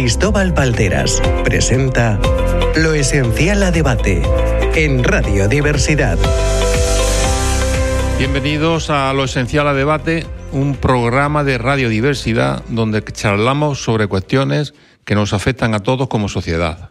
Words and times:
Cristóbal 0.00 0.52
Valderas 0.52 1.20
presenta 1.42 2.20
Lo 2.76 2.94
Esencial 2.94 3.64
a 3.64 3.72
Debate 3.72 4.22
en 4.76 5.02
Radio 5.02 5.48
Diversidad. 5.48 6.16
Bienvenidos 8.16 8.90
a 8.90 9.12
Lo 9.12 9.24
Esencial 9.24 9.66
a 9.66 9.74
Debate, 9.74 10.24
un 10.52 10.76
programa 10.76 11.42
de 11.42 11.58
radiodiversidad 11.58 12.62
donde 12.68 13.02
charlamos 13.02 13.82
sobre 13.82 14.06
cuestiones 14.06 14.72
que 15.04 15.16
nos 15.16 15.32
afectan 15.32 15.74
a 15.74 15.80
todos 15.80 16.06
como 16.06 16.28
sociedad. 16.28 16.90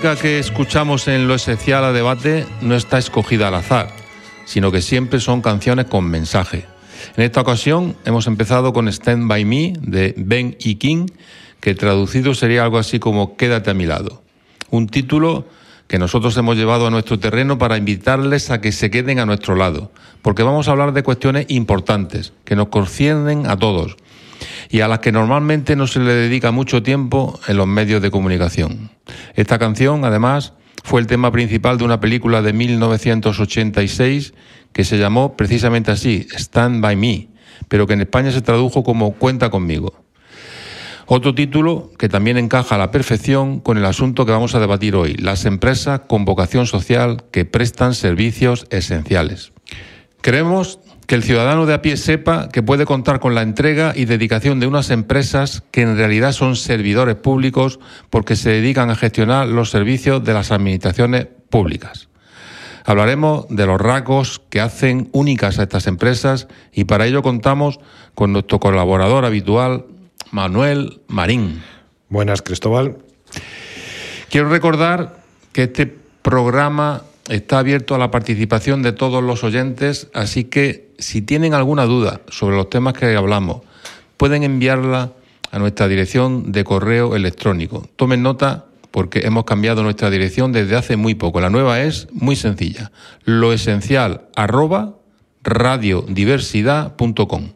música 0.00 0.22
que 0.22 0.38
escuchamos 0.38 1.08
en 1.08 1.28
Lo 1.28 1.34
Esencial 1.34 1.84
a 1.84 1.92
Debate 1.92 2.46
no 2.62 2.74
está 2.74 2.96
escogida 2.96 3.48
al 3.48 3.54
azar, 3.54 3.90
sino 4.46 4.72
que 4.72 4.80
siempre 4.80 5.20
son 5.20 5.42
canciones 5.42 5.84
con 5.88 6.06
mensaje. 6.06 6.64
En 7.18 7.24
esta 7.24 7.42
ocasión 7.42 7.94
hemos 8.06 8.26
empezado 8.26 8.72
con 8.72 8.88
Stand 8.88 9.28
By 9.28 9.44
Me 9.44 9.74
de 9.78 10.14
Ben 10.16 10.56
y 10.58 10.76
King, 10.76 11.04
que 11.60 11.74
traducido 11.74 12.32
sería 12.32 12.62
algo 12.62 12.78
así 12.78 12.98
como 12.98 13.36
Quédate 13.36 13.72
a 13.72 13.74
mi 13.74 13.84
lado. 13.84 14.22
Un 14.70 14.86
título 14.86 15.44
que 15.86 15.98
nosotros 15.98 16.34
hemos 16.38 16.56
llevado 16.56 16.86
a 16.86 16.90
nuestro 16.90 17.18
terreno 17.18 17.58
para 17.58 17.76
invitarles 17.76 18.50
a 18.50 18.62
que 18.62 18.72
se 18.72 18.90
queden 18.90 19.18
a 19.18 19.26
nuestro 19.26 19.54
lado, 19.54 19.92
porque 20.22 20.42
vamos 20.42 20.66
a 20.68 20.70
hablar 20.70 20.94
de 20.94 21.02
cuestiones 21.02 21.44
importantes 21.50 22.32
que 22.46 22.56
nos 22.56 22.68
conciernen 22.68 23.46
a 23.46 23.58
todos 23.58 23.98
y 24.70 24.80
a 24.80 24.88
las 24.88 25.00
que 25.00 25.12
normalmente 25.12 25.76
no 25.76 25.86
se 25.86 26.00
le 26.00 26.14
dedica 26.14 26.50
mucho 26.50 26.82
tiempo 26.82 27.38
en 27.48 27.56
los 27.56 27.66
medios 27.66 28.02
de 28.02 28.10
comunicación. 28.10 28.90
Esta 29.34 29.58
canción, 29.58 30.04
además, 30.04 30.54
fue 30.84 31.00
el 31.00 31.06
tema 31.06 31.30
principal 31.30 31.78
de 31.78 31.84
una 31.84 32.00
película 32.00 32.42
de 32.42 32.52
1986 32.52 34.34
que 34.72 34.84
se 34.84 34.98
llamó 34.98 35.36
precisamente 35.36 35.90
así, 35.90 36.26
Stand 36.32 36.80
By 36.80 36.96
Me, 36.96 37.28
pero 37.68 37.86
que 37.86 37.94
en 37.94 38.02
España 38.02 38.30
se 38.30 38.40
tradujo 38.40 38.82
como 38.82 39.12
Cuenta 39.12 39.50
conmigo. 39.50 40.04
Otro 41.12 41.34
título 41.34 41.90
que 41.98 42.08
también 42.08 42.36
encaja 42.36 42.76
a 42.76 42.78
la 42.78 42.92
perfección 42.92 43.58
con 43.58 43.76
el 43.76 43.84
asunto 43.84 44.24
que 44.24 44.32
vamos 44.32 44.54
a 44.54 44.60
debatir 44.60 44.94
hoy, 44.94 45.14
las 45.14 45.44
empresas 45.44 46.02
con 46.06 46.24
vocación 46.24 46.66
social 46.66 47.24
que 47.32 47.44
prestan 47.44 47.94
servicios 47.94 48.66
esenciales. 48.70 49.52
Queremos 50.22 50.78
que 51.10 51.16
el 51.16 51.24
ciudadano 51.24 51.66
de 51.66 51.74
a 51.74 51.82
pie 51.82 51.96
sepa 51.96 52.50
que 52.50 52.62
puede 52.62 52.86
contar 52.86 53.18
con 53.18 53.34
la 53.34 53.42
entrega 53.42 53.94
y 53.96 54.04
dedicación 54.04 54.60
de 54.60 54.68
unas 54.68 54.90
empresas 54.90 55.64
que 55.72 55.82
en 55.82 55.96
realidad 55.96 56.30
son 56.30 56.54
servidores 56.54 57.16
públicos 57.16 57.80
porque 58.10 58.36
se 58.36 58.50
dedican 58.50 58.90
a 58.90 58.94
gestionar 58.94 59.48
los 59.48 59.70
servicios 59.70 60.22
de 60.22 60.34
las 60.34 60.52
administraciones 60.52 61.26
públicas. 61.48 62.08
Hablaremos 62.84 63.46
de 63.48 63.66
los 63.66 63.80
rasgos 63.80 64.40
que 64.50 64.60
hacen 64.60 65.08
únicas 65.10 65.58
a 65.58 65.64
estas 65.64 65.88
empresas 65.88 66.46
y 66.72 66.84
para 66.84 67.06
ello 67.06 67.22
contamos 67.22 67.80
con 68.14 68.32
nuestro 68.32 68.60
colaborador 68.60 69.24
habitual, 69.24 69.86
Manuel 70.30 71.00
Marín. 71.08 71.60
Buenas, 72.08 72.40
Cristóbal. 72.40 72.98
Quiero 74.30 74.48
recordar 74.48 75.24
que 75.50 75.64
este 75.64 75.92
programa 76.22 77.02
está 77.28 77.58
abierto 77.58 77.96
a 77.96 77.98
la 77.98 78.12
participación 78.12 78.82
de 78.82 78.92
todos 78.92 79.24
los 79.24 79.42
oyentes, 79.42 80.08
así 80.14 80.44
que 80.44 80.89
si 81.00 81.22
tienen 81.22 81.54
alguna 81.54 81.84
duda 81.84 82.20
sobre 82.28 82.56
los 82.56 82.70
temas 82.70 82.94
que 82.94 83.16
hablamos, 83.16 83.62
pueden 84.16 84.42
enviarla 84.42 85.12
a 85.50 85.58
nuestra 85.58 85.88
dirección 85.88 86.52
de 86.52 86.64
correo 86.64 87.16
electrónico. 87.16 87.88
Tomen 87.96 88.22
nota 88.22 88.66
porque 88.90 89.20
hemos 89.20 89.44
cambiado 89.44 89.82
nuestra 89.82 90.10
dirección 90.10 90.52
desde 90.52 90.76
hace 90.76 90.96
muy 90.96 91.14
poco. 91.14 91.40
La 91.40 91.50
nueva 91.50 91.80
es 91.80 92.08
muy 92.12 92.36
sencilla. 92.36 92.92
Lo 93.24 93.52
esencial 93.52 94.22
arroba 94.36 94.96
radiodiversidad.com. 95.42 97.52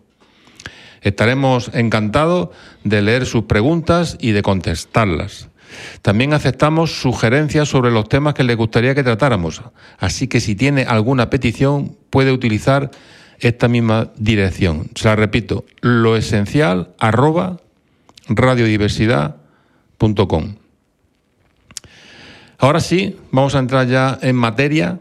Estaremos 1.02 1.70
encantados 1.74 2.48
de 2.82 3.02
leer 3.02 3.26
sus 3.26 3.44
preguntas 3.44 4.16
y 4.20 4.32
de 4.32 4.42
contestarlas. 4.42 5.48
También 6.02 6.32
aceptamos 6.32 7.00
sugerencias 7.00 7.68
sobre 7.68 7.90
los 7.90 8.08
temas 8.08 8.34
que 8.34 8.44
les 8.44 8.56
gustaría 8.56 8.94
que 8.94 9.02
tratáramos, 9.02 9.62
así 9.98 10.28
que 10.28 10.40
si 10.40 10.54
tiene 10.54 10.84
alguna 10.84 11.30
petición 11.30 11.96
puede 12.10 12.32
utilizar 12.32 12.90
esta 13.44 13.68
misma 13.68 14.10
dirección. 14.16 14.90
Se 14.94 15.08
la 15.08 15.16
repito, 15.16 15.66
lo 15.80 16.16
esencial 16.16 16.94
arroba 16.98 17.60
radiodiversidad.com. 18.28 20.54
Ahora 22.58 22.80
sí, 22.80 23.18
vamos 23.30 23.54
a 23.54 23.58
entrar 23.58 23.86
ya 23.86 24.18
en 24.22 24.36
materia. 24.36 25.00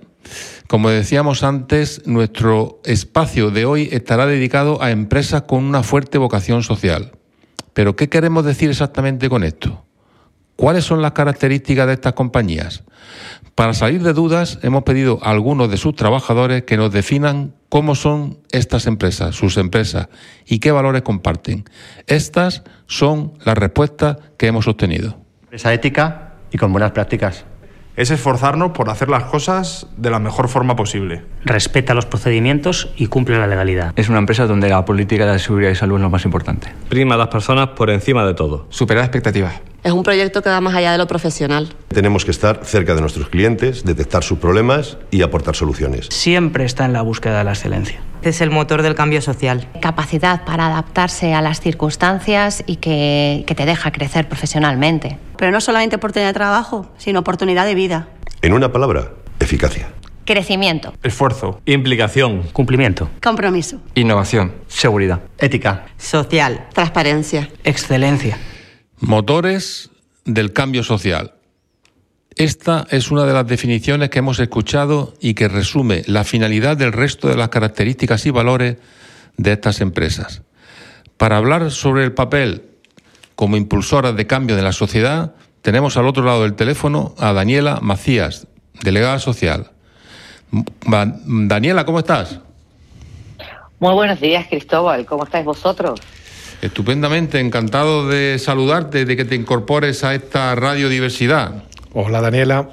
Como 0.68 0.90
decíamos 0.90 1.44
antes, 1.44 2.06
nuestro 2.06 2.82
espacio 2.84 3.52
de 3.52 3.64
hoy 3.64 3.88
estará 3.92 4.26
dedicado 4.26 4.82
a 4.82 4.92
empresas 4.92 5.44
con 5.44 5.64
una 5.64 5.84
fuerte 5.84 6.18
vocación 6.18 6.64
social. 6.64 7.14
Pero 7.74 7.96
¿qué 7.96 8.10
queremos 8.10 8.44
decir 8.44 8.70
exactamente 8.70 9.30
con 9.30 9.46
esto? 9.46 9.86
¿Cuáles 10.58 10.84
son 10.84 11.02
las 11.02 11.14
características 11.14 11.88
de 11.88 11.94
estas 11.94 12.14
compañías? 12.14 12.84
Para 13.56 13.74
salir 13.74 14.02
de 14.02 14.14
dudas, 14.14 14.60
hemos 14.64 14.84
pedido 14.84 15.20
a 15.22 15.30
algunos 15.30 15.70
de 15.70 15.78
sus 15.78 15.96
trabajadores 15.96 16.64
que 16.64 16.78
nos 16.78 16.92
definan 16.92 17.54
cómo 17.70 17.96
son 17.96 18.40
estas 18.52 18.88
empresas, 18.88 19.36
sus 19.36 19.58
empresas, 19.58 20.08
y 20.46 20.60
qué 20.60 20.72
valores 20.72 21.04
comparten. 21.04 21.66
Estas 22.08 22.64
son 22.88 23.34
las 23.44 23.58
respuestas 23.58 24.18
que 24.38 24.48
hemos 24.48 24.68
obtenido. 24.68 25.18
Empresa 25.44 25.74
ética 25.74 26.34
y 26.52 26.58
con 26.58 26.72
buenas 26.72 26.92
prácticas. 26.92 27.46
Es 27.96 28.12
esforzarnos 28.12 28.72
por 28.72 28.90
hacer 28.90 29.10
las 29.10 29.24
cosas 29.26 29.88
de 29.98 30.10
la 30.10 30.20
mejor 30.20 30.50
forma 30.50 30.76
posible. 30.76 31.24
Respeta 31.46 31.94
los 31.94 32.06
procedimientos 32.06 32.90
y 32.98 33.08
cumple 33.08 33.38
la 33.38 33.48
legalidad. 33.48 33.94
Es 33.96 34.10
una 34.10 34.20
empresa 34.20 34.48
donde 34.48 34.70
la 34.70 34.86
política 34.86 35.32
de 35.32 35.40
seguridad 35.40 35.72
y 35.72 35.76
salud 35.76 35.96
es 35.98 36.02
lo 36.02 36.10
más 36.10 36.26
importante. 36.26 36.74
Prima 36.90 37.16
a 37.16 37.18
las 37.18 37.28
personas 37.28 37.70
por 37.70 37.90
encima 37.90 38.26
de 38.26 38.34
todo. 38.34 38.66
Superar 38.70 39.04
expectativas. 39.04 39.62
Es 39.84 39.92
un 39.92 40.04
proyecto 40.04 40.42
que 40.42 40.50
va 40.50 40.62
más 40.62 40.76
allá 40.76 40.94
de 40.94 40.98
lo 40.98 41.08
profesional. 41.08 41.68
Tenemos 41.90 42.24
que 42.24 42.32
estar 42.32 42.62
cerca 42.64 42.96
de 42.96 43.02
nuestros 43.02 43.28
clientes, 43.28 43.84
detectar 43.84 44.24
sus 44.24 44.40
problemas 44.40 44.98
y 45.12 45.22
aportar 45.24 45.56
soluciones. 45.56 46.08
Siempre 46.10 46.64
está 46.64 46.86
en 46.86 46.94
la 46.94 47.02
búsqueda 47.02 47.40
de 47.40 47.44
la 47.44 47.52
excelencia. 47.52 48.00
Es 48.24 48.40
el 48.40 48.52
motor 48.52 48.82
del 48.82 48.96
cambio 48.96 49.22
social. 49.22 49.68
Capacidad 49.82 50.46
para 50.46 50.68
adaptarse 50.68 51.34
a 51.34 51.42
las 51.42 51.60
circunstancias 51.60 52.64
y 52.66 52.78
que, 52.78 53.44
que 53.46 53.54
te 53.54 53.66
deja 53.66 53.92
crecer 53.92 54.30
profesionalmente. 54.30 55.18
Pero 55.38 55.52
no 55.52 55.60
solamente 55.60 55.98
oportunidad 55.98 56.30
de 56.30 56.34
trabajo, 56.34 56.90
sino 56.98 57.20
oportunidad 57.20 57.66
de 57.66 57.76
vida. 57.76 58.08
En 58.42 58.54
una 58.54 58.72
palabra, 58.72 59.12
eficacia. 59.40 59.90
Crecimiento. 60.26 60.94
Esfuerzo. 61.04 61.60
Implicación. 61.66 62.44
Cumplimiento. 62.54 63.10
Compromiso. 63.22 63.82
Innovación. 63.94 64.54
Seguridad. 64.68 65.22
Ética. 65.38 65.86
Social. 65.98 66.66
Transparencia. 66.74 67.50
Excelencia. 67.66 68.38
Motores 69.00 69.90
del 70.24 70.54
cambio 70.54 70.84
social. 70.84 71.34
Esta 72.36 72.88
es 72.90 73.12
una 73.12 73.26
de 73.26 73.34
las 73.34 73.48
definiciones 73.48 74.10
que 74.10 74.20
hemos 74.20 74.40
escuchado 74.40 75.14
y 75.20 75.34
que 75.34 75.48
resume 75.48 76.04
la 76.08 76.24
finalidad 76.24 76.78
del 76.78 76.92
resto 76.92 77.28
de 77.28 77.38
las 77.38 77.50
características 77.50 78.26
y 78.26 78.32
valores 78.32 78.78
de 79.38 79.52
estas 79.52 79.82
empresas. 79.82 80.42
Para 81.18 81.38
hablar 81.38 81.70
sobre 81.72 82.04
el 82.04 82.14
papel 82.14 82.64
como 83.36 83.58
impulsoras 83.58 84.16
de 84.16 84.28
cambio 84.28 84.56
de 84.56 84.62
la 84.62 84.72
sociedad, 84.72 85.36
tenemos 85.62 85.96
al 85.98 86.08
otro 86.08 86.24
lado 86.24 86.44
del 86.44 86.56
teléfono 86.56 87.14
a 87.18 87.34
Daniela 87.34 87.80
Macías, 87.82 88.48
delegada 88.82 89.20
social. 89.20 89.72
Daniela, 90.86 91.86
¿cómo 91.86 92.00
estás? 92.00 92.40
Muy 93.80 93.94
buenos 93.94 94.20
días, 94.20 94.48
Cristóbal. 94.48 95.06
¿Cómo 95.06 95.24
estáis 95.24 95.46
vosotros? 95.46 96.00
Estupendamente, 96.62 97.40
encantado 97.40 98.08
de 98.08 98.40
saludarte, 98.40 99.06
de 99.06 99.18
que 99.18 99.26
te 99.26 99.36
incorpores 99.36 100.04
a 100.04 100.16
esta 100.16 100.56
radiodiversidad. 100.56 101.64
Hola, 101.96 102.22
Daniela. 102.22 102.70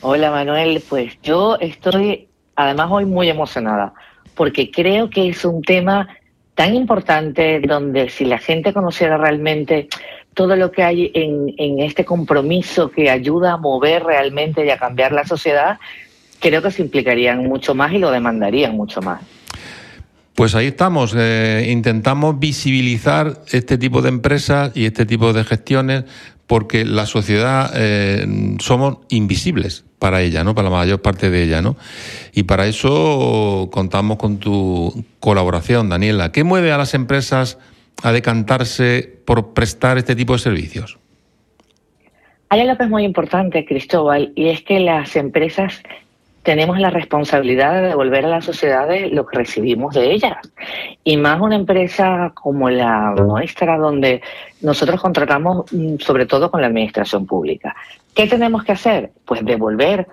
Hola, 0.00 0.32
Manuel. 0.32 0.82
Pues 0.88 1.12
yo 1.22 1.56
estoy, 1.60 2.26
además, 2.56 2.88
hoy 2.90 3.04
muy 3.04 3.28
emocionada, 3.28 3.94
porque 4.34 4.72
creo 4.72 5.08
que 5.08 5.28
es 5.28 5.44
un 5.44 5.62
tema 5.62 6.08
tan 6.56 6.74
importante 6.74 7.60
donde 7.60 8.10
si 8.10 8.24
la 8.24 8.38
gente 8.38 8.72
conociera 8.72 9.18
realmente 9.18 9.88
todo 10.34 10.56
lo 10.56 10.72
que 10.72 10.82
hay 10.82 11.12
en, 11.14 11.54
en 11.58 11.78
este 11.78 12.04
compromiso 12.04 12.90
que 12.90 13.08
ayuda 13.08 13.52
a 13.52 13.56
mover 13.56 14.02
realmente 14.02 14.66
y 14.66 14.70
a 14.70 14.78
cambiar 14.78 15.12
la 15.12 15.24
sociedad, 15.24 15.78
creo 16.40 16.60
que 16.60 16.72
se 16.72 16.82
implicarían 16.82 17.46
mucho 17.46 17.72
más 17.74 17.92
y 17.92 17.98
lo 17.98 18.10
demandarían 18.10 18.76
mucho 18.76 19.00
más. 19.00 19.22
Pues 20.34 20.54
ahí 20.54 20.68
estamos, 20.68 21.14
eh, 21.14 21.68
intentamos 21.68 22.38
visibilizar 22.38 23.42
este 23.50 23.76
tipo 23.76 24.00
de 24.00 24.08
empresas 24.08 24.72
y 24.74 24.86
este 24.86 25.04
tipo 25.04 25.34
de 25.34 25.44
gestiones 25.44 26.04
porque 26.46 26.84
la 26.84 27.06
sociedad 27.06 27.72
eh, 27.74 28.26
somos 28.58 28.98
invisibles 29.08 29.84
para 29.98 30.22
ella, 30.22 30.44
¿no? 30.44 30.54
Para 30.54 30.68
la 30.68 30.76
mayor 30.76 31.00
parte 31.00 31.30
de 31.30 31.44
ella, 31.44 31.62
¿no? 31.62 31.76
Y 32.32 32.42
para 32.42 32.66
eso 32.66 33.68
contamos 33.72 34.16
con 34.18 34.38
tu 34.38 35.04
colaboración, 35.20 35.88
Daniela. 35.88 36.32
¿Qué 36.32 36.44
mueve 36.44 36.72
a 36.72 36.78
las 36.78 36.94
empresas 36.94 37.58
a 38.02 38.12
decantarse 38.12 39.20
por 39.24 39.52
prestar 39.52 39.98
este 39.98 40.16
tipo 40.16 40.32
de 40.32 40.40
servicios? 40.40 40.98
Hay 42.48 42.60
algo 42.60 42.76
que 42.76 42.84
es 42.84 42.90
muy 42.90 43.04
importante, 43.04 43.64
Cristóbal, 43.64 44.32
y 44.34 44.48
es 44.48 44.62
que 44.62 44.80
las 44.80 45.16
empresas 45.16 45.82
tenemos 46.42 46.78
la 46.78 46.90
responsabilidad 46.90 47.74
de 47.74 47.88
devolver 47.88 48.24
a 48.24 48.28
la 48.28 48.40
sociedad 48.40 48.88
lo 49.10 49.26
que 49.26 49.38
recibimos 49.38 49.94
de 49.94 50.12
ellas. 50.12 50.36
Y 51.04 51.16
más 51.16 51.40
una 51.40 51.56
empresa 51.56 52.32
como 52.34 52.68
la 52.68 53.12
nuestra, 53.12 53.78
donde 53.78 54.22
nosotros 54.60 55.00
contratamos 55.00 55.72
mm, 55.72 55.96
sobre 55.98 56.26
todo 56.26 56.50
con 56.50 56.60
la 56.60 56.66
administración 56.66 57.26
pública. 57.26 57.74
¿Qué 58.14 58.26
tenemos 58.26 58.64
que 58.64 58.72
hacer? 58.72 59.12
Pues 59.24 59.44
devolver 59.44 60.06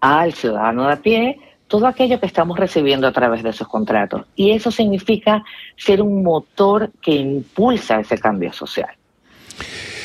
al 0.00 0.32
ciudadano 0.32 0.86
de 0.86 0.92
a 0.92 0.96
pie 0.96 1.40
todo 1.68 1.86
aquello 1.86 2.20
que 2.20 2.26
estamos 2.26 2.58
recibiendo 2.58 3.06
a 3.06 3.12
través 3.12 3.42
de 3.42 3.50
esos 3.50 3.68
contratos. 3.68 4.24
Y 4.36 4.52
eso 4.52 4.70
significa 4.70 5.44
ser 5.76 6.00
un 6.00 6.22
motor 6.22 6.90
que 7.00 7.12
impulsa 7.12 8.00
ese 8.00 8.18
cambio 8.18 8.52
social. 8.52 8.90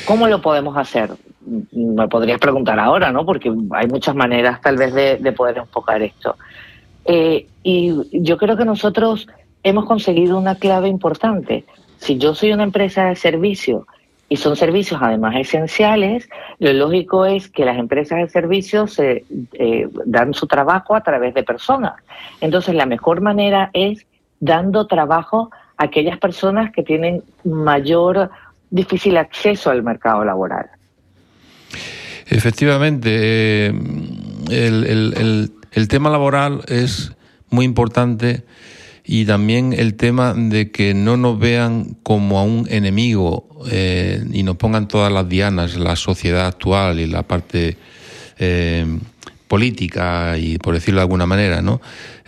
¿Cómo 0.06 0.28
lo 0.28 0.40
podemos 0.40 0.76
hacer? 0.76 1.10
Me 1.72 2.08
podrías 2.08 2.38
preguntar 2.38 2.78
ahora, 2.78 3.12
¿no? 3.12 3.24
Porque 3.24 3.52
hay 3.72 3.86
muchas 3.88 4.14
maneras 4.14 4.60
tal 4.60 4.76
vez 4.76 4.94
de, 4.94 5.32
poder 5.32 5.58
enfocar 5.58 6.02
esto. 6.02 6.36
Eh, 7.04 7.46
y 7.62 7.92
yo 8.12 8.36
creo 8.36 8.56
que 8.56 8.64
nosotros 8.64 9.26
hemos 9.62 9.86
conseguido 9.86 10.38
una 10.38 10.56
clave 10.56 10.88
importante. 10.88 11.64
Si 11.98 12.18
yo 12.18 12.34
soy 12.34 12.52
una 12.52 12.64
empresa 12.64 13.06
de 13.06 13.16
servicio 13.16 13.86
y 14.28 14.36
son 14.36 14.56
servicios 14.56 15.00
además 15.02 15.36
esenciales, 15.36 16.28
lo 16.58 16.72
lógico 16.72 17.26
es 17.26 17.48
que 17.48 17.64
las 17.64 17.78
empresas 17.78 18.18
de 18.18 18.28
servicios 18.28 18.94
se, 18.94 19.24
eh, 19.52 19.88
dan 20.06 20.34
su 20.34 20.46
trabajo 20.46 20.94
a 20.94 21.02
través 21.02 21.34
de 21.34 21.42
personas. 21.42 21.94
Entonces 22.40 22.74
la 22.74 22.86
mejor 22.86 23.20
manera 23.20 23.70
es 23.72 24.06
dando 24.40 24.86
trabajo 24.86 25.50
a 25.76 25.84
aquellas 25.84 26.18
personas 26.18 26.72
que 26.72 26.82
tienen 26.82 27.22
mayor 27.44 28.30
difícil 28.72 29.16
acceso 29.18 29.70
al 29.70 29.84
mercado 29.84 30.24
laboral. 30.24 30.66
Efectivamente, 32.26 33.10
eh, 33.12 33.72
el, 34.50 35.88
tema 35.88 36.10
laboral 36.10 36.62
es 36.66 37.12
muy 37.50 37.66
importante 37.66 38.44
y 39.04 39.26
también 39.26 39.74
el 39.74 39.94
tema 39.94 40.32
de 40.34 40.70
que 40.70 40.94
no 40.94 41.16
nos 41.16 41.38
vean 41.38 41.96
como 42.02 42.38
a 42.38 42.44
un 42.44 42.66
enemigo 42.70 43.46
eh, 43.70 44.24
y 44.32 44.42
nos 44.44 44.56
pongan 44.56 44.88
todas 44.88 45.12
las 45.12 45.28
dianas, 45.28 45.76
la 45.76 45.96
sociedad 45.96 46.46
actual 46.46 47.00
y 47.00 47.06
la 47.06 47.22
parte 47.24 47.76
eh, 48.38 48.86
política 49.48 50.38
y 50.38 50.56
por 50.56 50.72
decirlo 50.72 51.00
de 51.00 51.02
alguna 51.02 51.26
manera, 51.26 51.60
¿no? 51.60 51.80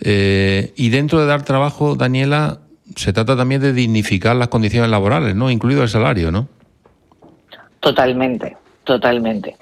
y 0.06 0.88
dentro 0.90 1.19
de 1.20 1.26
dar 1.26 1.44
trabajo, 1.44 1.94
Daniela, 1.94 2.61
se 2.97 3.13
trata 3.13 3.37
también 3.37 3.61
de 3.61 3.73
dignificar 3.73 4.37
las 4.37 4.49
condiciones 4.49 4.91
laborales, 4.91 5.35
¿no? 5.35 5.50
Incluido 5.50 5.83
el 5.83 5.88
salario, 5.88 6.31
¿no? 6.31 6.49
Totalmente, 7.81 8.57
totalmente. 8.85 9.57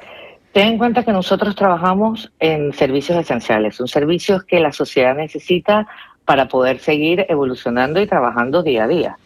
Ten 0.53 0.69
en 0.69 0.79
cuenta 0.79 1.03
que 1.03 1.13
nosotros 1.13 1.57
trabajamos 1.57 2.31
en 2.39 2.73
servicios 2.73 3.19
esenciales, 3.19 3.77
son 3.77 3.89
servicios 3.89 4.45
que 4.45 4.61
la 4.61 4.73
sociedad 4.73 5.15
necesita 5.15 5.87
para 6.25 6.47
poder 6.49 6.79
seguir 6.79 7.25
evolucionando 7.29 8.01
y 8.01 8.07
trabajando 8.07 8.63
día 8.63 8.85
a 8.85 8.89
día. 8.89 9.17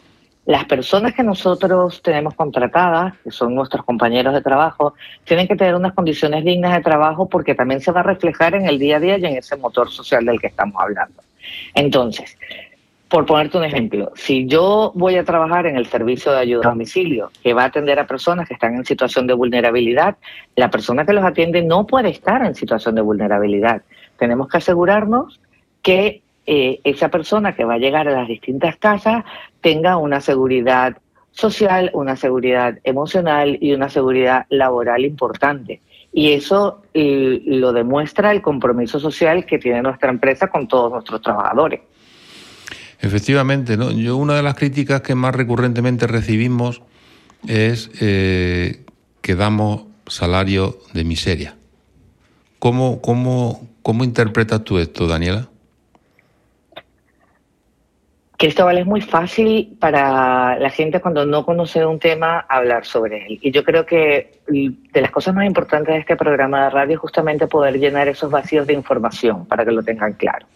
Las 0.46 0.64
personas 0.66 1.12
que 1.12 1.24
nosotros 1.24 2.00
tenemos 2.02 2.34
contratadas, 2.34 3.14
que 3.24 3.32
son 3.32 3.56
nuestros 3.56 3.84
compañeros 3.84 4.32
de 4.32 4.40
trabajo, 4.40 4.94
tienen 5.24 5.48
que 5.48 5.56
tener 5.56 5.74
unas 5.74 5.92
condiciones 5.92 6.44
dignas 6.44 6.76
de 6.76 6.82
trabajo 6.82 7.28
porque 7.28 7.56
también 7.56 7.80
se 7.80 7.90
va 7.90 8.00
a 8.00 8.04
reflejar 8.04 8.54
en 8.54 8.66
el 8.66 8.78
día 8.78 8.98
a 8.98 9.00
día 9.00 9.18
y 9.18 9.26
en 9.26 9.36
ese 9.36 9.56
motor 9.56 9.90
social 9.90 10.24
del 10.24 10.40
que 10.40 10.46
estamos 10.46 10.80
hablando. 10.80 11.20
Entonces, 11.74 12.38
por 13.08 13.24
ponerte 13.24 13.56
un 13.56 13.64
ejemplo, 13.64 14.10
si 14.16 14.46
yo 14.46 14.92
voy 14.94 15.16
a 15.16 15.24
trabajar 15.24 15.66
en 15.66 15.76
el 15.76 15.86
servicio 15.86 16.32
de 16.32 16.38
ayuda 16.38 16.66
a 16.66 16.70
domicilio, 16.70 17.30
que 17.42 17.54
va 17.54 17.62
a 17.62 17.66
atender 17.66 17.98
a 18.00 18.06
personas 18.06 18.48
que 18.48 18.54
están 18.54 18.74
en 18.74 18.84
situación 18.84 19.28
de 19.28 19.34
vulnerabilidad, 19.34 20.16
la 20.56 20.70
persona 20.70 21.06
que 21.06 21.12
los 21.12 21.24
atiende 21.24 21.62
no 21.62 21.86
puede 21.86 22.08
estar 22.08 22.44
en 22.44 22.54
situación 22.54 22.96
de 22.96 23.02
vulnerabilidad. 23.02 23.82
Tenemos 24.18 24.48
que 24.48 24.56
asegurarnos 24.56 25.40
que 25.82 26.22
eh, 26.46 26.80
esa 26.82 27.08
persona 27.08 27.54
que 27.54 27.64
va 27.64 27.74
a 27.74 27.78
llegar 27.78 28.08
a 28.08 28.12
las 28.12 28.28
distintas 28.28 28.76
casas 28.76 29.24
tenga 29.60 29.96
una 29.98 30.20
seguridad 30.20 30.96
social, 31.30 31.90
una 31.92 32.16
seguridad 32.16 32.78
emocional 32.82 33.58
y 33.60 33.72
una 33.72 33.88
seguridad 33.88 34.46
laboral 34.48 35.04
importante. 35.04 35.80
Y 36.12 36.32
eso 36.32 36.82
eh, 36.94 37.42
lo 37.44 37.72
demuestra 37.72 38.32
el 38.32 38.42
compromiso 38.42 38.98
social 38.98 39.44
que 39.44 39.58
tiene 39.58 39.82
nuestra 39.82 40.10
empresa 40.10 40.48
con 40.48 40.66
todos 40.66 40.90
nuestros 40.90 41.20
trabajadores. 41.20 41.82
Efectivamente, 43.00 43.76
¿no? 43.76 43.90
Yo 43.90 44.16
una 44.16 44.34
de 44.34 44.42
las 44.42 44.54
críticas 44.54 45.02
que 45.02 45.14
más 45.14 45.34
recurrentemente 45.34 46.06
recibimos 46.06 46.82
es 47.46 47.90
eh, 48.00 48.84
que 49.20 49.34
damos 49.34 49.84
salario 50.06 50.78
de 50.94 51.04
miseria. 51.04 51.56
¿Cómo, 52.58 53.00
cómo, 53.02 53.68
¿Cómo 53.82 54.04
interpretas 54.04 54.64
tú 54.64 54.78
esto, 54.78 55.06
Daniela? 55.06 55.48
Cristóbal, 58.38 58.76
es 58.76 58.86
muy 58.86 59.00
fácil 59.00 59.76
para 59.80 60.58
la 60.58 60.68
gente 60.68 61.00
cuando 61.00 61.24
no 61.24 61.46
conoce 61.46 61.86
un 61.86 61.98
tema 61.98 62.40
hablar 62.40 62.84
sobre 62.84 63.26
él. 63.26 63.38
Y 63.40 63.50
yo 63.50 63.64
creo 63.64 63.86
que 63.86 64.40
de 64.46 65.00
las 65.00 65.10
cosas 65.10 65.34
más 65.34 65.46
importantes 65.46 65.94
de 65.94 66.00
este 66.00 66.16
programa 66.16 66.64
de 66.64 66.70
radio 66.70 66.94
es 66.94 67.00
justamente 67.00 67.46
poder 67.46 67.78
llenar 67.78 68.08
esos 68.08 68.30
vacíos 68.30 68.66
de 68.66 68.74
información 68.74 69.46
para 69.46 69.64
que 69.64 69.72
lo 69.72 69.82
tengan 69.82 70.12
claro. 70.12 70.46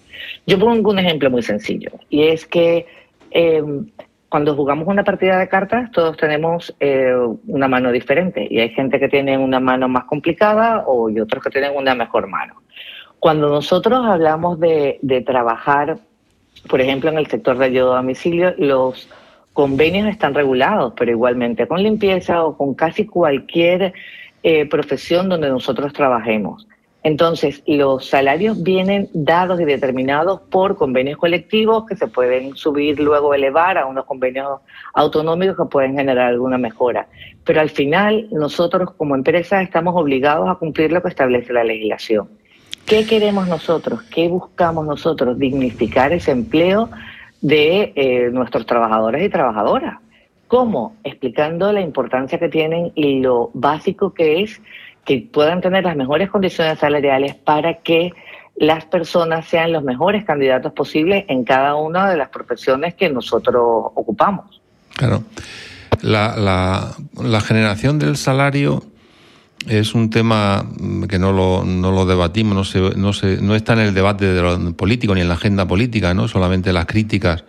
Yo 0.46 0.58
pongo 0.58 0.90
un 0.90 0.99
ejemplo 0.99 1.30
muy 1.30 1.42
sencillo 1.42 1.90
y 2.10 2.25
es 2.25 2.44
que 2.44 2.87
em, 3.30 3.87
cuando 4.28 4.54
jugamos 4.54 4.87
una 4.87 5.02
partida 5.02 5.38
de 5.38 5.49
cartas, 5.49 5.90
todos 5.90 6.18
tenemos 6.18 6.76
eh, 6.80 7.14
una 7.46 7.66
mano 7.66 7.92
diferente 7.92 8.46
y 8.49 8.60
hay 8.60 8.68
gente 8.70 9.00
que 9.00 9.08
tiene 9.08 9.38
una 9.38 9.58
mano 9.58 9.88
más 9.88 10.04
complicada 10.04 10.84
o 10.87 11.08
y 11.08 11.18
otros 11.18 11.42
que 11.42 11.50
tienen 11.50 11.75
una 11.75 11.94
mejor 11.94 12.26
mano. 12.26 12.56
Cuando 13.18 13.49
nosotros 13.49 14.00
hablamos 14.04 14.60
de, 14.60 14.99
de 15.00 15.22
trabajar, 15.22 15.99
por 16.69 16.80
ejemplo, 16.80 17.11
en 17.11 17.19
el 17.19 17.26
sector 17.26 17.59
de 17.59 17.66
ayuda 17.66 17.95
a 17.95 17.97
domicilio, 17.97 18.54
los 18.59 19.09
convenios 19.52 20.09
están 20.09 20.35
regulados, 20.35 20.95
pero 20.97 21.11
igualmente 21.11 21.66
con 21.66 21.83
limpieza 21.83 22.45
o 22.45 22.57
con 22.57 22.75
casi 22.75 23.07
cualquier 23.07 23.92
eh, 24.42 24.66
profesión 24.66 25.28
donde 25.28 25.49
nosotros 25.49 25.92
trabajemos. 25.92 26.66
Entonces, 27.02 27.62
los 27.66 28.07
salarios 28.07 28.62
vienen 28.62 29.09
dados 29.14 29.59
y 29.59 29.64
determinados 29.64 30.40
por 30.50 30.76
convenios 30.76 31.16
colectivos 31.16 31.87
que 31.87 31.97
se 31.97 32.09
pueden 32.09 32.54
subir, 32.57 33.00
luego 33.00 33.33
elevar 33.33 33.78
a 33.78 33.87
unos 33.87 34.04
convenios 34.04 34.61
autonómicos 34.92 35.57
que 35.57 35.71
pueden 35.71 35.97
generar 35.97 36.28
alguna 36.28 36.59
mejora. 36.59 37.09
Pero 37.45 37.62
al 37.62 37.71
final, 37.71 38.28
nosotros 38.30 38.92
como 38.99 39.14
empresa 39.14 39.62
estamos 39.62 39.95
obligados 39.97 40.49
a 40.50 40.57
cumplir 40.57 40.92
lo 40.92 41.02
que 41.02 41.09
establece 41.09 41.54
la 41.54 41.64
legislación. 41.64 42.28
¿Qué 42.87 43.06
queremos 43.06 43.46
nosotros? 43.49 44.02
¿Qué 44.04 44.28
buscamos 44.28 44.87
nosotros? 44.87 45.38
Dignificar 45.38 46.12
ese 46.12 46.32
empleo 46.32 46.90
de 47.40 47.92
eh, 47.94 48.30
nuestros 48.32 48.66
trabajadores 48.66 49.25
y 49.25 49.28
trabajadoras. 49.28 49.99
¿Cómo? 50.49 50.96
Explicando 51.04 51.72
la 51.72 51.80
importancia 51.80 52.38
que 52.38 52.49
tienen 52.49 52.92
y 52.94 53.20
lo 53.20 53.50
básico 53.54 54.12
que 54.12 54.42
es 54.42 54.60
que 55.04 55.28
puedan 55.32 55.60
tener 55.60 55.84
las 55.84 55.96
mejores 55.96 56.28
condiciones 56.28 56.80
salariales 56.80 57.34
para 57.34 57.75
que 57.75 58.12
las 58.56 58.84
personas 58.84 59.46
sean 59.46 59.72
los 59.72 59.82
mejores 59.82 60.25
candidatos 60.25 60.72
posibles 60.72 61.25
en 61.28 61.44
cada 61.44 61.76
una 61.76 62.10
de 62.10 62.16
las 62.16 62.28
profesiones 62.28 62.94
que 62.94 63.08
nosotros 63.08 63.62
ocupamos. 63.94 64.60
Claro. 64.96 65.22
La, 66.02 66.37
la, 66.37 66.94
la 67.22 67.40
generación 67.40 67.99
del 67.99 68.16
salario 68.16 68.82
es 69.68 69.94
un 69.94 70.10
tema 70.10 70.66
que 71.08 71.18
no 71.18 71.32
lo, 71.32 71.64
no 71.64 71.92
lo 71.92 72.06
debatimos, 72.06 72.54
no, 72.54 72.64
se, 72.64 72.96
no, 72.96 73.12
se, 73.12 73.40
no 73.42 73.54
está 73.54 73.74
en 73.74 73.80
el 73.80 73.94
debate 73.94 74.26
de 74.26 74.40
lo 74.40 74.72
político 74.74 75.14
ni 75.14 75.20
en 75.20 75.28
la 75.28 75.34
agenda 75.34 75.66
política, 75.66 76.14
¿no? 76.14 76.28
solamente 76.28 76.72
las 76.72 76.86
críticas 76.86 77.44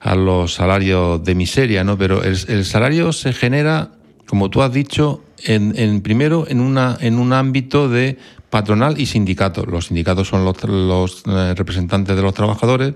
a 0.00 0.14
los 0.14 0.54
salarios 0.54 1.22
de 1.24 1.34
miseria, 1.34 1.82
¿no? 1.84 1.96
pero 1.96 2.22
el, 2.22 2.38
el 2.48 2.64
salario 2.64 3.12
se 3.12 3.32
genera 3.32 3.90
como 4.30 4.48
tú 4.48 4.62
has 4.62 4.72
dicho, 4.72 5.24
en, 5.42 5.74
en, 5.76 6.02
primero 6.02 6.46
en, 6.46 6.60
una, 6.60 6.96
en 7.00 7.18
un 7.18 7.32
ámbito 7.32 7.88
de 7.88 8.16
patronal 8.48 9.00
y 9.00 9.06
sindicato. 9.06 9.66
Los 9.66 9.86
sindicatos 9.86 10.28
son 10.28 10.44
los, 10.44 10.62
los 10.62 11.24
eh, 11.26 11.54
representantes 11.56 12.14
de 12.14 12.22
los 12.22 12.32
trabajadores 12.32 12.94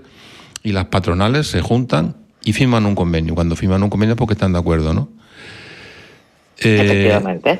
y 0.63 0.71
las 0.71 0.85
patronales 0.85 1.47
se 1.47 1.59
juntan 1.59 2.15
y 2.41 2.53
firman 2.53 2.85
un 2.85 2.95
convenio. 2.95 3.35
Cuando 3.35 3.57
firman 3.57 3.83
un 3.83 3.89
convenio 3.89 4.13
es 4.13 4.17
porque 4.17 4.35
están 4.35 4.53
de 4.53 4.59
acuerdo, 4.59 4.93
¿no? 4.93 5.09
Eh, 6.59 6.79
Efectivamente. 6.81 7.59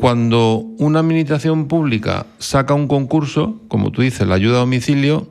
Cuando 0.00 0.56
una 0.78 1.00
administración 1.00 1.68
pública 1.68 2.26
saca 2.38 2.74
un 2.74 2.88
concurso, 2.88 3.60
como 3.68 3.92
tú 3.92 4.02
dices, 4.02 4.26
la 4.26 4.34
ayuda 4.34 4.56
a 4.56 4.60
domicilio, 4.60 5.28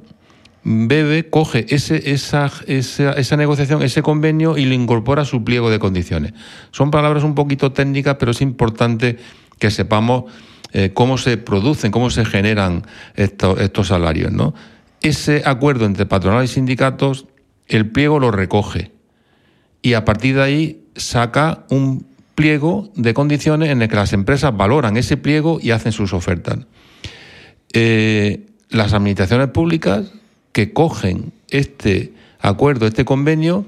Bebe 0.64 1.30
coge 1.30 1.66
ese, 1.68 2.12
esa, 2.12 2.50
esa, 2.68 3.12
esa, 3.12 3.36
negociación, 3.36 3.84
ese 3.84 4.02
convenio 4.02 4.58
y 4.58 4.66
lo 4.66 4.74
incorpora 4.74 5.24
a 5.24 5.26
su 5.26 5.44
pliego 5.44 5.70
de 5.70 5.80
condiciones. 5.80 6.34
Son 6.72 6.92
palabras 6.92 7.26
un 7.26 7.36
poquito 7.36 7.74
técnicas, 7.74 8.16
pero 8.18 8.32
es 8.32 8.40
importante 8.40 9.18
que 9.60 9.70
sepamos 9.70 10.32
eh, 10.72 10.92
cómo 10.94 11.18
se 11.18 11.36
producen, 11.36 11.92
cómo 11.92 12.10
se 12.10 12.24
generan 12.24 12.84
estos, 13.16 13.60
estos 13.60 13.88
salarios. 13.88 14.32
¿no? 14.32 14.54
Ese 15.02 15.44
acuerdo 15.46 15.86
entre 15.86 16.06
patronal 16.06 16.46
y 16.46 16.48
sindicatos, 16.48 17.28
el 17.68 17.92
pliego 17.92 18.20
lo 18.20 18.32
recoge 18.32 18.94
y 19.82 19.94
a 19.96 20.06
partir 20.06 20.36
de 20.36 20.44
ahí 20.44 20.86
saca 20.96 21.66
un 21.70 22.13
pliego 22.36 22.90
de 22.96 23.14
condiciones 23.14 23.70
en 23.70 23.82
el 23.82 23.90
que 23.90 23.96
las 23.96 24.14
empresas 24.14 24.56
valoran 24.56 24.98
ese 24.98 25.18
pliego 25.18 25.60
y 25.62 25.72
hacen 25.72 25.92
sus 25.92 26.14
ofertas. 26.14 26.60
Eh, 27.74 28.48
las 28.70 28.94
administraciones 28.94 29.50
públicas 29.50 30.12
que 30.52 30.74
cogen 30.74 31.34
este 31.50 32.14
acuerdo, 32.40 32.88
este 32.88 33.06
convenio, 33.06 33.66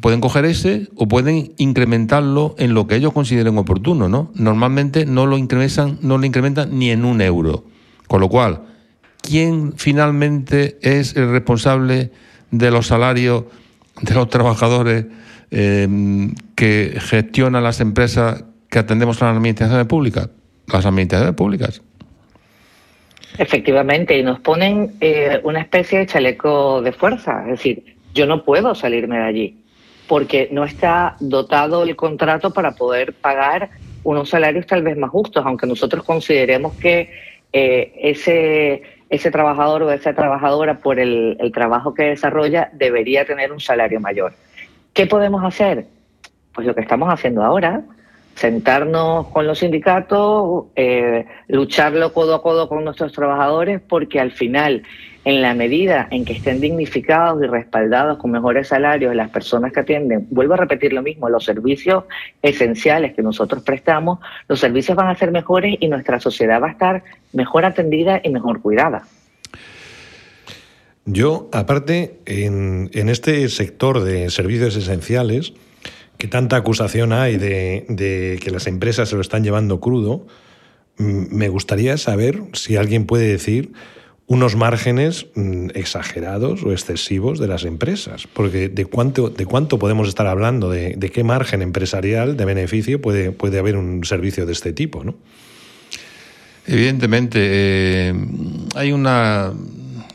pueden 0.00 0.20
coger 0.20 0.44
ese 0.44 0.88
o 0.96 1.06
pueden 1.06 1.52
incrementarlo 1.58 2.54
en 2.58 2.74
lo 2.74 2.86
que 2.86 2.96
ellos 2.96 3.12
consideren 3.12 3.58
oportuno, 3.58 4.08
¿no? 4.08 4.30
Normalmente 4.34 5.04
no 5.04 5.26
lo 5.26 5.36
incrementan, 5.36 5.98
no 6.00 6.18
lo 6.18 6.24
incrementan 6.24 6.78
ni 6.78 6.90
en 6.90 7.04
un 7.04 7.20
euro. 7.20 7.64
Con 8.06 8.20
lo 8.20 8.28
cual, 8.28 8.62
¿quién 9.20 9.74
finalmente 9.76 10.78
es 10.82 11.16
el 11.16 11.30
responsable 11.30 12.10
de 12.50 12.70
los 12.70 12.86
salarios 12.86 13.44
de 14.00 14.14
los 14.14 14.28
trabajadores 14.28 15.06
eh, 15.52 15.86
que 16.56 16.96
gestionan 16.98 17.62
las 17.62 17.80
empresas 17.80 18.44
que 18.68 18.78
atendemos 18.78 19.20
a 19.22 19.26
las 19.26 19.36
administraciones 19.36 19.86
públicas? 19.86 20.28
Las 20.66 20.86
administraciones 20.86 21.34
públicas. 21.34 21.82
Efectivamente, 23.38 24.18
y 24.18 24.22
nos 24.22 24.40
ponen 24.40 24.92
eh, 25.00 25.40
una 25.44 25.60
especie 25.60 26.00
de 26.00 26.06
chaleco 26.06 26.82
de 26.82 26.92
fuerza. 26.92 27.42
Es 27.44 27.58
decir, 27.58 27.96
yo 28.14 28.26
no 28.26 28.44
puedo 28.44 28.74
salirme 28.74 29.18
de 29.18 29.24
allí 29.24 29.58
porque 30.06 30.48
no 30.52 30.64
está 30.64 31.16
dotado 31.20 31.84
el 31.84 31.96
contrato 31.96 32.52
para 32.52 32.72
poder 32.72 33.14
pagar 33.14 33.70
unos 34.04 34.30
salarios 34.30 34.66
tal 34.66 34.82
vez 34.82 34.96
más 34.96 35.10
justos, 35.10 35.44
aunque 35.46 35.66
nosotros 35.66 36.04
consideremos 36.04 36.74
que 36.74 37.10
eh, 37.52 37.92
ese, 37.96 38.82
ese 39.08 39.30
trabajador 39.30 39.84
o 39.84 39.90
esa 39.90 40.14
trabajadora 40.14 40.78
por 40.78 40.98
el, 40.98 41.36
el 41.40 41.52
trabajo 41.52 41.94
que 41.94 42.04
desarrolla 42.04 42.70
debería 42.74 43.24
tener 43.24 43.52
un 43.52 43.60
salario 43.60 44.00
mayor. 44.00 44.34
¿Qué 44.92 45.06
podemos 45.06 45.42
hacer? 45.42 45.86
Pues 46.54 46.66
lo 46.66 46.74
que 46.74 46.82
estamos 46.82 47.08
haciendo 47.08 47.42
ahora, 47.42 47.82
sentarnos 48.34 49.28
con 49.28 49.46
los 49.46 49.60
sindicatos, 49.60 50.66
eh, 50.76 51.24
lucharlo 51.48 52.12
codo 52.12 52.34
a 52.34 52.42
codo 52.42 52.68
con 52.68 52.84
nuestros 52.84 53.12
trabajadores, 53.12 53.80
porque 53.80 54.20
al 54.20 54.32
final, 54.32 54.82
en 55.24 55.40
la 55.40 55.54
medida 55.54 56.08
en 56.10 56.26
que 56.26 56.34
estén 56.34 56.60
dignificados 56.60 57.42
y 57.42 57.46
respaldados 57.46 58.18
con 58.18 58.32
mejores 58.32 58.68
salarios 58.68 59.14
las 59.14 59.30
personas 59.30 59.72
que 59.72 59.80
atienden, 59.80 60.26
vuelvo 60.30 60.54
a 60.54 60.58
repetir 60.58 60.92
lo 60.92 61.00
mismo, 61.00 61.30
los 61.30 61.44
servicios 61.44 62.04
esenciales 62.42 63.14
que 63.14 63.22
nosotros 63.22 63.62
prestamos, 63.62 64.18
los 64.46 64.60
servicios 64.60 64.94
van 64.94 65.08
a 65.08 65.14
ser 65.14 65.30
mejores 65.30 65.76
y 65.80 65.88
nuestra 65.88 66.20
sociedad 66.20 66.60
va 66.60 66.68
a 66.68 66.72
estar 66.72 67.02
mejor 67.32 67.64
atendida 67.64 68.20
y 68.22 68.28
mejor 68.28 68.60
cuidada. 68.60 69.04
Yo, 71.04 71.48
aparte, 71.52 72.20
en, 72.26 72.90
este 72.92 73.48
sector 73.48 74.02
de 74.02 74.30
servicios 74.30 74.76
esenciales, 74.76 75.52
que 76.16 76.28
tanta 76.28 76.56
acusación 76.56 77.12
hay 77.12 77.36
de, 77.36 78.38
que 78.40 78.50
las 78.50 78.66
empresas 78.66 79.08
se 79.08 79.16
lo 79.16 79.20
están 79.20 79.42
llevando 79.42 79.80
crudo, 79.80 80.26
me 80.96 81.48
gustaría 81.48 81.96
saber 81.96 82.42
si 82.52 82.76
alguien 82.76 83.06
puede 83.06 83.26
decir 83.26 83.72
unos 84.28 84.54
márgenes 84.54 85.26
exagerados 85.74 86.62
o 86.62 86.70
excesivos 86.70 87.40
de 87.40 87.48
las 87.48 87.64
empresas. 87.64 88.28
Porque 88.32 88.68
de 88.68 88.84
cuánto, 88.84 89.28
de 89.28 89.44
cuánto 89.44 89.80
podemos 89.80 90.06
estar 90.06 90.28
hablando, 90.28 90.70
de, 90.70 90.94
de 90.96 91.10
qué 91.10 91.24
margen 91.24 91.62
empresarial 91.62 92.36
de 92.36 92.44
beneficio 92.44 93.02
puede, 93.02 93.32
puede 93.32 93.58
haber 93.58 93.76
un 93.76 94.04
servicio 94.04 94.46
de 94.46 94.52
este 94.52 94.72
tipo, 94.72 95.02
¿no? 95.02 95.16
Evidentemente, 96.64 97.40
eh, 97.42 98.14
hay 98.76 98.92
una 98.92 99.52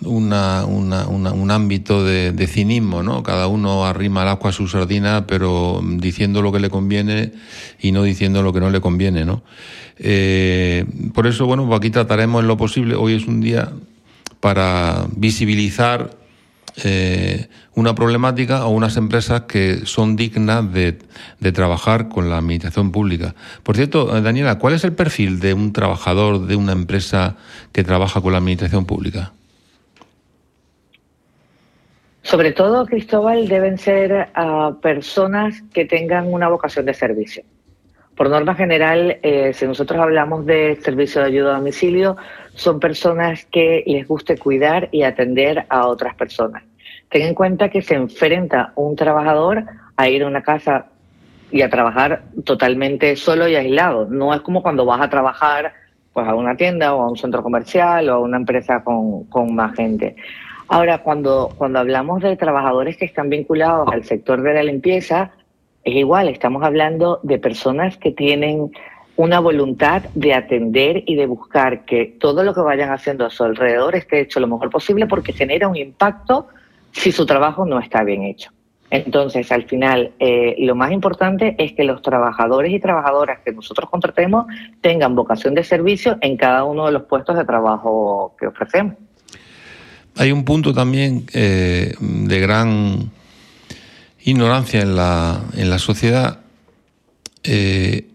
una, 0.02 0.66
una, 0.66 1.08
una, 1.08 1.32
un 1.32 1.52
ámbito 1.52 2.04
de, 2.04 2.48
cinismo, 2.48 3.04
¿no? 3.04 3.24
Cada 3.24 3.48
uno 3.48 3.86
arrima 3.86 4.24
el 4.24 4.30
agua 4.30 4.50
a 4.50 4.54
su 4.54 4.68
sardina, 4.68 5.28
pero 5.28 5.82
diciendo 5.84 6.42
lo 6.42 6.52
que 6.52 6.60
le 6.60 6.70
conviene 6.70 7.34
y 7.80 7.92
no 7.92 8.04
diciendo 8.04 8.44
lo 8.44 8.54
que 8.54 8.60
no 8.60 8.70
le 8.70 8.82
conviene, 8.82 9.26
¿no? 9.26 9.44
Eh, 9.98 10.86
por 11.14 11.28
eso, 11.28 11.46
bueno, 11.46 11.74
aquí 11.74 11.90
trataremos 11.90 12.42
en 12.42 12.48
lo 12.48 12.58
posible. 12.58 12.96
Hoy 12.96 13.14
es 13.14 13.28
un 13.28 13.42
día 13.42 13.72
para 14.40 15.08
visibilizar 15.16 16.12
eh, 16.84 17.48
una 17.74 17.96
problemática 17.96 18.66
o 18.66 18.70
unas 18.70 18.98
empresas 18.98 19.42
que 19.42 19.86
son 19.86 20.16
dignas 20.16 20.72
de, 20.72 21.00
de, 21.40 21.52
trabajar 21.52 22.08
con 22.08 22.30
la 22.30 22.38
administración 22.38 22.92
pública. 22.92 23.34
Por 23.64 23.76
cierto, 23.76 24.16
eh, 24.16 24.22
Daniela, 24.22 24.60
¿cuál 24.60 24.76
es 24.76 24.84
el 24.84 24.94
perfil 24.94 25.40
de 25.40 25.56
un 25.56 25.74
trabajador 25.74 26.46
de 26.46 26.56
una 26.56 26.74
empresa 26.74 27.36
que 27.72 27.84
trabaja 27.84 28.22
con 28.22 28.32
la 28.32 28.38
administración 28.38 28.86
pública? 28.86 29.34
Sobre 32.28 32.52
todo, 32.52 32.86
Cristóbal, 32.86 33.48
deben 33.48 33.78
ser 33.78 34.28
uh, 34.36 34.78
personas 34.82 35.62
que 35.74 35.86
tengan 35.86 36.28
una 36.28 36.50
vocación 36.50 36.86
de 36.86 36.94
servicio. 36.94 37.42
Por 38.18 38.30
norma 38.30 38.54
general, 38.54 39.18
eh, 39.24 39.54
si 39.54 39.66
nosotros 39.66 39.98
hablamos 39.98 40.46
de 40.46 40.78
servicio 40.82 41.22
de 41.22 41.28
ayuda 41.28 41.56
a 41.56 41.60
domicilio, 41.60 42.18
son 42.54 42.82
personas 42.82 43.46
que 43.46 43.82
les 43.88 44.06
guste 44.06 44.38
cuidar 44.38 44.90
y 44.92 45.04
atender 45.04 45.68
a 45.70 45.88
otras 45.88 46.16
personas. 46.16 46.64
Ten 47.08 47.22
en 47.22 47.34
cuenta 47.34 47.70
que 47.70 47.82
se 47.82 47.96
enfrenta 47.96 48.74
un 48.76 48.98
trabajador 48.98 49.64
a 49.96 50.10
ir 50.10 50.24
a 50.24 50.28
una 50.28 50.44
casa 50.44 50.88
y 51.50 51.62
a 51.62 51.70
trabajar 51.70 52.24
totalmente 52.44 53.16
solo 53.16 53.48
y 53.48 53.56
aislado. 53.56 54.06
No 54.10 54.34
es 54.34 54.42
como 54.42 54.62
cuando 54.62 54.86
vas 54.86 55.00
a 55.00 55.10
trabajar 55.10 55.72
pues, 56.12 56.28
a 56.28 56.36
una 56.36 56.58
tienda 56.58 56.94
o 56.94 57.04
a 57.04 57.10
un 57.10 57.16
centro 57.16 57.42
comercial 57.42 58.10
o 58.10 58.16
a 58.16 58.20
una 58.20 58.36
empresa 58.36 58.84
con, 58.84 59.24
con 59.30 59.56
más 59.56 59.74
gente 59.78 60.18
Ahora, 60.70 60.98
cuando, 61.00 61.54
cuando 61.58 61.80
hablamos 61.80 62.22
de 62.22 62.36
trabajadores 62.36 62.98
que 62.98 63.06
están 63.06 63.30
vinculados 63.30 63.88
al 63.92 64.04
sector 64.04 64.42
de 64.42 64.54
la 64.54 64.64
limpieza, 64.64 65.32
es 65.84 65.96
igual, 65.96 66.28
estamos 66.28 66.64
hablando 66.64 67.22
de 67.24 67.40
personas 67.40 67.98
que 67.98 68.12
tienen 68.12 68.72
una 69.16 69.40
voluntad 69.40 70.04
de 70.14 70.34
atender 70.34 71.04
y 71.06 71.16
de 71.16 71.26
buscar 71.26 71.86
que 71.86 72.18
todo 72.20 72.44
lo 72.44 72.54
que 72.54 72.62
vayan 72.62 72.92
haciendo 72.92 73.26
a 73.26 73.30
su 73.30 73.44
alrededor 73.44 73.96
esté 73.96 74.20
hecho 74.20 74.40
lo 74.40 74.48
mejor 74.48 74.70
posible 74.70 75.08
porque 75.08 75.34
genera 75.34 75.68
un 75.68 75.76
impacto 75.76 76.48
si 76.92 77.12
su 77.12 77.26
trabajo 77.26 77.66
no 77.66 77.80
está 77.80 78.04
bien 78.04 78.24
hecho. 78.24 78.52
Entonces, 78.90 79.52
al 79.52 79.64
final, 79.64 80.12
eh, 80.20 80.56
lo 80.60 80.76
más 80.76 80.92
importante 80.92 81.56
es 81.58 81.74
que 81.74 81.84
los 81.84 82.02
trabajadores 82.02 82.72
y 82.72 82.80
trabajadoras 82.80 83.40
que 83.40 83.52
nosotros 83.52 83.90
contratemos 83.90 84.46
tengan 84.82 85.16
vocación 85.16 85.56
de 85.56 85.64
servicio 85.64 86.18
en 86.22 86.38
cada 86.38 86.64
uno 86.64 86.86
de 86.86 86.92
los 86.92 87.04
puestos 87.04 87.38
de 87.38 87.44
trabajo 87.44 88.36
que 88.40 88.48
ofrecemos. 88.48 88.96
Hay 90.18 90.32
un 90.32 90.44
punto 90.44 90.74
también 90.74 91.28
eh, 91.34 91.94
de 92.00 92.40
gran 92.40 93.12
ignorancia 94.24 94.82
en 94.82 94.96
la, 94.96 95.44
en 95.54 95.70
la 95.70 95.78
sociedad. 95.78 96.40
Eh, 97.44 98.10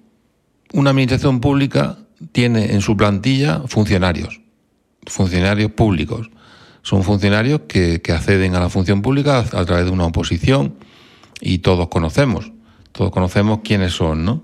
una 0.73 0.90
administración 0.90 1.40
pública 1.40 1.99
tiene 2.32 2.73
en 2.73 2.80
su 2.80 2.97
plantilla 2.97 3.62
funcionarios, 3.66 4.40
funcionarios 5.06 5.71
públicos. 5.71 6.30
Son 6.82 7.04
funcionarios 7.04 7.62
que, 7.68 8.02
acceden 8.09 8.56
a 8.56 8.61
la 8.61 8.68
función 8.68 9.00
pública 9.00 9.38
a, 9.38 9.64
través 9.64 9.85
de 9.85 9.92
una 9.92 10.06
oposición 10.06 10.75
y 11.40 11.59
todos 11.59 11.87
conocemos, 11.87 12.50
todos 12.90 13.12
conocemos 13.12 13.61
quiénes 13.62 13.92
son, 13.92 14.25
¿no? 14.25 14.42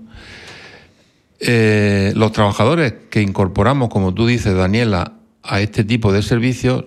Eh, 1.41 2.13
los 2.15 2.31
trabajadores 2.31 2.93
que 3.09 3.21
incorporamos, 3.21 3.89
como 3.89 4.13
tú 4.13 4.27
dices, 4.27 4.55
Daniela, 4.55 5.13
a 5.43 5.61
este 5.61 5.83
tipo 5.83 6.13
de 6.13 6.21
servicios 6.21 6.85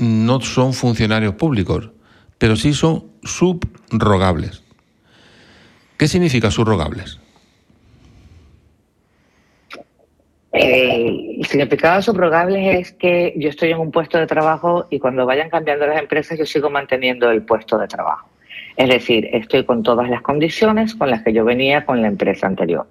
no 0.00 0.40
son 0.40 0.72
funcionarios 0.72 1.34
públicos, 1.34 1.90
pero 2.38 2.56
sí 2.56 2.72
son 2.72 3.04
subrogables. 3.22 4.64
¿Qué 5.98 6.08
significa 6.08 6.50
subrogables? 6.50 7.20
Eh, 10.52 11.36
el 11.38 11.46
significado 11.46 11.96
de 11.96 12.02
subrogables 12.02 12.78
es 12.78 12.92
que 12.92 13.34
yo 13.36 13.50
estoy 13.50 13.70
en 13.70 13.78
un 13.78 13.92
puesto 13.92 14.18
de 14.18 14.26
trabajo 14.26 14.86
y 14.90 14.98
cuando 14.98 15.26
vayan 15.26 15.48
cambiando 15.48 15.86
las 15.86 16.00
empresas 16.00 16.38
yo 16.38 16.46
sigo 16.46 16.70
manteniendo 16.70 17.30
el 17.30 17.42
puesto 17.42 17.78
de 17.78 17.86
trabajo. 17.86 18.28
Es 18.76 18.88
decir, 18.88 19.28
estoy 19.32 19.64
con 19.64 19.82
todas 19.82 20.08
las 20.08 20.22
condiciones 20.22 20.94
con 20.94 21.10
las 21.10 21.22
que 21.22 21.32
yo 21.32 21.44
venía 21.44 21.84
con 21.84 22.00
la 22.00 22.08
empresa 22.08 22.46
anterior. 22.46 22.86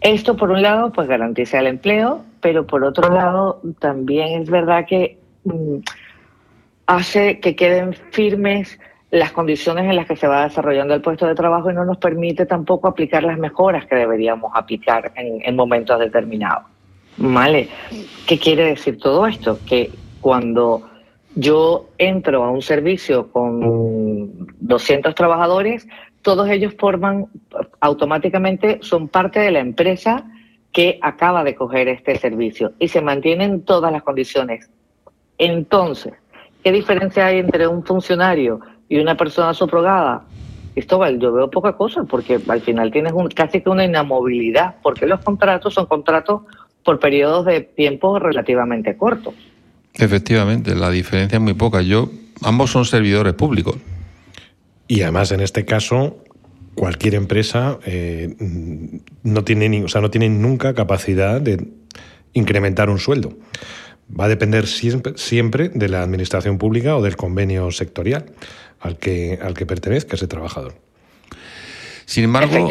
Esto, 0.00 0.36
por 0.36 0.50
un 0.50 0.62
lado, 0.62 0.92
pues 0.92 1.08
garantiza 1.08 1.58
el 1.58 1.66
empleo, 1.66 2.24
pero 2.40 2.66
por 2.66 2.84
otro 2.84 3.12
lado, 3.12 3.60
también 3.80 4.40
es 4.42 4.48
verdad 4.48 4.86
que 4.86 5.18
hace 6.86 7.40
que 7.40 7.56
queden 7.56 7.94
firmes 8.12 8.78
las 9.10 9.32
condiciones 9.32 9.84
en 9.84 9.96
las 9.96 10.06
que 10.06 10.16
se 10.16 10.26
va 10.26 10.44
desarrollando 10.44 10.94
el 10.94 11.00
puesto 11.00 11.26
de 11.26 11.34
trabajo 11.34 11.70
y 11.70 11.74
no 11.74 11.84
nos 11.84 11.98
permite 11.98 12.46
tampoco 12.46 12.88
aplicar 12.88 13.22
las 13.22 13.38
mejoras 13.38 13.86
que 13.86 13.96
deberíamos 13.96 14.52
aplicar 14.54 15.12
en, 15.16 15.56
momentos 15.56 15.98
determinados. 15.98 16.64
¿Vale? 17.16 17.68
¿Qué 18.26 18.38
quiere 18.38 18.64
decir 18.64 18.98
todo 18.98 19.26
esto? 19.26 19.58
Que 19.66 19.90
cuando 20.20 20.90
yo 21.34 21.88
entro 21.98 22.44
a 22.44 22.50
un 22.50 22.62
servicio 22.62 23.30
con 23.30 24.48
200 24.60 25.14
trabajadores, 25.14 25.86
todos 26.22 26.48
ellos 26.48 26.74
forman 26.78 27.26
automáticamente, 27.80 28.80
son 28.82 29.08
parte 29.08 29.38
de 29.40 29.50
la 29.50 29.60
empresa 29.60 30.24
que 30.72 30.98
acaba 31.00 31.44
de 31.44 31.54
coger 31.54 31.88
este 31.88 32.18
servicio 32.18 32.72
y 32.78 32.88
se 32.88 33.00
mantienen 33.00 33.62
todas 33.62 33.92
las 33.92 34.02
condiciones. 34.02 34.68
Entonces, 35.38 36.14
¿qué 36.62 36.72
diferencia 36.72 37.26
hay 37.26 37.38
entre 37.38 37.66
un 37.66 37.84
funcionario 37.84 38.60
y 38.88 38.98
una 38.98 39.16
persona 39.16 39.52
subrogada, 39.54 40.24
Cristóbal, 40.76 41.18
yo 41.18 41.32
veo 41.32 41.50
poca 41.50 41.72
cosa 41.72 42.04
porque 42.04 42.38
al 42.48 42.60
final 42.60 42.92
tienes 42.92 43.14
un, 43.14 43.28
casi 43.28 43.62
que 43.62 43.70
una 43.70 43.86
inamovilidad, 43.86 44.76
porque 44.82 45.06
los 45.06 45.20
contratos 45.20 45.72
son 45.72 45.86
contratos 45.86 46.42
por 46.84 47.00
periodos 47.00 47.46
de 47.46 47.62
tiempo 47.62 48.18
relativamente 48.18 48.94
cortos. 48.94 49.32
Efectivamente, 49.94 50.74
la 50.74 50.90
diferencia 50.90 51.36
es 51.36 51.42
muy 51.42 51.54
poca. 51.54 51.80
Yo, 51.80 52.10
ambos 52.42 52.72
son 52.72 52.84
servidores 52.84 53.32
públicos. 53.32 53.76
Y 54.86 55.00
además, 55.00 55.32
en 55.32 55.40
este 55.40 55.64
caso, 55.64 56.18
cualquier 56.74 57.14
empresa 57.14 57.78
eh, 57.86 58.36
no 59.22 59.44
tiene 59.44 59.70
ni, 59.70 59.82
o 59.82 59.88
sea, 59.88 60.02
no 60.02 60.10
tiene 60.10 60.28
nunca 60.28 60.74
capacidad 60.74 61.40
de 61.40 61.68
incrementar 62.34 62.90
un 62.90 62.98
sueldo. 62.98 63.32
Va 64.08 64.26
a 64.26 64.28
depender 64.28 64.66
siempre, 64.66 65.14
siempre 65.16 65.68
de 65.68 65.88
la 65.88 66.02
administración 66.02 66.58
pública 66.58 66.96
o 66.96 67.02
del 67.02 67.16
convenio 67.16 67.70
sectorial 67.72 68.26
al 68.80 68.98
que, 68.98 69.38
al 69.42 69.54
que 69.54 69.66
pertenezca 69.66 70.16
ese 70.16 70.28
trabajador. 70.28 70.74
Sin 72.04 72.22
embargo, 72.22 72.68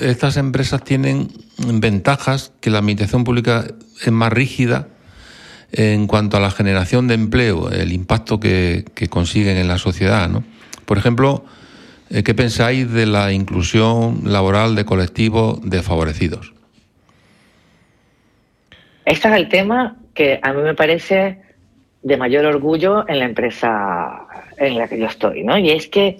estas 0.00 0.36
empresas 0.36 0.82
tienen 0.82 1.28
ventajas 1.56 2.52
que 2.60 2.68
la 2.68 2.78
administración 2.78 3.22
pública 3.22 3.64
es 4.04 4.10
más 4.10 4.32
rígida 4.32 4.88
en 5.70 6.08
cuanto 6.08 6.36
a 6.36 6.40
la 6.40 6.50
generación 6.50 7.06
de 7.06 7.14
empleo, 7.14 7.70
el 7.70 7.92
impacto 7.92 8.40
que, 8.40 8.84
consiguen 9.08 9.56
en 9.56 9.68
la 9.68 9.78
sociedad. 9.78 10.28
¿no? 10.28 10.42
Por 10.84 10.98
ejemplo, 10.98 11.44
eh, 12.10 12.24
¿qué 12.24 12.34
pensáis 12.34 12.90
de 12.90 13.06
la 13.06 13.32
inclusión 13.32 14.22
laboral 14.24 14.74
de 14.74 14.84
colectivos 14.84 15.60
desfavorecidos? 15.62 16.52
Este 19.04 19.28
es 19.28 19.34
el 19.34 19.48
tema 19.48 19.96
que 20.14 20.38
a 20.42 20.52
mí 20.52 20.62
me 20.62 20.74
parece 20.74 21.40
de 22.02 22.16
mayor 22.16 22.44
orgullo 22.46 23.08
en 23.08 23.18
la 23.18 23.24
empresa 23.24 24.26
en 24.56 24.78
la 24.78 24.88
que 24.88 24.98
yo 24.98 25.06
estoy, 25.06 25.44
¿no? 25.44 25.56
Y 25.56 25.70
es 25.70 25.86
que 25.86 26.16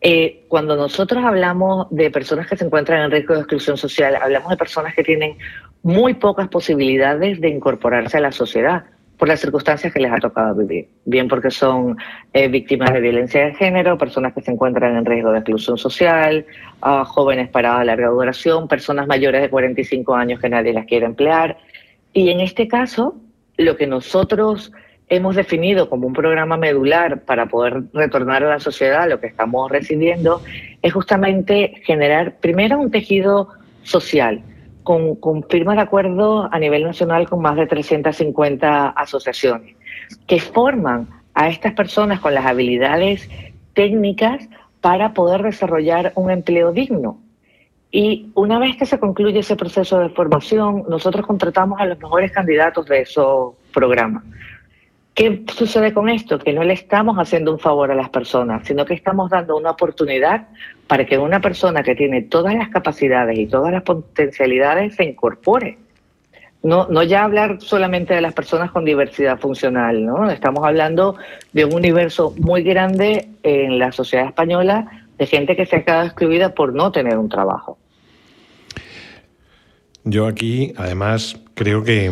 eh, 0.00 0.44
cuando 0.48 0.76
nosotros 0.76 1.24
hablamos 1.24 1.86
de 1.90 2.10
personas 2.10 2.46
que 2.46 2.56
se 2.56 2.64
encuentran 2.64 3.02
en 3.02 3.10
riesgo 3.10 3.34
de 3.34 3.40
exclusión 3.40 3.76
social, 3.76 4.16
hablamos 4.16 4.50
de 4.50 4.56
personas 4.56 4.94
que 4.94 5.02
tienen 5.02 5.36
muy 5.82 6.14
pocas 6.14 6.48
posibilidades 6.48 7.40
de 7.40 7.48
incorporarse 7.48 8.18
a 8.18 8.20
la 8.20 8.32
sociedad 8.32 8.84
por 9.16 9.28
las 9.28 9.40
circunstancias 9.40 9.92
que 9.94 10.00
les 10.00 10.12
ha 10.12 10.18
tocado 10.18 10.54
vivir, 10.54 10.88
bien 11.06 11.26
porque 11.26 11.50
son 11.50 11.96
eh, 12.34 12.48
víctimas 12.48 12.92
de 12.92 13.00
violencia 13.00 13.46
de 13.46 13.54
género, 13.54 13.96
personas 13.96 14.34
que 14.34 14.42
se 14.42 14.50
encuentran 14.50 14.94
en 14.94 15.06
riesgo 15.06 15.32
de 15.32 15.38
exclusión 15.38 15.78
social, 15.78 16.44
jóvenes 16.80 17.48
para 17.48 17.82
larga 17.82 18.08
duración, 18.08 18.68
personas 18.68 19.06
mayores 19.06 19.40
de 19.40 19.48
45 19.48 20.14
años 20.14 20.38
que 20.38 20.50
nadie 20.50 20.74
las 20.74 20.84
quiere 20.84 21.06
emplear. 21.06 21.56
Y 22.16 22.30
en 22.30 22.40
este 22.40 22.66
caso, 22.66 23.14
lo 23.58 23.76
que 23.76 23.86
nosotros 23.86 24.72
hemos 25.10 25.36
definido 25.36 25.90
como 25.90 26.06
un 26.06 26.14
programa 26.14 26.56
medular 26.56 27.20
para 27.26 27.44
poder 27.44 27.82
retornar 27.92 28.42
a 28.42 28.48
la 28.48 28.58
sociedad 28.58 29.06
lo 29.06 29.20
que 29.20 29.26
estamos 29.26 29.70
recibiendo 29.70 30.40
es 30.80 30.94
justamente 30.94 31.74
generar 31.84 32.38
primero 32.38 32.78
un 32.78 32.90
tejido 32.90 33.50
social 33.82 34.40
con, 34.82 35.16
con 35.16 35.44
firma 35.44 35.74
de 35.74 35.82
acuerdo 35.82 36.48
a 36.50 36.58
nivel 36.58 36.84
nacional 36.84 37.28
con 37.28 37.42
más 37.42 37.54
de 37.56 37.66
350 37.66 38.88
asociaciones 38.88 39.76
que 40.26 40.40
forman 40.40 41.08
a 41.34 41.50
estas 41.50 41.74
personas 41.74 42.20
con 42.20 42.32
las 42.32 42.46
habilidades 42.46 43.28
técnicas 43.74 44.48
para 44.80 45.12
poder 45.12 45.42
desarrollar 45.42 46.12
un 46.14 46.30
empleo 46.30 46.72
digno. 46.72 47.20
Y 47.98 48.30
una 48.34 48.58
vez 48.58 48.76
que 48.76 48.84
se 48.84 48.98
concluye 48.98 49.38
ese 49.38 49.56
proceso 49.56 49.98
de 49.98 50.10
formación, 50.10 50.84
nosotros 50.86 51.26
contratamos 51.26 51.80
a 51.80 51.86
los 51.86 51.98
mejores 51.98 52.30
candidatos 52.30 52.84
de 52.84 53.00
esos 53.00 53.54
programas. 53.72 54.22
¿Qué 55.14 55.44
sucede 55.56 55.94
con 55.94 56.10
esto? 56.10 56.38
Que 56.38 56.52
no 56.52 56.62
le 56.62 56.74
estamos 56.74 57.16
haciendo 57.16 57.54
un 57.54 57.58
favor 57.58 57.90
a 57.90 57.94
las 57.94 58.10
personas, 58.10 58.66
sino 58.66 58.84
que 58.84 58.92
estamos 58.92 59.30
dando 59.30 59.56
una 59.56 59.70
oportunidad 59.70 60.48
para 60.86 61.06
que 61.06 61.16
una 61.16 61.40
persona 61.40 61.82
que 61.82 61.94
tiene 61.94 62.20
todas 62.20 62.54
las 62.54 62.68
capacidades 62.68 63.38
y 63.38 63.46
todas 63.46 63.72
las 63.72 63.82
potencialidades 63.82 64.94
se 64.96 65.04
incorpore. 65.04 65.78
No, 66.62 66.88
no 66.90 67.02
ya 67.02 67.24
hablar 67.24 67.62
solamente 67.62 68.12
de 68.12 68.20
las 68.20 68.34
personas 68.34 68.72
con 68.72 68.84
diversidad 68.84 69.38
funcional, 69.38 70.04
¿no? 70.04 70.28
Estamos 70.28 70.66
hablando 70.66 71.16
de 71.54 71.64
un 71.64 71.72
universo 71.72 72.34
muy 72.36 72.62
grande 72.62 73.30
en 73.42 73.78
la 73.78 73.90
sociedad 73.90 74.26
española 74.26 74.86
de 75.16 75.26
gente 75.26 75.56
que 75.56 75.64
se 75.64 75.76
ha 75.76 75.82
quedado 75.82 76.04
excluida 76.04 76.54
por 76.54 76.74
no 76.74 76.92
tener 76.92 77.16
un 77.16 77.30
trabajo. 77.30 77.78
Yo 80.06 80.26
aquí, 80.26 80.72
además, 80.76 81.36
creo 81.54 81.84
que 81.84 82.10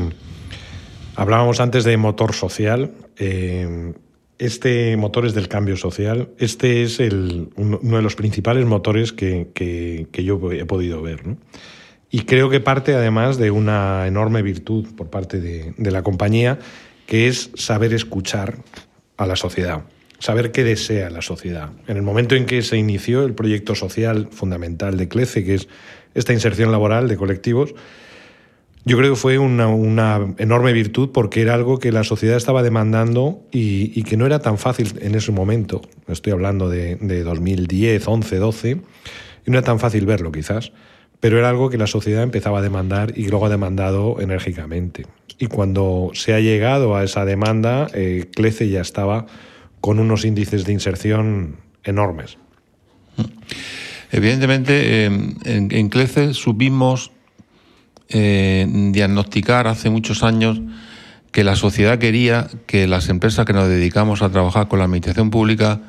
Hablábamos 1.17 1.61
antes 1.61 1.85
de 1.85 1.97
motor 1.97 2.35
social. 2.35 2.91
Eh, 3.19 3.93
este 4.39 4.97
motor 4.97 5.27
es 5.27 5.35
del 5.35 5.49
cambio 5.49 5.77
social. 5.77 6.31
Este 6.39 6.83
es 6.83 6.99
uno 6.99 7.97
de 7.97 8.03
los 8.03 8.17
principales 8.17 8.67
motores 8.67 9.13
que, 9.13 10.09
yo 10.13 10.53
he 10.53 10.65
podido 10.65 11.03
ver. 11.03 11.23
Y 12.11 12.23
creo 12.23 12.51
que 12.51 12.61
parte 12.61 12.95
además 12.95 13.39
de 13.39 13.51
una 13.51 14.07
enorme 14.07 14.43
virtud 14.43 14.87
por 14.97 15.09
parte 15.09 15.41
de, 15.41 15.75
de 15.77 15.91
la 15.91 16.03
compañía, 16.03 16.59
que 17.07 17.29
es 17.29 17.51
saber 17.55 17.95
escuchar 17.95 18.57
a 19.17 19.27
la 19.27 19.37
sociedad, 19.37 19.83
saber 20.19 20.51
qué 20.51 20.65
desea 20.65 21.11
la 21.11 21.23
sociedad. 21.23 21.71
En 21.87 21.97
el 21.97 22.03
momento 22.03 22.35
en 22.35 22.47
que 22.47 22.63
se 22.63 22.77
inició 22.77 23.25
el 23.25 23.35
proyecto 23.35 23.77
social 23.77 24.29
fundamental 24.33 24.97
de 24.97 25.09
CLECE, 25.09 25.45
que 25.45 25.55
es 25.55 25.69
esta 26.15 26.33
inserción 26.33 26.73
laboral 26.73 27.09
de 27.09 27.17
colectivos, 27.17 27.75
yo 28.87 28.99
creo 28.99 29.15
que 29.15 29.17
fue 29.17 29.39
una, 29.39 29.69
una, 29.69 30.35
enorme 30.37 30.73
virtud 30.75 31.11
porque 31.11 31.41
era 31.41 31.55
algo 31.55 31.79
que 31.79 31.91
la 31.91 32.05
sociedad 32.05 32.37
estaba 32.37 32.63
demandando 32.63 33.43
y, 33.51 33.99
y, 33.99 34.03
que 34.03 34.19
no 34.19 34.27
era 34.27 34.41
tan 34.41 34.59
fácil 34.59 34.93
en 35.01 35.15
ese 35.15 35.33
momento. 35.33 35.81
Estoy 36.07 36.35
hablando 36.35 36.69
de, 36.69 36.97
de 36.97 37.23
2010, 37.23 38.07
11, 38.07 38.37
12, 38.37 38.71
y 38.71 39.51
no 39.51 39.59
era 39.59 39.65
tan 39.65 39.81
fácil 39.81 40.05
verlo 40.05 40.31
quizás, 40.33 40.73
pero 41.19 41.39
era 41.39 41.49
algo 41.49 41.71
que 41.71 41.79
la 41.79 41.87
sociedad 41.87 42.23
empezaba 42.23 42.59
a 42.59 42.63
demandar 42.63 43.17
y 43.17 43.29
luego 43.29 43.47
ha 43.47 43.49
demandado 43.49 44.21
enérgicamente. 44.21 45.07
Y 45.39 45.47
cuando 45.47 46.11
se 46.13 46.35
ha 46.35 46.41
llegado 46.41 46.95
a 46.95 47.05
esa 47.05 47.25
demanda, 47.25 47.87
eh, 47.95 48.27
CLECE 48.35 48.69
ya 48.69 48.83
estaba 48.83 49.27
con 49.81 49.99
unos 49.99 50.27
índices 50.27 50.67
de 50.67 50.73
inserción 50.75 51.57
enormes. 51.85 52.37
Evidentemente, 54.15 55.07
eh, 55.07 55.07
en, 55.07 55.69
en 55.73 55.89
CLECE 55.89 56.35
supimos 56.35 57.11
eh, 58.09 58.65
diagnosticar 58.93 59.67
hace 59.67 59.91
muchos 59.91 60.23
años 60.23 60.61
que 61.33 61.43
la 61.43 61.57
sociedad 61.57 61.99
quería 61.99 62.49
que 62.69 62.87
las 62.87 63.09
empresas 63.09 63.45
que 63.45 63.53
nos 63.53 63.69
dedicamos 63.69 64.23
a 64.23 64.31
trabajar 64.31 64.69
con 64.69 64.79
la 64.79 64.85
administración 64.85 65.31
pública 65.31 65.81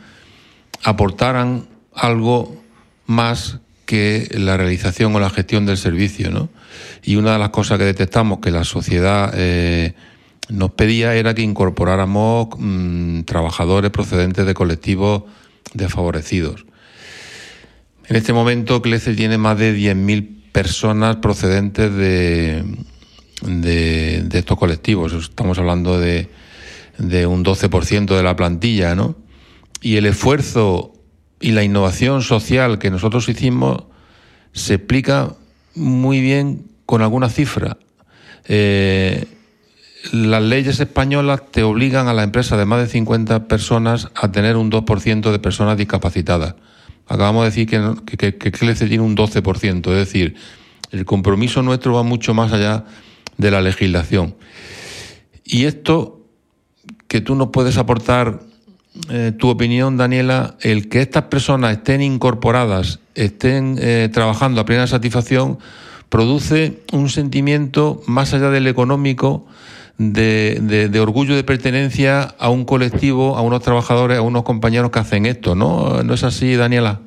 aportaran 0.84 1.68
algo 1.94 2.60
más 3.06 3.60
que 3.86 4.28
la 4.32 4.58
realización 4.58 5.16
o 5.16 5.20
la 5.20 5.30
gestión 5.30 5.68
del 5.68 5.78
servicio, 5.78 6.32
¿no? 6.32 6.50
Y 7.04 7.18
una 7.18 7.34
de 7.34 7.40
las 7.40 7.50
cosas 7.50 7.78
que 7.78 7.86
detectamos 7.86 8.40
que 8.40 8.50
la 8.50 8.64
sociedad 8.64 9.32
eh, 9.36 9.94
nos 10.50 10.72
pedía 10.72 11.14
era 11.14 11.36
que 11.36 11.44
incorporáramos 11.44 12.48
mmm, 12.58 13.20
trabajadores 13.22 13.92
procedentes 13.92 14.48
de 14.48 14.56
colectivos 14.56 15.26
desfavorecidos. 15.76 16.66
En 18.08 18.16
este 18.16 18.34
momento 18.34 18.82
CLECE 18.82 19.16
tiene 19.16 19.38
más 19.38 19.58
de 19.58 19.76
10.000 19.76 20.52
personas 20.52 21.18
procedentes 21.18 21.94
de, 21.96 22.64
estos 24.32 24.58
colectivos. 24.58 25.14
Estamos 25.14 25.58
hablando 25.58 26.00
de, 26.00 26.30
de 27.00 27.26
un 27.26 27.44
12% 27.44 28.16
de 28.16 28.24
la 28.24 28.36
plantilla, 28.36 28.94
¿no? 28.94 29.16
Y 29.82 29.98
el 29.98 30.06
esfuerzo 30.06 30.94
y 31.40 31.52
la 31.52 31.64
innovación 31.64 32.22
social 32.22 32.80
que 32.80 32.92
nosotros 32.92 33.28
hicimos 33.28 33.84
se 34.54 34.76
explica 34.76 35.34
muy 35.74 36.22
bien 36.22 36.68
con 36.86 37.02
alguna 37.02 37.30
cifra. 37.30 37.78
Eh, 38.48 39.26
las 40.12 40.44
leyes 40.44 40.80
españolas 40.80 41.42
te 41.52 41.64
obligan 41.64 42.08
a 42.08 42.14
la 42.14 42.24
empresa 42.24 42.56
de 42.56 42.66
más 42.66 42.80
de 42.82 42.88
50 42.88 43.48
personas 43.48 44.10
a 44.16 44.32
tener 44.32 44.56
un 44.58 44.72
2% 44.72 45.32
de 45.32 45.40
personas 45.40 45.78
discapacitadas. 45.78 46.56
Acabamos 47.08 47.44
de 47.44 47.50
decir 47.50 47.68
que, 47.68 48.18
que, 48.18 48.38
que 48.38 48.52
CLECE 48.52 48.88
tiene 48.88 49.04
un 49.04 49.16
12%, 49.16 49.92
es 49.92 49.98
decir, 49.98 50.36
el 50.92 51.06
compromiso 51.06 51.62
nuestro 51.62 51.94
va 51.94 52.04
mucho 52.04 52.34
más 52.34 52.52
allá 52.52 52.86
de 53.38 53.52
la 53.52 53.62
legislación. 53.62 54.36
Y 55.44 55.66
esto 55.66 56.22
que 57.08 57.22
tú 57.22 57.36
nos 57.36 57.50
puedes 57.50 57.78
aportar 57.78 58.40
eh, 59.10 59.34
tu 59.38 59.50
opinión, 59.50 59.98
Daniela, 59.98 60.56
el 60.62 60.88
que 60.88 61.02
estas 61.02 61.24
personas 61.24 61.78
estén 61.78 62.02
incorporadas, 62.02 63.00
estén 63.14 63.78
eh, 63.80 64.10
trabajando 64.12 64.62
a 64.62 64.66
plena 64.66 64.88
satisfacción, 64.88 65.60
produce 66.10 66.80
un 66.94 67.10
sentimiento 67.10 68.02
más 68.08 68.34
allá 68.34 68.50
del 68.50 68.68
económico, 68.68 69.46
de, 69.98 70.88
de, 70.90 71.00
orgullo 71.00 71.36
de 71.36 71.44
pertenencia 71.44 72.22
a 72.38 72.50
un 72.50 72.66
colectivo, 72.66 73.38
a 73.38 73.42
unos 73.42 73.62
trabajadores, 73.62 74.18
a 74.18 74.22
unos 74.22 74.44
compañeros 74.44 74.92
que 74.92 75.00
hacen 75.00 75.26
esto, 75.26 75.56
¿no? 75.56 76.04
¿No 76.04 76.14
es 76.14 76.24
así, 76.24 76.56
Daniela? 76.56 77.00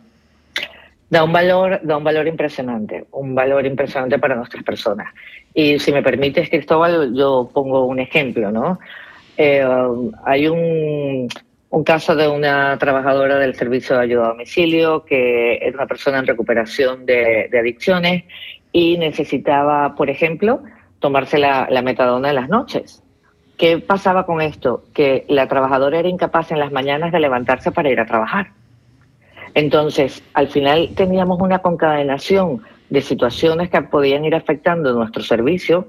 Da 1.10 1.24
un 1.24 1.32
valor, 1.32 1.80
da 1.82 1.96
un 1.96 2.04
valor 2.04 2.26
impresionante, 2.26 3.06
un 3.12 3.34
valor 3.34 3.66
impresionante 3.66 4.18
para 4.18 4.36
nuestras 4.36 4.62
personas. 4.64 5.12
Y 5.54 5.78
si 5.78 5.92
me 5.92 6.02
permites, 6.02 6.48
Cristóbal, 6.48 7.14
yo 7.14 7.50
pongo 7.52 7.84
un 7.84 7.98
ejemplo, 7.98 8.50
¿no? 8.50 8.78
Eh, 9.36 9.64
hay 10.24 10.48
un, 10.48 11.28
un 11.70 11.84
caso 11.84 12.16
de 12.16 12.28
una 12.28 12.76
trabajadora 12.78 13.38
del 13.38 13.54
servicio 13.54 13.96
de 13.96 14.02
ayuda 14.02 14.26
a 14.26 14.28
domicilio 14.28 15.04
que 15.04 15.56
era 15.56 15.76
una 15.76 15.86
persona 15.86 16.18
en 16.18 16.26
recuperación 16.26 17.06
de 17.06 17.50
adicciones 17.58 18.24
y 18.72 18.98
necesitaba, 18.98 19.94
por 19.94 20.10
ejemplo, 20.10 20.62
tomarse 21.00 21.38
la, 21.38 21.68
metadona 21.82 22.30
en 22.30 22.34
las 22.34 22.48
noches. 22.48 23.02
¿Qué 23.56 23.78
pasaba 23.78 24.24
con 24.26 24.40
esto? 24.40 24.84
Que 24.94 25.24
la 25.28 25.48
trabajadora 25.48 25.98
era 25.98 26.08
incapaz 26.08 26.52
en 26.52 26.60
las 26.60 26.72
mañanas 26.72 27.12
de 27.12 27.20
levantarse 27.20 27.72
para 27.72 27.90
ir 27.90 28.00
a 28.00 28.06
trabajar. 28.06 28.52
Entonces, 29.54 30.22
al 30.34 30.48
final 30.48 30.90
teníamos 30.94 31.40
una 31.40 31.60
concadenación 31.60 32.62
de 32.90 33.00
situaciones 33.02 33.70
que 33.70 33.82
podían 33.82 34.24
ir 34.24 34.34
afectando 34.34 34.92
nuestro 34.92 35.22
servicio 35.22 35.88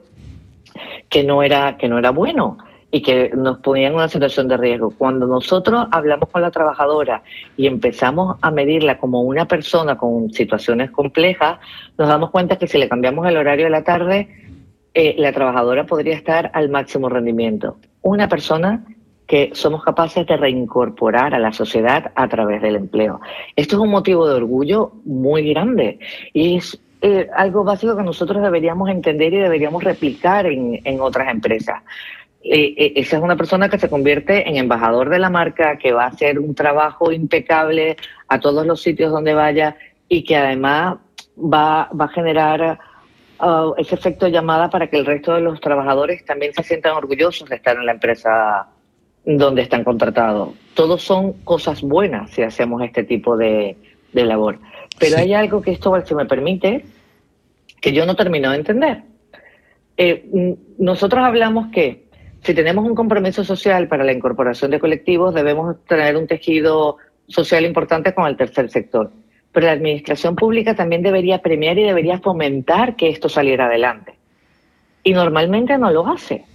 que 1.10 1.24
no 1.24 1.44
era, 1.44 1.78
que 1.78 1.88
no 1.88 1.98
era 1.98 2.12
bueno 2.12 2.58
y 2.92 3.02
que 3.02 3.32
nos 3.36 3.60
ponían 3.60 3.92
en 3.92 3.98
una 3.98 4.10
situación 4.10 4.48
de 4.48 4.58
riesgo. 4.58 4.92
Cuando 4.98 5.28
nosotros 5.28 5.88
hablamos 5.92 6.30
con 6.30 6.42
la 6.42 6.50
trabajadora 6.50 7.22
y 7.56 7.68
empezamos 7.68 8.38
a 8.42 8.50
medirla 8.50 8.98
como 8.98 9.22
una 9.22 9.46
persona 9.46 9.98
con 9.98 10.32
situaciones 10.32 10.90
complejas, 10.92 11.60
nos 11.98 12.08
damos 12.08 12.32
cuenta 12.32 12.58
que 12.58 12.68
si 12.68 12.78
le 12.78 12.90
cambiamos 12.90 13.28
el 13.28 13.38
horario 13.38 13.66
de 13.66 13.72
la 13.72 13.84
tarde, 13.84 14.28
eh, 15.00 15.16
la 15.18 15.32
trabajadora 15.32 15.86
podría 15.86 16.14
estar 16.14 16.52
al 16.54 16.68
máximo 16.68 17.08
rendimiento. 17.08 17.78
Una 18.02 18.28
persona 18.28 18.84
que 19.28 19.52
somos 19.54 19.82
capaces 19.82 20.28
de 20.28 20.36
reincorporar 20.36 21.34
a 21.34 21.40
la 21.40 21.54
sociedad 21.54 22.12
a 22.16 22.28
través 22.28 22.62
del 22.62 22.76
empleo. 22.76 23.22
Esto 23.56 23.78
es 23.78 23.82
un 23.82 23.92
motivo 23.92 24.28
de 24.28 24.34
orgullo 24.34 24.92
muy 25.06 25.54
grande 25.54 26.00
y 26.34 26.58
es 26.58 26.82
eh, 27.02 27.30
algo 27.34 27.64
básico 27.64 27.96
que 27.96 28.04
nosotros 28.04 28.44
deberíamos 28.44 28.90
entender 28.90 29.34
y 29.34 29.38
deberíamos 29.38 29.86
replicar 29.86 30.48
en, 30.48 30.82
en 30.84 31.00
otras 31.00 31.30
empresas. 31.30 31.82
Eh, 32.44 32.92
esa 32.98 33.18
es 33.18 33.24
una 33.24 33.38
persona 33.38 33.70
que 33.70 33.80
se 33.80 33.90
convierte 33.90 34.50
en 34.50 34.58
embajador 34.58 35.08
de 35.08 35.20
la 35.20 35.30
marca, 35.30 35.78
que 35.78 35.94
va 35.94 36.04
a 36.04 36.08
hacer 36.08 36.40
un 36.40 36.56
trabajo 36.56 37.14
impecable 37.14 37.96
a 38.28 38.42
todos 38.42 38.68
los 38.68 38.82
sitios 38.82 39.14
donde 39.14 39.34
vaya 39.34 39.78
y 40.10 40.26
que 40.26 40.36
además 40.36 40.98
va, 41.38 41.90
va 41.98 42.06
a 42.06 42.10
generar 42.10 42.80
uh, 43.42 43.74
ese 43.78 43.96
efecto 43.96 44.26
de 44.26 44.32
llamada 44.32 44.70
para 44.70 44.88
que 44.88 44.98
el 44.98 45.06
resto 45.06 45.34
de 45.34 45.42
los 45.42 45.60
trabajadores 45.60 46.24
también 46.26 46.54
se 46.54 46.64
sientan 46.64 46.96
orgullosos 46.96 47.50
de 47.50 47.56
estar 47.56 47.76
en 47.78 47.86
la 47.86 47.94
empresa 47.94 48.68
donde 49.26 49.62
están 49.62 49.84
contratados. 49.84 50.50
Todos 50.74 51.02
son 51.02 51.34
cosas 51.44 51.82
buenas 51.82 52.32
si 52.32 52.42
hacemos 52.42 52.82
este 52.82 53.04
tipo 53.04 53.38
de, 53.38 53.78
de 54.14 54.26
labor. 54.26 54.60
Pero 54.98 55.16
sí. 55.16 55.22
hay 55.22 55.34
algo 55.34 55.62
que 55.62 55.72
esto, 55.72 55.94
si 56.06 56.16
me 56.16 56.26
permite, 56.26 56.86
que 57.82 57.94
yo 57.94 58.06
no 58.06 58.16
termino 58.16 58.52
de 58.52 58.58
entender. 58.58 59.04
Eh, 59.98 60.56
nosotros 60.78 61.24
hablamos 61.24 61.72
que 61.72 62.08
si 62.42 62.54
tenemos 62.54 62.86
un 62.86 62.96
compromiso 62.96 63.44
social 63.44 63.88
para 63.88 64.04
la 64.04 64.14
incorporación 64.14 64.72
de 64.72 64.80
colectivos, 64.80 65.34
debemos 65.34 65.84
tener 65.86 66.16
un 66.16 66.26
tejido 66.26 66.98
social 67.28 67.66
importante 67.66 68.14
con 68.14 68.26
el 68.26 68.38
tercer 68.38 68.70
sector. 68.70 69.12
Pero 69.52 69.66
la 69.66 69.74
administración 69.74 70.36
pública 70.36 70.76
también 70.76 71.02
debería 71.02 71.42
premiar 71.42 71.78
y 71.78 71.84
debería 71.84 72.20
fomentar 72.20 72.96
que 72.96 73.10
esto 73.10 73.30
saliera 73.30 73.66
adelante. 73.66 74.14
Y 75.04 75.14
normalmente 75.14 75.78
no 75.78 75.92
lo 75.92 76.08
hace. 76.08 76.46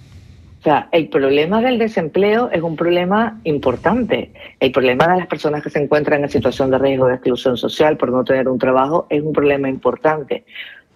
O 0.61 0.63
sea, 0.65 0.89
el 0.93 1.09
problema 1.09 1.61
del 1.61 1.79
desempleo 1.79 2.49
es 2.51 2.63
un 2.63 2.75
problema 2.75 3.39
importante. 3.45 4.33
El 4.61 4.73
problema 4.73 5.07
de 5.09 5.19
las 5.19 5.27
personas 5.27 5.63
que 5.63 5.69
se 5.69 5.83
encuentran 5.83 6.23
en 6.23 6.31
situación 6.31 6.71
de 6.71 6.79
riesgo 6.79 7.07
de 7.07 7.17
exclusión 7.17 7.59
social 7.59 7.99
por 7.99 8.11
no 8.11 8.25
tener 8.25 8.49
un 8.49 8.59
trabajo 8.59 9.07
es 9.11 9.23
un 9.23 9.35
problema 9.35 9.69
importante. 9.69 10.45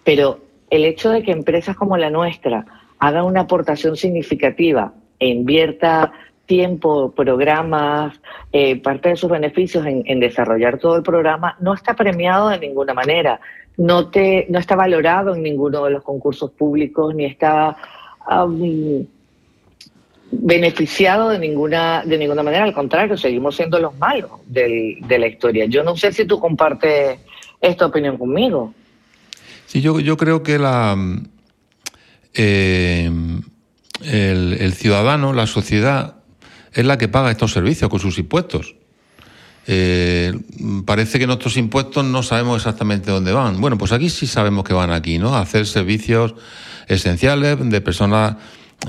Pero 0.03 0.39
el 0.71 0.85
hecho 0.85 1.11
de 1.11 1.21
que 1.21 1.31
empresas 1.31 1.75
como 1.75 1.97
la 1.97 2.09
nuestra 2.09 2.65
hagan 2.97 3.25
una 3.25 3.41
aportación 3.41 3.95
significativa 3.95 4.93
e 5.19 5.27
invierta 5.27 6.13
tiempo, 6.49 7.11
programas, 7.11 8.19
eh, 8.51 8.81
parte 8.81 9.09
de 9.09 9.15
sus 9.15 9.29
beneficios 9.29 9.85
en, 9.85 10.19
desarrollar 10.19 10.79
todo 10.79 10.95
el 10.95 11.03
programa, 11.03 11.55
no 11.59 11.75
está 11.75 11.93
premiado 11.93 12.49
de 12.49 12.57
ninguna 12.57 12.95
manera. 12.95 13.39
No, 13.77 14.07
te, 14.07 14.47
no 14.49 14.57
está 14.57 14.75
valorado 14.75 15.35
en 15.35 15.43
ninguno 15.43 15.85
de 15.85 15.91
los 15.91 16.03
concursos 16.03 16.49
públicos, 16.49 17.13
ni 17.13 17.25
está 17.25 17.77
um, 18.27 19.05
beneficiado 20.31 21.29
de 21.29 21.37
ninguna, 21.37 22.01
de 22.03 22.17
ninguna 22.17 22.41
manera. 22.41 22.63
Al 22.63 22.73
contrario, 22.73 23.15
seguimos 23.15 23.55
siendo 23.55 23.77
los 23.79 23.95
malos 23.99 24.31
del, 24.47 24.97
de 25.07 25.19
la 25.19 25.27
historia. 25.27 25.65
Yo 25.65 25.83
no 25.83 25.95
sé 25.95 26.11
si 26.11 26.25
tú 26.25 26.39
compartes 26.39 27.19
esta 27.61 27.85
opinión 27.85 28.17
conmigo. 28.17 28.73
Sí, 29.67 29.81
yo, 29.81 29.99
yo 29.99 30.17
creo 30.17 30.41
que 30.41 30.57
la, 30.57 30.97
eh, 32.33 33.11
el, 34.03 34.57
el, 34.59 34.73
ciudadano, 34.73 35.31
la 35.31 35.45
sociedad, 35.45 36.18
es 36.73 36.85
la 36.85 36.97
que 36.97 37.07
paga 37.07 37.31
estos 37.31 37.51
servicios 37.51 37.89
con 37.89 37.99
sus 37.99 38.17
impuestos. 38.19 38.75
Eh, 39.71 40.33
parece 40.85 41.19
que 41.19 41.27
nuestros 41.27 41.57
impuestos 41.57 42.03
no 42.03 42.23
sabemos 42.23 42.57
exactamente 42.57 43.11
dónde 43.11 43.31
van. 43.31 43.61
Bueno, 43.61 43.77
pues 43.77 43.91
aquí 43.91 44.09
sí 44.09 44.25
sabemos 44.25 44.63
que 44.63 44.73
van 44.73 44.91
aquí, 44.91 45.19
¿no? 45.19 45.35
A 45.35 45.41
hacer 45.41 45.67
servicios 45.67 46.33
esenciales 46.87 47.57
de 47.59 47.81
personas 47.81 48.37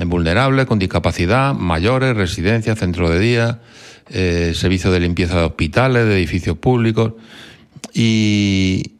vulnerables, 0.05 0.65
con 0.65 0.79
discapacidad, 0.79 1.53
mayores, 1.53 2.15
residencias, 2.15 2.79
centro 2.79 3.09
de 3.09 3.19
día, 3.19 3.59
eh, 4.09 4.53
servicios 4.55 4.91
de 4.93 5.01
limpieza 5.01 5.37
de 5.37 5.43
hospitales, 5.43 6.07
de 6.07 6.15
edificios 6.15 6.57
públicos. 6.57 7.13
Y, 7.93 8.93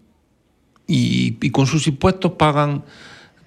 y, 0.85 1.49
con 1.51 1.65
sus 1.65 1.87
impuestos 1.87 2.33
pagan 2.33 2.83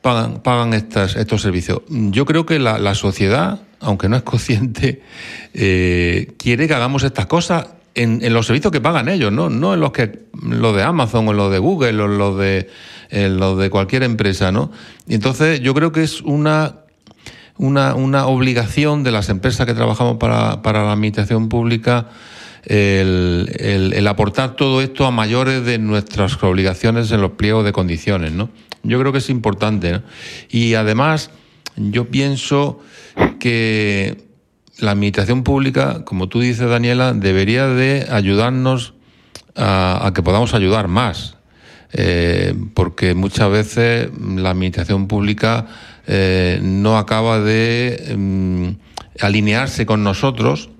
pagan, 0.00 0.40
pagan 0.42 0.74
estas, 0.74 1.16
estos 1.16 1.42
servicios. 1.42 1.82
Yo 1.88 2.24
creo 2.24 2.46
que 2.46 2.58
la 2.58 2.94
sociedad, 2.94 3.60
aunque 3.80 4.08
no 4.08 4.16
es 4.16 4.22
consciente, 4.22 5.02
eh, 5.52 6.32
quiere 6.38 6.66
que 6.66 6.74
hagamos 6.74 7.02
estas 7.02 7.26
cosas 7.26 7.66
en, 7.94 8.32
los 8.32 8.46
servicios 8.46 8.72
que 8.72 8.80
pagan 8.80 9.08
ellos, 9.08 9.32
¿no? 9.32 9.50
No 9.50 9.74
en 9.74 9.80
los 9.80 9.92
que 9.92 10.24
los 10.42 10.74
de 10.74 10.82
Amazon, 10.82 11.28
o 11.28 11.30
en 11.30 11.36
los 11.36 11.52
de 11.52 11.58
Google, 11.58 12.02
o 12.02 12.06
en 12.06 12.18
los 12.18 12.38
de, 12.38 12.68
los 13.10 13.58
de 13.58 13.70
cualquier 13.70 14.02
empresa, 14.02 14.50
¿no? 14.50 14.72
Y 15.06 15.14
entonces 15.14 15.60
yo 15.60 15.74
creo 15.74 15.92
que 15.92 16.02
es 16.02 16.20
una 16.22 16.80
una, 17.56 17.94
una 17.94 18.26
obligación 18.26 19.04
de 19.04 19.12
las 19.12 19.28
empresas 19.28 19.64
que 19.64 19.74
trabajamos 19.74 20.16
para, 20.16 20.60
para 20.62 20.84
la 20.84 20.92
administración 20.92 21.48
pública 21.48 22.08
el, 22.64 23.48
el, 23.60 23.92
el, 23.92 24.08
aportar 24.08 24.56
todo 24.56 24.80
esto 24.80 25.06
a 25.06 25.10
mayores 25.10 25.64
de 25.64 25.78
nuestras 25.78 26.42
obligaciones 26.42 27.12
en 27.12 27.20
los 27.20 27.32
pliegos 27.32 27.64
de 27.64 27.72
condiciones, 27.72 28.32
¿no? 28.32 28.50
Yo 28.82 28.98
creo 28.98 29.12
que 29.12 29.18
es 29.18 29.30
importante, 29.30 29.92
¿no? 29.92 30.02
Y 30.48 30.74
además, 30.74 31.30
yo 31.76 32.06
pienso 32.06 32.80
que 33.38 34.24
la 34.78 34.92
administración 34.92 35.44
pública, 35.44 36.04
como 36.04 36.28
tú 36.28 36.40
dices, 36.40 36.68
Daniela, 36.68 37.12
debería 37.12 37.66
de 37.66 38.06
ayudarnos 38.10 38.94
a, 39.56 40.10
que 40.14 40.22
podamos 40.22 40.54
ayudar 40.54 40.88
más. 40.88 41.36
Eh, 41.96 42.54
porque 42.74 43.14
muchas 43.14 43.50
veces 43.50 44.10
la 44.18 44.50
administración 44.50 45.06
pública 45.06 45.66
eh, 46.08 46.58
no 46.60 46.98
acaba 46.98 47.38
de 47.38 48.16
mm, 48.18 48.68
alinearse 49.20 49.86
con 49.86 50.02
nosotros, 50.02 50.70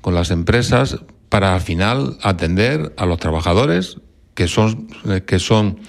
con 0.00 0.14
las 0.14 0.30
empresas, 0.30 1.00
para 1.28 1.54
al 1.54 1.60
final 1.60 2.16
atender 2.22 2.94
a 2.96 3.04
los 3.04 3.18
trabajadores 3.18 3.98
que 4.34 4.48
son, 4.48 4.88
eh, 5.06 5.22
que 5.26 5.38
son 5.38 5.80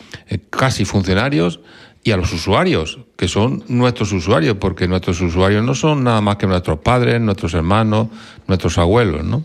casi 0.50 0.84
funcionarios 0.84 1.62
y 2.06 2.12
a 2.12 2.18
los 2.18 2.32
usuarios, 2.32 3.00
que 3.18 3.28
son 3.28 3.64
nuestros 3.68 4.14
usuarios, 4.14 4.58
porque 4.58 4.88
nuestros 4.88 5.20
usuarios 5.22 5.64
no 5.64 5.74
son 5.74 6.04
nada 6.04 6.22
más 6.22 6.36
que 6.36 6.46
nuestros 6.46 6.78
padres, 6.78 7.20
nuestros 7.20 7.56
hermanos, 7.56 8.10
nuestros 8.48 8.78
abuelos, 8.78 9.26
¿no? 9.26 9.44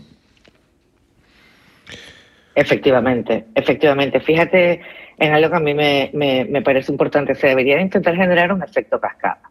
Efectivamente, 2.53 3.45
efectivamente. 3.55 4.19
Fíjate 4.19 4.79
en 5.17 5.33
algo 5.33 5.49
que 5.49 5.55
a 5.55 5.59
mí 5.59 5.73
me, 5.73 6.11
me, 6.13 6.45
me 6.45 6.61
parece 6.61 6.91
importante. 6.91 7.33
Se 7.33 7.47
debería 7.47 7.81
intentar 7.81 8.15
generar 8.15 8.53
un 8.53 8.61
efecto 8.61 8.99
cascada, 8.99 9.41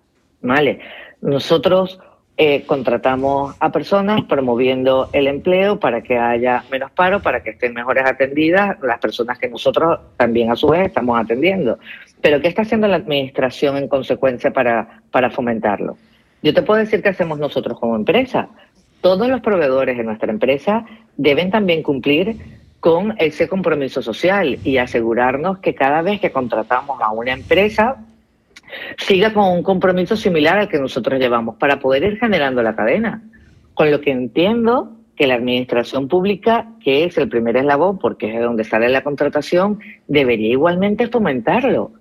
¿vale? 0.41 0.79
Nosotros 1.21 1.99
eh, 2.43 2.65
contratamos 2.65 3.55
a 3.61 3.71
personas 3.71 4.23
promoviendo 4.23 5.11
el 5.13 5.27
empleo 5.27 5.79
para 5.79 6.01
que 6.01 6.17
haya 6.17 6.65
menos 6.71 6.91
paro, 6.91 7.21
para 7.21 7.43
que 7.43 7.51
estén 7.51 7.75
mejores 7.75 8.07
atendidas 8.07 8.79
las 8.81 8.99
personas 8.99 9.39
que 9.39 9.47
nosotros 9.47 10.01
también 10.17 10.51
a 10.51 10.57
su 10.57 10.69
vez 10.69 10.87
estamos 10.87 11.21
atendiendo. 11.21 11.79
Pero 12.23 12.41
¿qué 12.41 12.49
está 12.49 12.63
haciendo 12.63 12.89
la 12.89 12.97
administración 12.97 13.77
en 13.77 13.89
consecuencia 13.89 14.53
para, 14.53 15.03
para 15.11 15.31
fomentarlo? 15.31 15.97
Yo 16.43 16.55
te 16.55 16.63
puedo 16.63 16.81
decir 16.81 17.03
que 17.03 17.11
hacemos 17.11 17.39
nosotros 17.39 17.79
como 17.79 17.97
empresa. 17.97 18.49
Todos 19.01 19.29
los 19.29 19.41
proveedores 19.41 19.97
de 19.97 20.05
nuestra 20.05 20.31
empresa 20.31 20.85
deben 21.17 21.51
también 21.51 21.83
cumplir 21.83 22.37
con 22.81 23.15
ese 23.19 23.49
compromiso 23.49 24.03
social 24.03 24.59
y 24.65 24.79
asegurarnos 24.79 25.59
que 25.59 25.75
cada 25.75 26.03
vez 26.03 26.21
que 26.21 26.31
contratamos 26.31 27.01
a 27.01 27.11
una 27.11 27.33
empresa 27.33 27.97
siga 28.97 29.33
con 29.33 29.45
un 29.45 29.63
compromiso 29.63 30.17
similar 30.17 30.59
al 30.59 30.69
que 30.69 30.79
nosotros 30.79 31.19
llevamos 31.19 31.57
para 31.57 31.79
poder 31.79 32.05
ir 32.05 32.19
generando 32.19 32.63
la 32.63 32.75
cadena. 32.75 33.23
Con 33.75 33.91
lo 33.91 34.01
que 34.01 34.11
entiendo 34.11 34.93
que 35.17 35.27
la 35.27 35.35
administración 35.35 36.09
pública, 36.09 36.69
que 36.83 37.05
es 37.05 37.19
el 37.19 37.29
primer 37.29 37.57
eslabón 37.57 37.99
porque 37.99 38.29
es 38.29 38.35
de 38.35 38.41
donde 38.41 38.65
sale 38.65 38.89
la 38.89 39.03
contratación, 39.03 39.79
debería 40.09 40.53
igualmente 40.53 41.09
fomentarlo. 41.09 41.93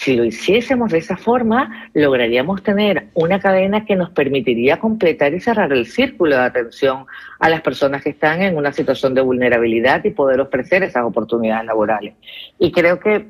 Si 0.00 0.16
lo 0.16 0.24
hiciésemos 0.24 0.90
de 0.92 0.96
esa 0.96 1.18
forma, 1.18 1.90
lograríamos 1.92 2.62
tener 2.62 3.08
una 3.12 3.38
cadena 3.38 3.84
que 3.84 3.96
nos 3.96 4.08
permitiría 4.08 4.78
completar 4.78 5.34
y 5.34 5.40
cerrar 5.40 5.74
el 5.74 5.86
círculo 5.86 6.36
de 6.36 6.42
atención 6.42 7.04
a 7.38 7.50
las 7.50 7.60
personas 7.60 8.02
que 8.02 8.08
están 8.08 8.40
en 8.40 8.56
una 8.56 8.72
situación 8.72 9.12
de 9.14 9.20
vulnerabilidad 9.20 10.02
y 10.04 10.10
poder 10.12 10.40
ofrecer 10.40 10.82
esas 10.84 11.04
oportunidades 11.04 11.66
laborales. 11.66 12.14
Y 12.58 12.72
creo 12.72 12.98
que 12.98 13.26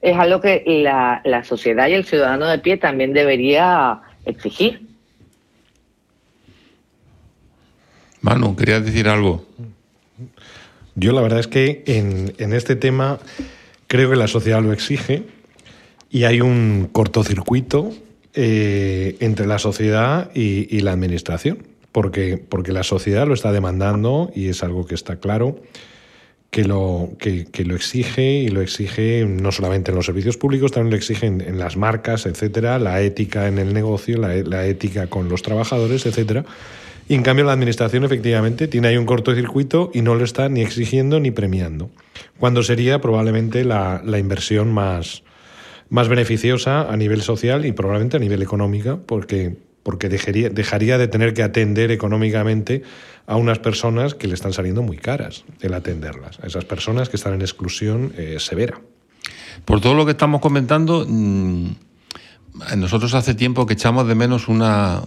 es 0.00 0.16
algo 0.16 0.40
que 0.40 0.64
la, 0.66 1.20
la 1.24 1.44
sociedad 1.44 1.86
y 1.86 1.92
el 1.92 2.04
ciudadano 2.04 2.48
de 2.48 2.58
pie 2.58 2.76
también 2.76 3.12
debería 3.12 4.00
exigir. 4.24 4.88
Manu, 8.20 8.56
querías 8.56 8.84
decir 8.84 9.06
algo. 9.06 9.46
Yo 10.96 11.12
la 11.12 11.20
verdad 11.20 11.38
es 11.38 11.46
que 11.46 11.84
en, 11.86 12.34
en, 12.38 12.52
este 12.52 12.74
tema 12.74 13.20
creo 13.86 14.10
que 14.10 14.16
la 14.16 14.26
sociedad 14.26 14.60
lo 14.60 14.72
exige 14.72 15.22
y 16.14 16.22
hay 16.22 16.40
un 16.40 16.88
cortocircuito 16.92 17.90
eh, 18.34 19.16
entre 19.18 19.48
la 19.48 19.58
sociedad 19.58 20.30
y, 20.32 20.68
y, 20.74 20.78
la 20.78 20.92
administración, 20.92 21.66
porque, 21.90 22.38
porque 22.38 22.70
la 22.70 22.84
sociedad 22.84 23.26
lo 23.26 23.34
está 23.34 23.50
demandando 23.50 24.30
y 24.32 24.46
es 24.46 24.62
algo 24.62 24.86
que 24.86 24.94
está 24.94 25.16
claro 25.16 25.60
que 26.50 26.62
lo, 26.64 27.10
que, 27.18 27.46
que, 27.46 27.64
lo 27.64 27.74
exige 27.74 28.30
y 28.30 28.46
lo 28.46 28.60
exige 28.60 29.26
no 29.26 29.50
solamente 29.50 29.90
en 29.90 29.96
los 29.96 30.06
servicios 30.06 30.36
públicos, 30.36 30.70
también 30.70 30.92
lo 30.92 30.96
exige 30.96 31.26
en, 31.26 31.40
en 31.40 31.58
las 31.58 31.76
marcas, 31.76 32.26
etcétera, 32.26 32.78
la 32.78 33.00
ética 33.00 33.48
en 33.48 33.58
el 33.58 33.74
negocio, 33.74 34.16
la, 34.16 34.36
la, 34.36 34.66
ética 34.66 35.08
con 35.08 35.28
los 35.28 35.42
trabajadores, 35.42 36.06
etcétera. 36.06 36.44
Y 37.08 37.14
en 37.16 37.24
cambio 37.24 37.44
la 37.44 37.54
administración 37.54 38.04
efectivamente 38.04 38.68
tiene 38.68 38.86
ahí 38.86 38.96
un 38.96 39.06
cortocircuito 39.06 39.90
y 39.92 40.02
no 40.02 40.14
lo 40.14 40.22
está 40.22 40.48
ni 40.48 40.60
exigiendo 40.60 41.18
ni 41.18 41.32
premiando, 41.32 41.90
cuando 42.38 42.62
sería 42.62 43.00
probablemente 43.00 43.64
la, 43.64 44.00
la 44.04 44.20
inversión 44.20 44.72
más, 44.72 45.24
más 45.90 46.08
beneficiosa 46.08 46.90
a 46.90 46.96
nivel 46.96 47.22
social 47.22 47.66
y 47.66 47.72
probablemente 47.72 48.16
a 48.16 48.20
nivel 48.20 48.42
económica, 48.42 48.98
porque, 49.06 49.56
porque 49.82 50.08
dejaría, 50.08 50.50
dejaría 50.50 50.98
de 50.98 51.08
tener 51.08 51.34
que 51.34 51.42
atender 51.42 51.90
económicamente 51.90 52.82
a 53.26 53.36
unas 53.36 53.58
personas 53.58 54.14
que 54.14 54.26
le 54.26 54.34
están 54.34 54.52
saliendo 54.52 54.82
muy 54.82 54.98
caras 54.98 55.44
el 55.60 55.74
atenderlas, 55.74 56.40
a 56.40 56.46
esas 56.46 56.64
personas 56.64 57.08
que 57.08 57.16
están 57.16 57.34
en 57.34 57.42
exclusión 57.42 58.12
eh, 58.16 58.36
severa. 58.38 58.80
Por 59.64 59.80
todo 59.80 59.94
lo 59.94 60.04
que 60.04 60.12
estamos 60.12 60.40
comentando, 60.40 61.06
mmm, 61.08 61.70
nosotros 62.76 63.14
hace 63.14 63.34
tiempo 63.34 63.66
que 63.66 63.74
echamos 63.74 64.06
de 64.06 64.14
menos 64.14 64.48
una, 64.48 65.02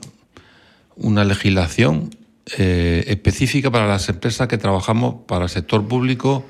una 0.96 1.24
legislación 1.24 2.10
eh, 2.58 3.04
específica 3.08 3.72
para 3.72 3.88
las 3.88 4.10
empresas 4.10 4.48
que 4.48 4.58
trabajamos 4.58 5.16
para 5.28 5.46
el 5.46 5.50
sector 5.50 5.88
público 5.88 6.46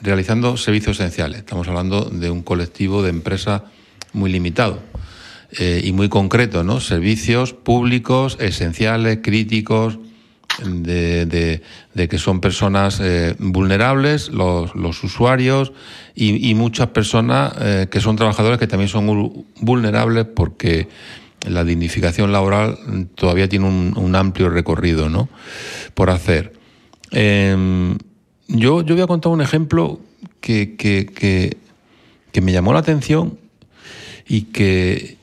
realizando 0.00 0.56
servicios 0.56 0.98
esenciales. 0.98 1.38
Estamos 1.38 1.68
hablando 1.68 2.04
de 2.04 2.30
un 2.30 2.42
colectivo 2.42 3.02
de 3.02 3.10
empresas 3.10 3.62
muy 4.12 4.30
limitado 4.30 4.80
eh, 5.58 5.82
y 5.84 5.92
muy 5.92 6.08
concreto, 6.08 6.64
¿no? 6.64 6.80
Servicios 6.80 7.52
públicos, 7.52 8.38
esenciales, 8.40 9.18
críticos, 9.22 9.98
de, 10.64 11.26
de, 11.26 11.62
de, 11.94 12.08
que 12.08 12.18
son 12.18 12.40
personas 12.40 13.00
eh, 13.00 13.34
vulnerables, 13.38 14.28
los, 14.28 14.74
usuarios, 15.02 15.72
y, 16.14 16.54
muchas 16.54 16.88
personas 16.88 17.54
eh, 17.58 17.88
que 17.90 18.00
son 18.00 18.16
trabajadores 18.16 18.58
que 18.58 18.66
también 18.66 18.88
son 18.88 19.46
vulnerables 19.60 20.26
porque 20.26 20.88
la 21.48 21.64
dignificación 21.64 22.32
laboral 22.32 22.78
todavía 23.14 23.48
tiene 23.48 23.66
un, 23.66 23.94
un 23.96 24.14
amplio 24.14 24.50
recorrido 24.50 25.08
¿no? 25.08 25.28
por 25.94 26.10
hacer. 26.10 26.52
Yo, 28.54 28.82
yo 28.82 28.94
voy 28.94 29.02
a 29.02 29.06
contar 29.06 29.32
un 29.32 29.40
ejemplo 29.40 29.98
que, 30.42 30.76
que, 30.76 31.06
que, 32.32 32.40
me 32.42 32.52
llamó 32.52 32.74
la 32.74 32.80
atención 32.80 33.38
y 34.28 34.42
que 34.42 35.16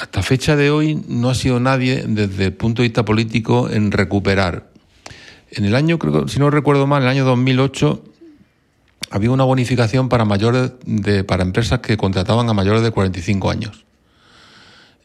hasta 0.00 0.22
fecha 0.22 0.54
de 0.54 0.70
hoy 0.70 1.02
no 1.08 1.28
ha 1.28 1.34
sido 1.34 1.58
nadie 1.58 2.04
desde 2.06 2.46
el 2.46 2.52
punto 2.52 2.82
de 2.82 2.88
vista 2.88 3.04
político 3.04 3.68
en 3.68 3.90
recuperar. 3.90 4.70
En 5.50 5.64
el 5.64 5.74
año, 5.74 5.98
creo, 5.98 6.28
si 6.28 6.38
no 6.38 6.50
recuerdo 6.50 6.86
mal, 6.86 7.02
en 7.02 7.08
el 7.08 7.14
año 7.16 7.24
2008 7.24 8.04
había 9.10 9.32
una 9.32 9.44
bonificación 9.44 10.08
para 10.08 10.24
mayores 10.24 10.70
de, 10.84 11.24
para 11.24 11.42
empresas 11.42 11.80
que 11.80 11.96
contrataban 11.96 12.48
a 12.48 12.52
mayores 12.52 12.82
de 12.82 12.92
45 12.92 13.50
años. 13.50 13.86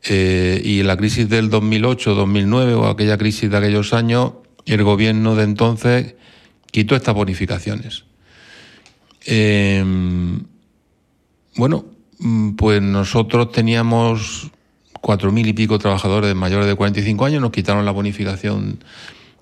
Eh, 0.03 0.61
y 0.63 0.81
en 0.81 0.87
la 0.87 0.97
crisis 0.97 1.27
del 1.27 1.49
2008-2009 1.49 2.75
o 2.75 2.85
aquella 2.87 3.17
crisis 3.17 3.49
de 3.49 3.57
aquellos 3.57 3.93
años, 3.93 4.33
el 4.67 4.83
gobierno 4.83 5.35
de 5.35 5.43
entonces 5.43 6.15
quitó 6.73 6.95
estas 6.95 7.13
bonificaciones. 7.13 8.03
Eh, 9.27 9.85
bueno, 11.55 11.85
pues 12.57 12.81
nosotros 12.81 13.51
teníamos 13.51 14.49
cuatro 14.99 15.31
mil 15.31 15.47
y 15.47 15.53
pico 15.53 15.77
trabajadores 15.77 16.33
mayores 16.33 16.65
de 16.65 16.73
45 16.73 17.25
años, 17.25 17.41
nos 17.41 17.51
quitaron 17.51 17.85
la 17.85 17.91
bonificación 17.91 18.83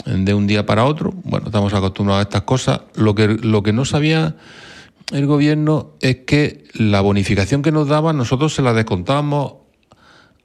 de 0.06 0.34
un 0.34 0.46
día 0.46 0.66
para 0.66 0.84
otro. 0.84 1.14
Bueno, 1.24 1.46
estamos 1.48 1.74
acostumbrados 1.74 2.20
a 2.20 2.24
estas 2.24 2.42
cosas. 2.42 2.82
Lo 2.96 3.16
que, 3.16 3.28
lo 3.28 3.64
que 3.64 3.72
no 3.72 3.86
sabía 3.86 4.36
el 5.14 5.26
gobierno 5.26 5.92
es 6.02 6.18
que 6.26 6.66
la 6.74 7.00
bonificación 7.00 7.62
que 7.62 7.72
nos 7.72 7.88
daban 7.88 8.18
nosotros 8.18 8.54
se 8.54 8.62
la 8.62 8.74
descontábamos 8.74 9.54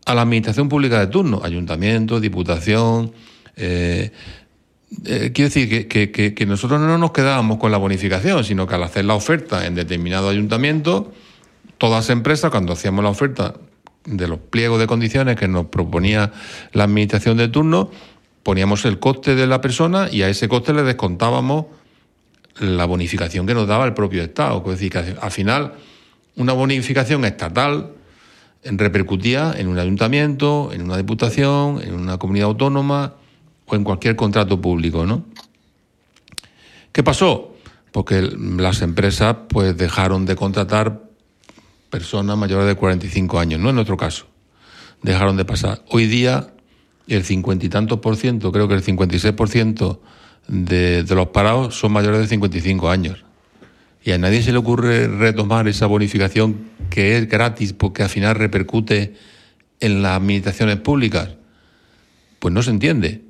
a 0.05 0.15
la 0.15 0.23
administración 0.23 0.69
pública 0.69 1.01
de 1.01 1.09
turno, 1.09 1.41
ayuntamiento, 1.43 2.21
diputación. 2.21 3.13
Eh, 3.57 4.13
eh, 5.05 5.33
quiero 5.35 5.49
decir 5.49 5.89
que, 5.89 6.11
que, 6.11 6.47
nosotros 6.47 6.81
no 6.81 6.97
nos 6.97 7.11
quedábamos 7.11 7.59
con 7.59 7.73
la 7.73 7.79
bonificación, 7.79 8.45
sino 8.45 8.67
que 8.67 8.77
al 8.77 8.85
hacer 8.85 9.05
la 9.05 9.15
oferta 9.15 9.67
en 9.67 9.75
determinado 9.75 10.29
ayuntamiento, 10.29 11.13
todas 11.79 12.05
las 12.05 12.11
empresas, 12.11 12.51
cuando 12.51 12.73
hacíamos 12.73 13.03
la 13.03 13.11
oferta 13.11 13.55
de 14.05 14.29
los 14.29 14.39
pliegos 14.39 14.79
de 14.79 14.87
condiciones 14.87 15.37
que 15.37 15.49
nos 15.49 15.67
proponía 15.67 16.33
la 16.73 16.85
administración 16.85 17.37
de 17.37 17.49
turno, 17.49 17.91
poníamos 18.45 18.85
el 18.85 19.01
coste 19.01 19.35
de 19.35 19.49
la 19.49 19.61
persona 19.61 20.09
y 20.11 20.23
a 20.23 20.29
ese 20.29 20.49
coste 20.49 20.73
le 20.73 20.85
descontábamos 20.85 21.67
la 22.61 22.85
bonificación 22.85 23.45
que 23.47 23.55
nos 23.55 23.67
daba 23.67 23.85
el 23.87 23.93
propio 23.93 24.23
Estado. 24.23 24.63
Es 24.67 24.79
decir, 24.79 24.93
que 24.93 25.17
al 25.21 25.31
final 25.33 25.75
una 26.37 26.53
bonificación 26.53 27.25
estatal 27.25 27.91
repercutía 28.63 29.53
en 29.57 29.67
un 29.67 29.79
ayuntamiento, 29.81 30.71
en 30.73 30.83
una 30.83 30.97
diputación, 30.97 31.83
en 31.83 31.95
una 31.95 32.19
comunidad 32.19 32.49
autónoma 32.49 33.15
o 33.67 33.75
en 33.75 33.85
cualquier 33.85 34.17
contrato 34.17 34.61
público, 34.61 35.05
¿no? 35.07 35.25
¿Qué 36.93 37.03
pasó? 37.03 37.55
Porque 37.93 38.23
las 38.23 38.83
empresas 38.83 39.37
pues 39.49 39.77
dejaron 39.77 40.25
de 40.27 40.37
contratar 40.37 41.03
personas 41.91 42.37
mayores 42.37 42.67
de 42.67 42.75
45 42.75 43.39
años, 43.39 43.61
no 43.61 43.71
en 43.71 43.75
nuestro 43.75 43.97
caso. 43.97 44.27
Dejaron 45.03 45.37
de 45.37 45.45
pasar. 45.45 45.83
Hoy 45.91 46.07
día 46.07 46.53
el 47.07 47.25
cincuenta 47.25 47.67
y 47.67 47.69
tantos 47.69 48.01
por 48.01 48.17
ciento, 48.17 48.51
creo 48.51 48.67
que 48.67 48.75
el 48.75 48.83
56 48.83 49.35
por 49.35 49.49
ciento 49.49 50.03
de, 50.49 51.05
de 51.05 51.15
los 51.15 51.29
parados 51.29 51.79
son 51.79 51.93
mayores 51.93 52.21
de 52.21 52.27
55 52.29 52.89
años. 52.91 53.25
Y 54.03 54.13
a 54.13 54.19
nadie 54.19 54.43
se 54.43 54.53
le 54.53 54.59
ocurre 54.59 55.09
retomar 55.09 55.67
esa 55.69 55.87
bonificación 55.87 56.71
que 56.91 57.19
es 57.19 57.29
gratis 57.29 57.73
porque 57.73 58.05
al 58.05 58.09
final 58.09 58.37
repercute 58.37 59.15
en 59.81 60.03
las 60.03 60.17
administraciones 60.17 60.77
públicas. 60.77 61.31
Pues 62.39 62.55
no 62.55 62.63
se 62.63 62.71
entiende. 62.71 63.26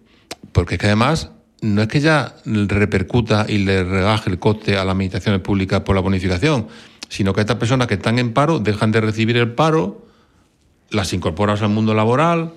Porque 0.52 0.74
es 0.74 0.80
que 0.80 0.86
además 0.86 1.30
no 1.60 1.82
es 1.82 1.88
que 1.88 2.00
ya 2.00 2.36
repercuta 2.44 3.46
y 3.48 3.58
le 3.58 3.84
rebaje 3.84 4.30
el 4.30 4.38
coste 4.38 4.76
a 4.76 4.84
las 4.84 4.92
administraciones 4.92 5.40
públicas 5.40 5.80
por 5.80 5.94
la 5.94 6.02
bonificación, 6.02 6.68
sino 7.08 7.32
que 7.32 7.40
estas 7.40 7.56
personas 7.56 7.86
que 7.86 7.94
están 7.94 8.18
en 8.18 8.32
paro 8.32 8.58
dejan 8.58 8.92
de 8.92 9.00
recibir 9.00 9.36
el 9.36 9.52
paro, 9.52 10.06
las 10.90 11.12
incorporas 11.12 11.62
al 11.62 11.70
mundo 11.70 11.94
laboral, 11.94 12.52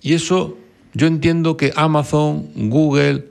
y 0.00 0.14
eso 0.14 0.56
yo 0.94 1.06
entiendo 1.06 1.56
que 1.56 1.72
Amazon, 1.76 2.48
Google 2.54 3.26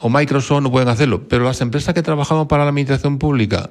o 0.00 0.08
Microsoft 0.08 0.62
no 0.62 0.70
pueden 0.70 0.88
hacerlo, 0.88 1.28
pero 1.28 1.44
las 1.44 1.60
empresas 1.60 1.94
que 1.94 2.02
trabajamos 2.02 2.46
para 2.46 2.64
la 2.64 2.70
administración 2.70 3.18
pública 3.18 3.70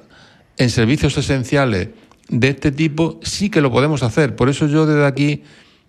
en 0.56 0.70
servicios 0.70 1.16
esenciales 1.18 1.88
de 2.28 2.48
este 2.48 2.72
tipo 2.72 3.20
sí 3.22 3.50
que 3.50 3.60
lo 3.60 3.70
podemos 3.70 4.02
hacer. 4.02 4.34
Por 4.36 4.48
eso 4.48 4.66
yo 4.66 4.86
desde 4.86 5.06
aquí 5.06 5.42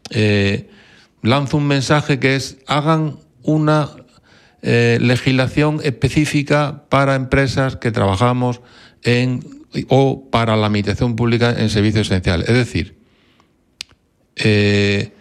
eh, 0.09 0.69
lanzo 1.21 1.57
un 1.57 1.67
mensaje 1.67 2.19
que 2.19 2.35
es 2.35 2.57
hagan 2.67 3.17
una 3.47 3.89
eh, 4.61 4.99
legislación 5.01 5.79
específica 5.81 6.83
para 6.89 7.15
empresas 7.15 7.77
que 7.77 7.91
trabajamos 7.91 8.61
en 9.03 9.39
o 9.89 10.29
para 10.29 10.55
la 10.55 10.67
administración 10.67 11.15
pública 11.15 11.55
en 11.57 11.69
servicios 11.69 12.07
esenciales. 12.07 12.49
Es 12.49 12.55
decir, 12.55 12.97
eh, 14.35 15.13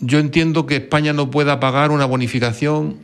yo 0.00 0.18
entiendo 0.18 0.66
que 0.66 0.76
España 0.76 1.12
no 1.12 1.30
pueda 1.30 1.60
pagar 1.60 1.90
una 1.90 2.06
bonificación 2.06 2.98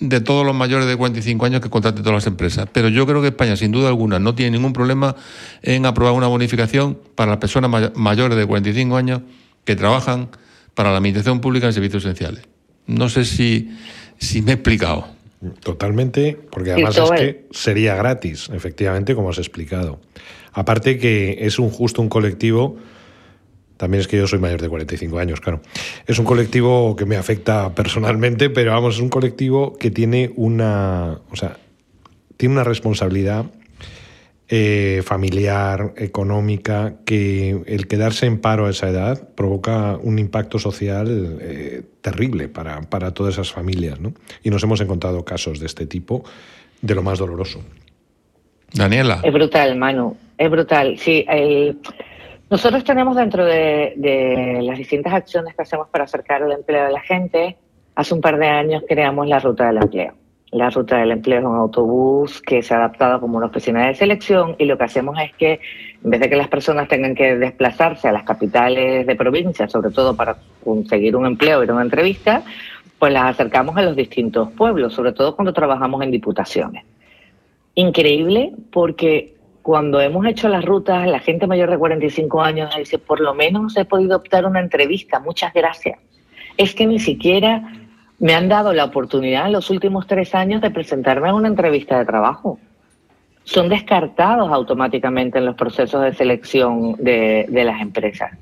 de 0.00 0.20
todos 0.20 0.46
los 0.46 0.54
mayores 0.54 0.86
de 0.86 0.96
45 0.96 1.44
años 1.44 1.60
que 1.60 1.70
contraten 1.70 2.02
todas 2.02 2.14
las 2.14 2.26
empresas. 2.26 2.68
Pero 2.72 2.88
yo 2.88 3.06
creo 3.06 3.20
que 3.20 3.28
España, 3.28 3.56
sin 3.56 3.72
duda 3.72 3.88
alguna, 3.88 4.18
no 4.18 4.34
tiene 4.34 4.52
ningún 4.52 4.72
problema 4.72 5.16
en 5.62 5.86
aprobar 5.86 6.14
una 6.14 6.28
bonificación 6.28 6.98
para 7.14 7.32
las 7.32 7.38
personas 7.38 7.92
mayores 7.96 8.38
de 8.38 8.46
45 8.46 8.96
años 8.96 9.22
que 9.64 9.76
trabajan 9.76 10.30
para 10.74 10.90
la 10.92 10.98
administración 10.98 11.40
pública 11.40 11.66
en 11.66 11.72
servicios 11.72 12.04
esenciales. 12.04 12.44
No 12.88 13.08
sé 13.08 13.24
si, 13.24 13.70
si 14.18 14.42
me 14.42 14.50
he 14.50 14.54
explicado. 14.54 15.06
Totalmente, 15.62 16.36
porque 16.50 16.72
además 16.72 16.96
es 16.98 17.10
que 17.12 17.46
sería 17.52 17.94
gratis, 17.94 18.50
efectivamente, 18.52 19.14
como 19.14 19.30
has 19.30 19.38
explicado. 19.38 20.00
Aparte 20.52 20.98
que 20.98 21.38
es 21.42 21.60
un 21.60 21.70
justo 21.70 22.02
un 22.02 22.08
colectivo, 22.08 22.76
también 23.76 24.00
es 24.00 24.08
que 24.08 24.16
yo 24.16 24.26
soy 24.26 24.40
mayor 24.40 24.60
de 24.60 24.68
45 24.68 25.18
años, 25.20 25.40
claro. 25.40 25.60
Es 26.08 26.18
un 26.18 26.24
colectivo 26.24 26.96
que 26.96 27.06
me 27.06 27.16
afecta 27.16 27.72
personalmente, 27.72 28.50
pero 28.50 28.72
vamos, 28.72 28.96
es 28.96 29.00
un 29.00 29.10
colectivo 29.10 29.76
que 29.76 29.92
tiene 29.92 30.32
una, 30.34 31.20
o 31.30 31.36
sea, 31.36 31.56
tiene 32.36 32.54
una 32.54 32.64
responsabilidad 32.64 33.46
eh, 34.50 35.02
familiar, 35.04 35.92
económica, 35.96 36.94
que 37.04 37.62
el 37.66 37.86
quedarse 37.86 38.24
en 38.24 38.40
paro 38.40 38.66
a 38.66 38.70
esa 38.70 38.88
edad 38.88 39.28
provoca 39.34 39.98
un 40.02 40.18
impacto 40.18 40.58
social 40.58 41.38
eh, 41.40 41.82
terrible 42.00 42.48
para, 42.48 42.80
para, 42.80 43.12
todas 43.12 43.34
esas 43.34 43.52
familias. 43.52 44.00
¿no? 44.00 44.14
Y 44.42 44.48
nos 44.48 44.62
hemos 44.62 44.80
encontrado 44.80 45.22
casos 45.22 45.60
de 45.60 45.66
este 45.66 45.86
tipo 45.86 46.24
de 46.80 46.94
lo 46.94 47.02
más 47.02 47.18
doloroso. 47.18 47.60
Daniela. 48.72 49.20
Es 49.22 49.32
brutal, 49.34 49.76
Manu. 49.76 50.16
Es 50.38 50.50
brutal. 50.50 50.98
Sí, 50.98 51.26
el... 51.28 51.78
nosotros 52.48 52.84
tenemos 52.84 53.16
dentro 53.16 53.44
de, 53.44 53.92
de 53.96 54.60
las 54.62 54.78
distintas 54.78 55.12
acciones 55.12 55.54
que 55.54 55.62
hacemos 55.62 55.88
para 55.88 56.04
acercar 56.04 56.40
el 56.40 56.52
empleo 56.52 56.86
a 56.86 56.90
la 56.90 57.00
gente, 57.00 57.58
hace 57.94 58.14
un 58.14 58.22
par 58.22 58.38
de 58.38 58.46
años 58.46 58.82
creamos 58.88 59.26
la 59.26 59.40
ruta 59.40 59.66
del 59.66 59.82
empleo 59.82 60.14
la 60.50 60.70
ruta 60.70 60.98
del 60.98 61.10
empleo 61.10 61.40
es 61.40 61.44
un 61.44 61.56
autobús 61.56 62.40
que 62.40 62.62
se 62.62 62.72
ha 62.72 62.78
adaptado 62.78 63.20
como 63.20 63.36
una 63.36 63.46
oficina 63.46 63.86
de 63.86 63.94
selección 63.94 64.56
y 64.58 64.64
lo 64.64 64.78
que 64.78 64.84
hacemos 64.84 65.18
es 65.20 65.34
que 65.34 65.60
en 66.02 66.10
vez 66.10 66.20
de 66.20 66.30
que 66.30 66.36
las 66.36 66.48
personas 66.48 66.88
tengan 66.88 67.14
que 67.14 67.36
desplazarse 67.36 68.08
a 68.08 68.12
las 68.12 68.22
capitales 68.22 69.06
de 69.06 69.16
provincia, 69.16 69.68
sobre 69.68 69.90
todo 69.90 70.16
para 70.16 70.38
conseguir 70.64 71.16
un 71.16 71.26
empleo 71.26 71.62
y 71.62 71.68
una 71.68 71.82
entrevista, 71.82 72.42
pues 72.98 73.12
las 73.12 73.24
acercamos 73.24 73.76
a 73.76 73.82
los 73.82 73.94
distintos 73.94 74.50
pueblos, 74.52 74.94
sobre 74.94 75.12
todo 75.12 75.36
cuando 75.36 75.52
trabajamos 75.52 76.02
en 76.02 76.10
diputaciones. 76.10 76.84
Increíble 77.74 78.52
porque 78.72 79.34
cuando 79.62 80.00
hemos 80.00 80.24
hecho 80.26 80.48
las 80.48 80.64
rutas, 80.64 81.06
la 81.06 81.20
gente 81.20 81.46
mayor 81.46 81.70
de 81.70 81.76
45 81.76 82.40
años 82.40 82.74
dice, 82.74 82.98
por 82.98 83.20
lo 83.20 83.34
menos 83.34 83.76
he 83.76 83.84
podido 83.84 84.16
optar 84.16 84.46
una 84.46 84.60
entrevista, 84.60 85.20
muchas 85.20 85.52
gracias. 85.52 85.98
Es 86.56 86.74
que 86.74 86.86
ni 86.86 86.98
siquiera 86.98 87.70
me 88.18 88.34
han 88.34 88.48
dado 88.48 88.72
la 88.72 88.84
oportunidad 88.84 89.46
en 89.46 89.52
los 89.52 89.70
últimos 89.70 90.06
tres 90.06 90.34
años 90.34 90.60
de 90.60 90.70
presentarme 90.70 91.28
a 91.28 91.34
una 91.34 91.48
entrevista 91.48 91.98
de 91.98 92.04
trabajo. 92.04 92.58
Son 93.44 93.68
descartados 93.68 94.50
automáticamente 94.52 95.38
en 95.38 95.46
los 95.46 95.54
procesos 95.54 96.02
de 96.02 96.12
selección 96.12 96.94
de, 96.98 97.46
de 97.48 97.64
las 97.64 97.80
empresas. 97.80 98.32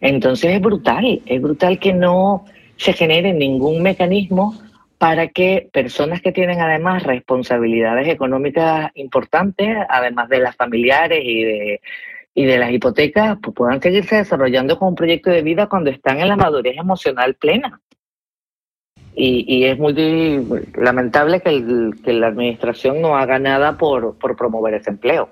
Entonces 0.00 0.52
es 0.52 0.60
brutal, 0.60 1.20
es 1.26 1.42
brutal 1.42 1.78
que 1.78 1.92
no 1.92 2.44
se 2.76 2.92
genere 2.92 3.32
ningún 3.32 3.82
mecanismo 3.82 4.54
para 4.98 5.28
que 5.28 5.68
personas 5.72 6.20
que 6.20 6.32
tienen 6.32 6.60
además 6.60 7.04
responsabilidades 7.04 8.08
económicas 8.08 8.90
importantes, 8.94 9.76
además 9.88 10.28
de 10.28 10.40
las 10.40 10.56
familiares 10.56 11.20
y 11.22 11.44
de, 11.44 11.80
y 12.34 12.44
de 12.44 12.58
las 12.58 12.72
hipotecas, 12.72 13.38
pues 13.40 13.54
puedan 13.54 13.80
seguirse 13.80 14.16
desarrollando 14.16 14.78
con 14.78 14.88
un 14.88 14.94
proyecto 14.96 15.30
de 15.30 15.42
vida 15.42 15.68
cuando 15.68 15.90
están 15.90 16.18
en 16.18 16.28
la 16.28 16.36
madurez 16.36 16.76
emocional 16.76 17.34
plena. 17.34 17.80
Y, 19.20 19.44
y, 19.48 19.64
es 19.64 19.76
muy 19.76 19.94
lamentable 20.76 21.40
que, 21.40 21.50
el, 21.50 21.94
que, 22.04 22.12
la 22.12 22.28
administración 22.28 23.02
no 23.02 23.16
haga 23.16 23.40
nada 23.40 23.76
por, 23.76 24.16
por 24.16 24.36
promover 24.36 24.74
ese 24.74 24.90
empleo. 24.90 25.28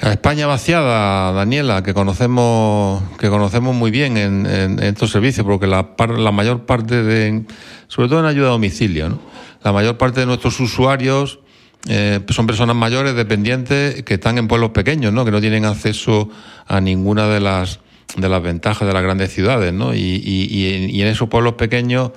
A 0.00 0.12
España 0.12 0.46
vaciada, 0.46 1.32
Daniela, 1.32 1.82
que 1.82 1.92
conocemos 1.92 3.02
que 3.18 3.28
conocemos 3.28 3.74
muy 3.74 3.90
bien 3.90 4.16
en, 4.16 4.78
estos 4.78 5.10
servicios, 5.10 5.44
porque 5.44 5.66
la, 5.66 5.90
la, 5.98 6.30
mayor 6.30 6.66
parte 6.66 7.02
de, 7.02 7.42
sobre 7.88 8.08
todo 8.08 8.20
en 8.20 8.26
ayuda 8.26 8.46
a 8.46 8.52
domicilio, 8.52 9.08
¿no? 9.08 9.18
la 9.62 9.72
mayor 9.72 9.98
parte 9.98 10.20
de 10.20 10.26
nuestros 10.26 10.58
usuarios 10.60 11.40
eh, 11.88 12.20
son 12.28 12.46
personas 12.46 12.76
mayores, 12.76 13.14
dependientes, 13.14 14.02
que 14.04 14.14
están 14.14 14.38
en 14.38 14.48
pueblos 14.48 14.70
pequeños, 14.70 15.12
¿no? 15.12 15.24
que 15.24 15.30
no 15.32 15.40
tienen 15.40 15.64
acceso 15.64 16.28
a 16.66 16.80
ninguna 16.80 17.26
de 17.26 17.40
las 17.40 17.80
de 18.16 18.28
las 18.28 18.42
ventajas 18.42 18.86
de 18.86 18.94
las 18.94 19.02
grandes 19.02 19.32
ciudades, 19.32 19.72
¿no? 19.72 19.94
Y, 19.94 21.00
en 21.00 21.06
esos 21.06 21.28
pueblos 21.28 21.54
pequeños 21.54 22.12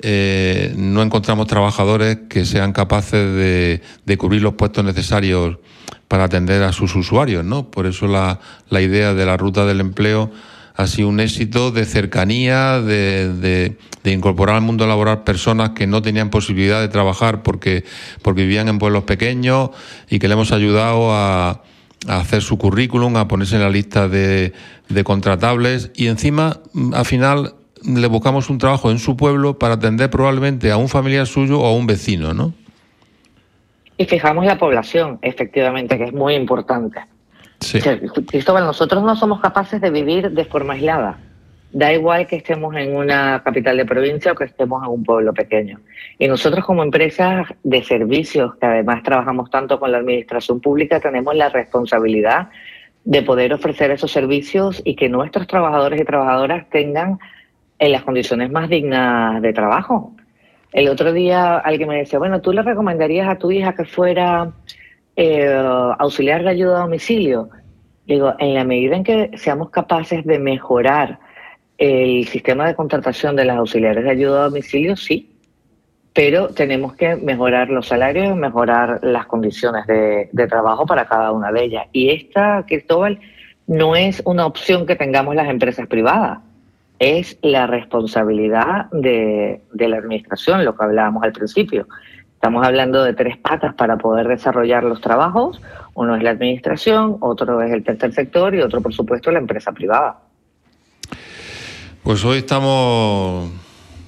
eh, 0.00 0.72
no 0.76 1.02
encontramos 1.02 1.46
trabajadores 1.46 2.18
que 2.28 2.44
sean 2.44 2.72
capaces 2.72 3.34
de, 3.34 3.82
de, 4.04 4.16
cubrir 4.16 4.42
los 4.42 4.54
puestos 4.54 4.84
necesarios 4.84 5.58
para 6.08 6.24
atender 6.24 6.62
a 6.62 6.72
sus 6.72 6.94
usuarios, 6.96 7.44
¿no? 7.44 7.70
Por 7.70 7.86
eso 7.86 8.06
la, 8.06 8.40
la 8.68 8.80
idea 8.80 9.14
de 9.14 9.26
la 9.26 9.36
ruta 9.36 9.64
del 9.64 9.80
empleo 9.80 10.30
ha 10.74 10.86
sido 10.86 11.08
un 11.08 11.20
éxito 11.20 11.70
de 11.70 11.84
cercanía, 11.84 12.80
de, 12.80 13.32
de, 13.34 13.76
de, 14.02 14.12
incorporar 14.12 14.56
al 14.56 14.62
mundo 14.62 14.86
laboral 14.86 15.22
personas 15.22 15.70
que 15.70 15.86
no 15.86 16.02
tenían 16.02 16.30
posibilidad 16.30 16.80
de 16.80 16.88
trabajar 16.88 17.42
porque, 17.42 17.84
porque 18.22 18.42
vivían 18.42 18.68
en 18.68 18.78
pueblos 18.78 19.04
pequeños 19.04 19.70
y 20.08 20.18
que 20.18 20.28
le 20.28 20.34
hemos 20.34 20.50
ayudado 20.50 21.12
a, 21.12 21.62
a 22.08 22.16
hacer 22.16 22.42
su 22.42 22.58
currículum, 22.58 23.16
a 23.16 23.28
ponerse 23.28 23.56
en 23.56 23.62
la 23.62 23.70
lista 23.70 24.08
de, 24.08 24.52
de 24.92 25.04
contratables 25.04 25.90
y 25.94 26.08
encima, 26.08 26.60
mm, 26.72 26.94
al 26.94 27.04
final, 27.04 27.54
le 27.84 28.06
buscamos 28.06 28.50
un 28.50 28.58
trabajo 28.58 28.90
en 28.90 28.98
su 28.98 29.16
pueblo 29.16 29.58
para 29.58 29.74
atender 29.74 30.10
probablemente 30.10 30.70
a 30.70 30.76
un 30.76 30.88
familiar 30.88 31.26
suyo 31.26 31.60
o 31.60 31.66
a 31.66 31.74
un 31.74 31.86
vecino, 31.86 32.32
¿no? 32.34 32.54
Y 33.96 34.04
fijamos 34.04 34.44
la 34.46 34.58
población, 34.58 35.18
efectivamente, 35.22 35.98
que 35.98 36.04
es 36.04 36.12
muy 36.12 36.34
importante. 36.34 37.00
Sí. 37.60 37.80
Cristóbal, 38.26 38.64
nosotros 38.64 39.02
no 39.02 39.14
somos 39.14 39.40
capaces 39.40 39.80
de 39.80 39.90
vivir 39.90 40.30
de 40.30 40.44
forma 40.44 40.74
aislada. 40.74 41.18
Da 41.72 41.92
igual 41.92 42.26
que 42.26 42.36
estemos 42.36 42.74
en 42.74 42.96
una 42.96 43.40
capital 43.44 43.76
de 43.76 43.86
provincia 43.86 44.32
o 44.32 44.34
que 44.34 44.44
estemos 44.44 44.82
en 44.82 44.90
un 44.90 45.04
pueblo 45.04 45.32
pequeño. 45.32 45.80
Y 46.18 46.28
nosotros 46.28 46.64
como 46.64 46.82
empresas 46.82 47.46
de 47.62 47.82
servicios, 47.82 48.56
que 48.56 48.66
además 48.66 49.02
trabajamos 49.02 49.48
tanto 49.50 49.78
con 49.78 49.92
la 49.92 49.98
administración 49.98 50.60
pública, 50.60 51.00
tenemos 51.00 51.34
la 51.34 51.48
responsabilidad 51.48 52.48
de 53.04 53.22
poder 53.22 53.52
ofrecer 53.52 53.90
esos 53.90 54.12
servicios 54.12 54.80
y 54.84 54.94
que 54.94 55.08
nuestros 55.08 55.46
trabajadores 55.46 56.00
y 56.00 56.04
trabajadoras 56.04 56.68
tengan 56.70 57.18
en 57.78 57.92
las 57.92 58.04
condiciones 58.04 58.50
más 58.50 58.68
dignas 58.68 59.42
de 59.42 59.52
trabajo. 59.52 60.12
El 60.72 60.88
otro 60.88 61.12
día 61.12 61.58
alguien 61.58 61.88
me 61.88 61.98
decía, 61.98 62.18
bueno, 62.18 62.40
¿tú 62.40 62.52
le 62.52 62.62
recomendarías 62.62 63.28
a 63.28 63.38
tu 63.38 63.50
hija 63.50 63.74
que 63.74 63.84
fuera 63.84 64.52
eh, 65.16 65.52
auxiliar 65.98 66.44
de 66.44 66.50
ayuda 66.50 66.78
a 66.78 66.82
domicilio? 66.82 67.50
Digo, 68.06 68.34
en 68.38 68.54
la 68.54 68.64
medida 68.64 68.96
en 68.96 69.04
que 69.04 69.30
seamos 69.36 69.70
capaces 69.70 70.24
de 70.24 70.38
mejorar 70.38 71.18
el 71.78 72.26
sistema 72.28 72.66
de 72.66 72.74
contratación 72.74 73.34
de 73.36 73.44
las 73.44 73.58
auxiliares 73.58 74.04
de 74.04 74.10
ayuda 74.10 74.42
a 74.42 74.48
domicilio, 74.48 74.96
sí, 74.96 75.31
pero 76.14 76.48
tenemos 76.48 76.94
que 76.94 77.16
mejorar 77.16 77.70
los 77.70 77.88
salarios 77.88 78.36
mejorar 78.36 79.00
las 79.02 79.26
condiciones 79.26 79.86
de, 79.86 80.28
trabajo 80.48 80.84
para 80.86 81.06
cada 81.06 81.32
una 81.32 81.50
de 81.52 81.64
ellas. 81.64 81.86
Y 81.92 82.10
esta, 82.10 82.64
Cristóbal, 82.66 83.20
no 83.66 83.96
es 83.96 84.22
una 84.24 84.46
opción 84.46 84.86
que 84.86 84.96
tengamos 84.96 85.34
las 85.34 85.48
empresas 85.48 85.86
privadas, 85.86 86.40
es 86.98 87.38
la 87.42 87.66
responsabilidad 87.66 88.90
de 88.90 89.60
la 89.72 89.96
administración, 89.96 90.64
lo 90.64 90.76
que 90.76 90.84
hablábamos 90.84 91.22
al 91.22 91.32
principio. 91.32 91.86
Estamos 92.42 92.66
hablando 92.66 93.04
de 93.04 93.14
tres 93.14 93.36
patas 93.36 93.72
para 93.74 93.98
poder 93.98 94.26
desarrollar 94.26 94.82
los 94.82 95.00
trabajos. 95.00 95.62
Uno 95.94 96.16
es 96.16 96.24
la 96.24 96.30
administración, 96.30 97.18
otro 97.20 97.62
es 97.62 97.72
el 97.72 97.84
tercer 97.84 98.12
sector 98.12 98.52
y 98.52 98.60
otro, 98.60 98.80
por 98.80 98.92
supuesto, 98.92 99.30
la 99.30 99.38
empresa 99.38 99.70
privada. 99.70 100.18
Pues 102.02 102.24
hoy 102.24 102.38
estamos 102.38 103.48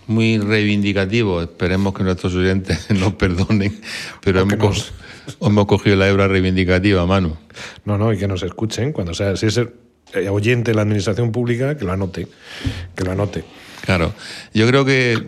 muy 0.07 0.39
reivindicativo. 0.39 1.43
Esperemos 1.43 1.95
que 1.95 2.03
nuestros 2.03 2.35
oyentes 2.35 2.91
nos 2.99 3.15
perdonen, 3.15 3.81
pero 4.23 4.41
hemos, 4.41 4.93
hemos, 5.41 5.67
cogido 5.67 5.97
la 5.97 6.09
hebra 6.09 6.29
reivindicativa, 6.29 7.07
Manu. 7.07 7.37
No, 7.85 7.99
no, 7.99 8.13
y 8.13 8.19
que 8.19 8.29
nos 8.29 8.43
escuchen 8.43 8.93
cuando 8.93 9.15
sea, 9.15 9.37
si 9.37 9.47
es 9.47 9.61
oyente 10.31 10.71
de 10.71 10.75
la 10.77 10.83
administración 10.83 11.33
pública, 11.33 11.77
que 11.77 11.85
lo 11.85 11.93
anote, 11.93 12.29
que 12.95 13.05
lo 13.05 13.13
anote. 13.13 13.45
Claro, 13.85 14.15
yo 14.55 14.67
creo 14.67 14.85
que 14.85 15.19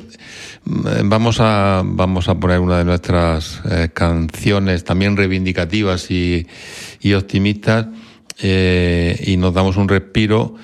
vamos 0.65 1.41
a 1.41 1.83
vamos 1.85 2.29
a 2.29 2.41
poner 2.41 2.59
una 2.59 2.79
de 2.79 2.85
nuestras 2.85 3.61
eh, 3.71 3.91
canciones 3.93 4.83
también 4.83 5.17
reivindicativas 5.17 6.11
y, 6.11 6.47
y 7.01 7.13
optimistas 7.13 7.87
eh, 8.39 9.23
y 9.27 9.37
nos 9.37 9.55
damos 9.55 9.77
un 9.77 9.89
respiro 9.89 10.55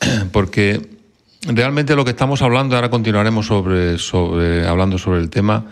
porque 0.32 0.99
realmente 1.42 1.96
lo 1.96 2.04
que 2.04 2.10
estamos 2.10 2.42
hablando, 2.42 2.76
ahora 2.76 2.90
continuaremos 2.90 3.46
sobre, 3.46 3.98
sobre, 3.98 4.66
hablando 4.66 4.98
sobre 4.98 5.20
el 5.20 5.30
tema, 5.30 5.66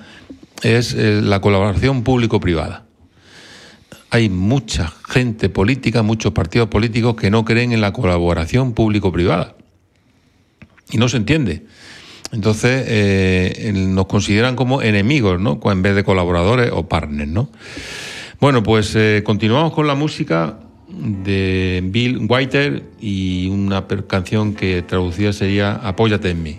es 0.63 0.95
eh, 0.95 1.21
la 1.23 1.41
colaboración 1.41 2.03
público-privada. 2.03 2.85
Hay 4.11 4.31
mucha 4.31 4.93
gente 5.07 5.49
política, 5.49 6.03
muchos 6.03 6.33
partidos 6.33 6.69
políticos 6.69 7.17
que 7.17 7.31
no 7.31 7.45
creen 7.45 7.73
en 7.73 7.81
la 7.81 7.93
colaboración 7.93 8.73
público-privada. 8.73 9.55
Y 10.91 10.97
no 10.97 11.09
se 11.09 11.19
entiende. 11.19 11.67
Entonces 12.33 12.85
eh, 12.89 13.73
nos 13.75 14.07
consideran 14.07 14.57
como 14.57 14.83
enemigos, 14.83 15.41
¿no? 15.41 15.61
En 15.65 15.83
vez 15.83 15.95
de 15.95 16.05
colaboradores 16.05 16.71
o 16.73 16.89
partners, 16.89 17.31
¿no? 17.31 17.51
Bueno, 18.41 18.63
pues 18.63 18.95
eh, 18.95 19.23
continuamos 19.25 19.73
con 19.73 19.87
la 19.87 19.95
música 19.95 20.59
de 20.99 21.81
Bill 21.85 22.27
Whiter 22.29 22.83
y 23.01 23.49
una 23.49 23.87
canción 24.07 24.55
que 24.55 24.83
traducida 24.83 25.33
sería 25.33 25.73
Apóyate 25.75 26.31
en 26.31 26.43
mí. 26.43 26.57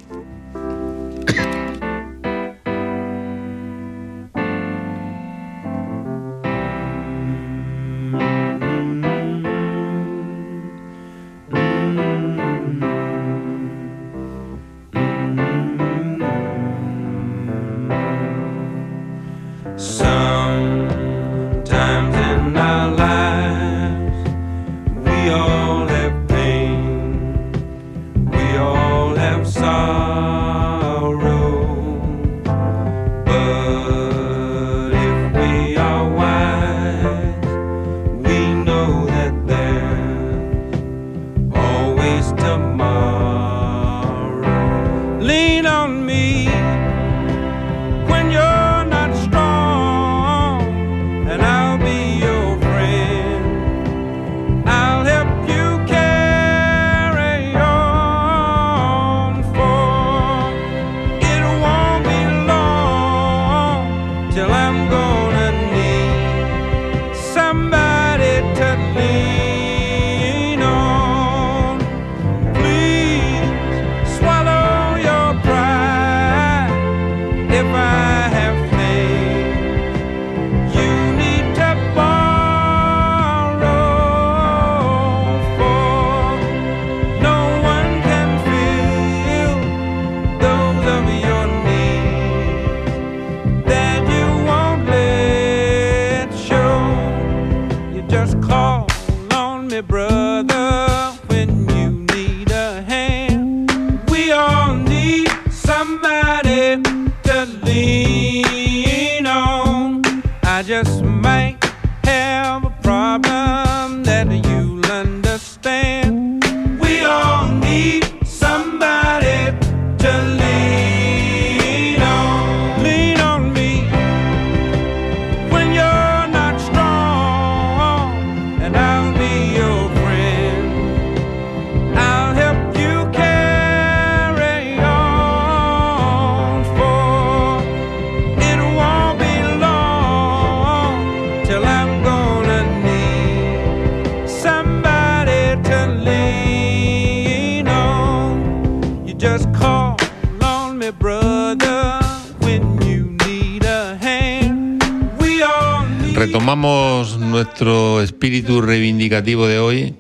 De 159.38 159.59
hoy 159.59 159.95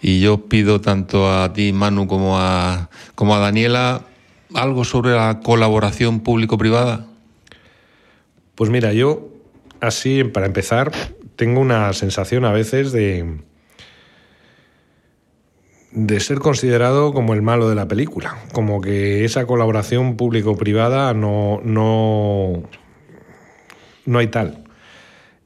y 0.00 0.20
yo 0.20 0.48
pido 0.48 0.80
tanto 0.80 1.30
a 1.30 1.52
ti, 1.52 1.72
Manu, 1.72 2.06
como 2.06 2.38
a, 2.38 2.90
como 3.14 3.34
a 3.34 3.38
Daniela 3.38 4.02
algo 4.54 4.84
sobre 4.84 5.12
la 5.12 5.40
colaboración 5.40 6.20
público-privada. 6.20 7.06
Pues 8.54 8.70
mira, 8.70 8.92
yo 8.92 9.28
así, 9.80 10.24
para 10.24 10.46
empezar, 10.46 10.92
tengo 11.36 11.60
una 11.60 11.92
sensación 11.92 12.44
a 12.44 12.52
veces 12.52 12.92
de, 12.92 13.38
de 15.92 16.20
ser 16.20 16.38
considerado 16.38 17.12
como 17.12 17.34
el 17.34 17.42
malo 17.42 17.68
de 17.68 17.74
la 17.74 17.86
película, 17.86 18.38
como 18.52 18.80
que 18.80 19.24
esa 19.24 19.46
colaboración 19.46 20.16
público-privada 20.16 21.14
no, 21.14 21.60
no, 21.62 22.62
no 24.06 24.18
hay 24.18 24.28
tal. 24.28 24.67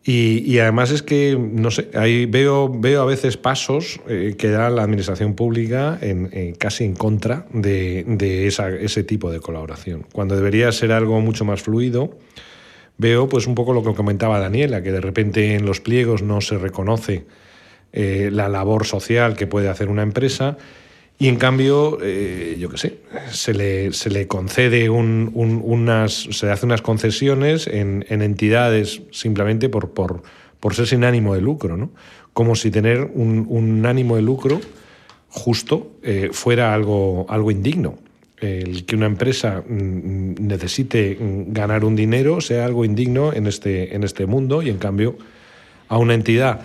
Y, 0.04 0.58
además 0.58 0.90
es 0.90 1.02
que, 1.02 1.38
no 1.38 1.70
sé, 1.70 1.88
ahí 1.94 2.26
veo, 2.26 2.68
veo 2.68 3.02
a 3.02 3.04
veces 3.04 3.36
pasos 3.36 4.00
eh, 4.08 4.34
que 4.36 4.48
da 4.48 4.68
la 4.68 4.82
administración 4.82 5.34
pública 5.34 5.96
en, 6.00 6.28
en 6.32 6.54
casi 6.56 6.82
en 6.82 6.94
contra 6.94 7.46
de, 7.52 8.02
de 8.06 8.48
ese 8.48 9.04
tipo 9.04 9.30
de 9.30 9.38
colaboración, 9.38 10.04
cuando 10.12 10.34
debería 10.34 10.72
ser 10.72 10.90
algo 10.90 11.20
mucho 11.20 11.44
más 11.44 11.62
fluido 11.62 12.18
veo 12.98 13.28
pues 13.28 13.46
un 13.46 13.54
poco 13.54 13.72
lo 13.72 13.82
que 13.82 13.94
comentaba 13.94 14.38
Daniela, 14.38 14.82
que 14.82 14.92
de 14.92 15.00
repente 15.00 15.54
en 15.54 15.66
los 15.66 15.80
pliegos 15.80 16.22
no 16.22 16.40
se 16.40 16.58
reconoce 16.58 17.26
eh, 17.92 18.30
la 18.32 18.48
labor 18.48 18.86
social 18.86 19.36
que 19.36 19.46
puede 19.46 19.68
hacer 19.68 19.88
una 19.88 20.02
empresa 20.02 20.56
y 21.18 21.28
en 21.28 21.36
cambio, 21.36 21.98
eh, 22.02 22.56
yo 22.58 22.68
qué 22.68 22.78
sé, 22.78 22.98
se 23.30 23.54
le, 23.54 23.92
se 23.92 24.10
le 24.10 24.26
concede 24.26 24.90
un, 24.90 25.30
un, 25.34 25.60
unas, 25.64 26.12
se 26.30 26.50
hace 26.50 26.66
unas 26.66 26.82
concesiones 26.82 27.66
en, 27.66 28.04
en 28.08 28.22
entidades 28.22 29.02
simplemente 29.12 29.68
por, 29.68 29.90
por, 29.90 30.22
por, 30.58 30.74
ser 30.74 30.86
sin 30.86 31.04
ánimo 31.04 31.34
de 31.34 31.40
lucro, 31.40 31.76
¿no? 31.76 31.90
Como 32.32 32.56
si 32.56 32.70
tener 32.70 33.10
un, 33.14 33.46
un 33.48 33.86
ánimo 33.86 34.16
de 34.16 34.22
lucro 34.22 34.60
justo 35.28 35.92
eh, 36.02 36.30
fuera 36.32 36.74
algo, 36.74 37.26
algo 37.28 37.50
indigno 37.50 37.98
el 38.42 38.84
que 38.84 38.96
una 38.96 39.06
empresa 39.06 39.62
mm, 39.66 40.34
necesite 40.40 41.16
ganar 41.20 41.84
un 41.84 41.94
dinero 41.94 42.40
sea 42.40 42.64
algo 42.64 42.84
indigno 42.84 43.32
en 43.32 43.46
este, 43.46 43.94
en 43.94 44.02
este 44.02 44.26
mundo 44.26 44.62
y 44.62 44.68
en 44.68 44.78
cambio 44.78 45.16
a 45.88 45.98
una 45.98 46.14
entidad 46.14 46.60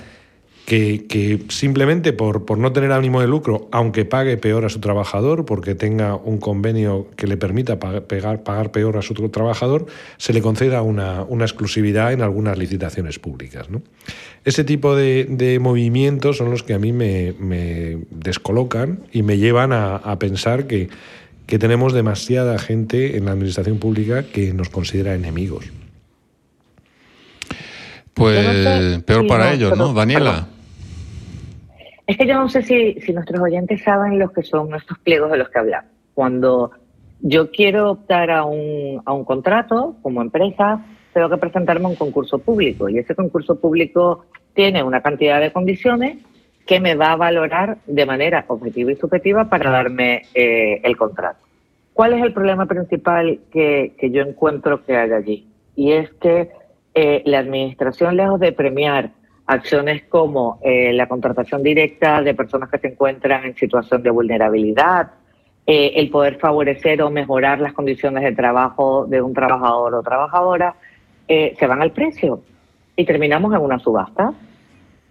que, 0.68 1.05
que 1.07 1.45
simplemente 1.47 2.11
por, 2.11 2.43
por, 2.43 2.57
no 2.57 2.74
tener 2.74 2.91
ánimo 2.91 3.22
de 3.22 3.28
lucro, 3.28 3.70
aunque 3.72 4.03
pague 4.03 4.36
peor 4.36 4.65
a 4.65 4.70
su 4.70 4.82
trabajador, 4.82 5.45
porque 5.45 5.76
tenga 5.76 6.15
un 6.15 6.39
convenio 6.39 7.07
que 7.15 7.26
le 7.26 7.38
permita 7.38 7.80
pagar, 7.80 8.43
pagar 8.43 8.74
peor 8.74 8.97
a 8.97 9.01
su 9.01 9.13
trabajador, 9.13 9.86
se 10.18 10.34
le 10.34 10.41
conceda 10.41 10.82
una, 10.82 11.24
una 11.24 11.45
exclusividad 11.45 12.11
en 12.11 12.22
algunas 12.22 12.57
licitaciones 12.57 13.18
públicas. 13.18 13.70
¿no? 13.70 13.82
Ese 14.43 14.65
tipo 14.65 14.93
de, 14.97 15.26
de, 15.30 15.57
movimientos 15.59 16.36
son 16.36 16.51
los 16.51 16.63
que 16.63 16.74
a 16.74 16.80
mí 16.80 16.91
me, 16.91 17.34
me 17.39 17.99
descolocan 18.09 18.99
y 19.13 19.24
me 19.24 19.38
llevan 19.38 19.72
a, 19.72 19.95
a 19.95 20.20
pensar 20.20 20.68
que 20.68 20.89
que 21.45 21.59
tenemos 21.59 21.93
demasiada 21.93 22.59
gente 22.59 23.15
en 23.15 23.24
la 23.24 23.32
administración 23.32 23.78
pública 23.80 24.24
que 24.24 24.53
nos 24.53 24.68
considera 24.68 25.15
enemigos. 25.15 25.63
Pues 28.13 28.45
no 28.45 28.51
sé, 28.51 28.99
peor 29.05 29.28
para 29.28 29.45
no, 29.45 29.51
ellos, 29.53 29.78
¿no? 29.78 29.93
Daniela. 29.93 30.49
Es 32.08 32.18
que 32.18 32.26
yo 32.26 32.36
no 32.36 32.47
sé 32.47 32.64
si, 32.64 32.99
si 33.01 33.12
nuestros 33.12 33.41
oyentes 33.41 33.84
saben 33.84 34.18
los 34.18 34.32
que 34.32 34.41
son 34.41 34.74
estos 34.74 34.97
pliegos 34.99 35.30
de 35.30 35.38
los 35.38 35.49
que 35.49 35.60
hablamos. 35.60 35.91
Cuando 36.14 36.72
yo 37.20 37.51
quiero 37.51 37.91
optar 37.91 38.32
a 38.32 38.45
un, 38.45 39.01
a 39.05 39.12
un 39.12 39.26
contrato 39.26 39.97
como 40.01 40.22
empresa, 40.22 40.86
tengo 41.14 41.30
que 41.30 41.38
presentarme 41.38 41.86
a 41.86 41.89
un 41.89 41.95
concurso 41.95 42.39
público 42.39 42.88
y 42.88 42.97
ese 42.97 43.14
concurso 43.14 43.60
público 43.60 44.26
tiene 44.53 44.84
una 44.84 45.01
cantidad 45.01 45.41
de 45.41 45.51
condiciones 45.51 46.18
que 46.66 46.80
me 46.80 46.95
va 46.95 47.12
a 47.12 47.16
valorar 47.18 47.80
de 47.88 48.05
manera 48.05 48.45
objetiva 48.47 48.91
y 48.91 48.95
subjetiva 48.95 49.49
para 49.49 49.70
darme 49.70 50.24
eh, 50.34 50.80
el 50.84 50.95
contrato. 50.95 51.39
¿Cuál 51.93 52.14
es 52.14 52.24
el 52.24 52.34
problema 52.34 52.68
principal 52.68 53.39
que, 53.51 53.93
que, 53.97 54.12
yo 54.12 54.22
encuentro 54.22 54.86
que 54.86 54.95
hay 54.95 55.12
allí? 55.12 55.47
Y 55.76 55.93
es 55.93 56.12
que 56.22 56.51
eh, 56.93 57.22
la 57.26 57.39
administración, 57.39 58.16
lejos 58.16 58.39
de 58.39 58.51
premiar 58.51 59.12
acciones 59.47 60.03
como 60.03 60.59
eh, 60.61 60.91
la 60.93 61.07
contratación 61.07 61.63
directa 61.63 62.21
de 62.21 62.35
personas 62.35 62.69
que 62.69 62.77
se 62.79 62.89
encuentran 62.89 63.45
en 63.45 63.55
situación 63.55 64.03
de 64.03 64.09
vulnerabilidad, 64.09 65.11
eh, 65.65 65.93
el 65.95 66.09
poder 66.09 66.37
favorecer 66.37 67.01
o 67.01 67.09
mejorar 67.09 67.59
las 67.59 67.73
condiciones 67.73 68.23
de 68.23 68.33
trabajo 68.33 69.05
de 69.05 69.21
un 69.21 69.33
trabajador 69.33 69.95
o 69.95 70.03
trabajadora, 70.03 70.75
eh, 71.27 71.55
se 71.57 71.65
van 71.65 71.81
al 71.81 71.91
precio 71.91 72.41
y 72.95 73.05
terminamos 73.05 73.53
en 73.53 73.61
una 73.61 73.79
subasta. 73.79 74.33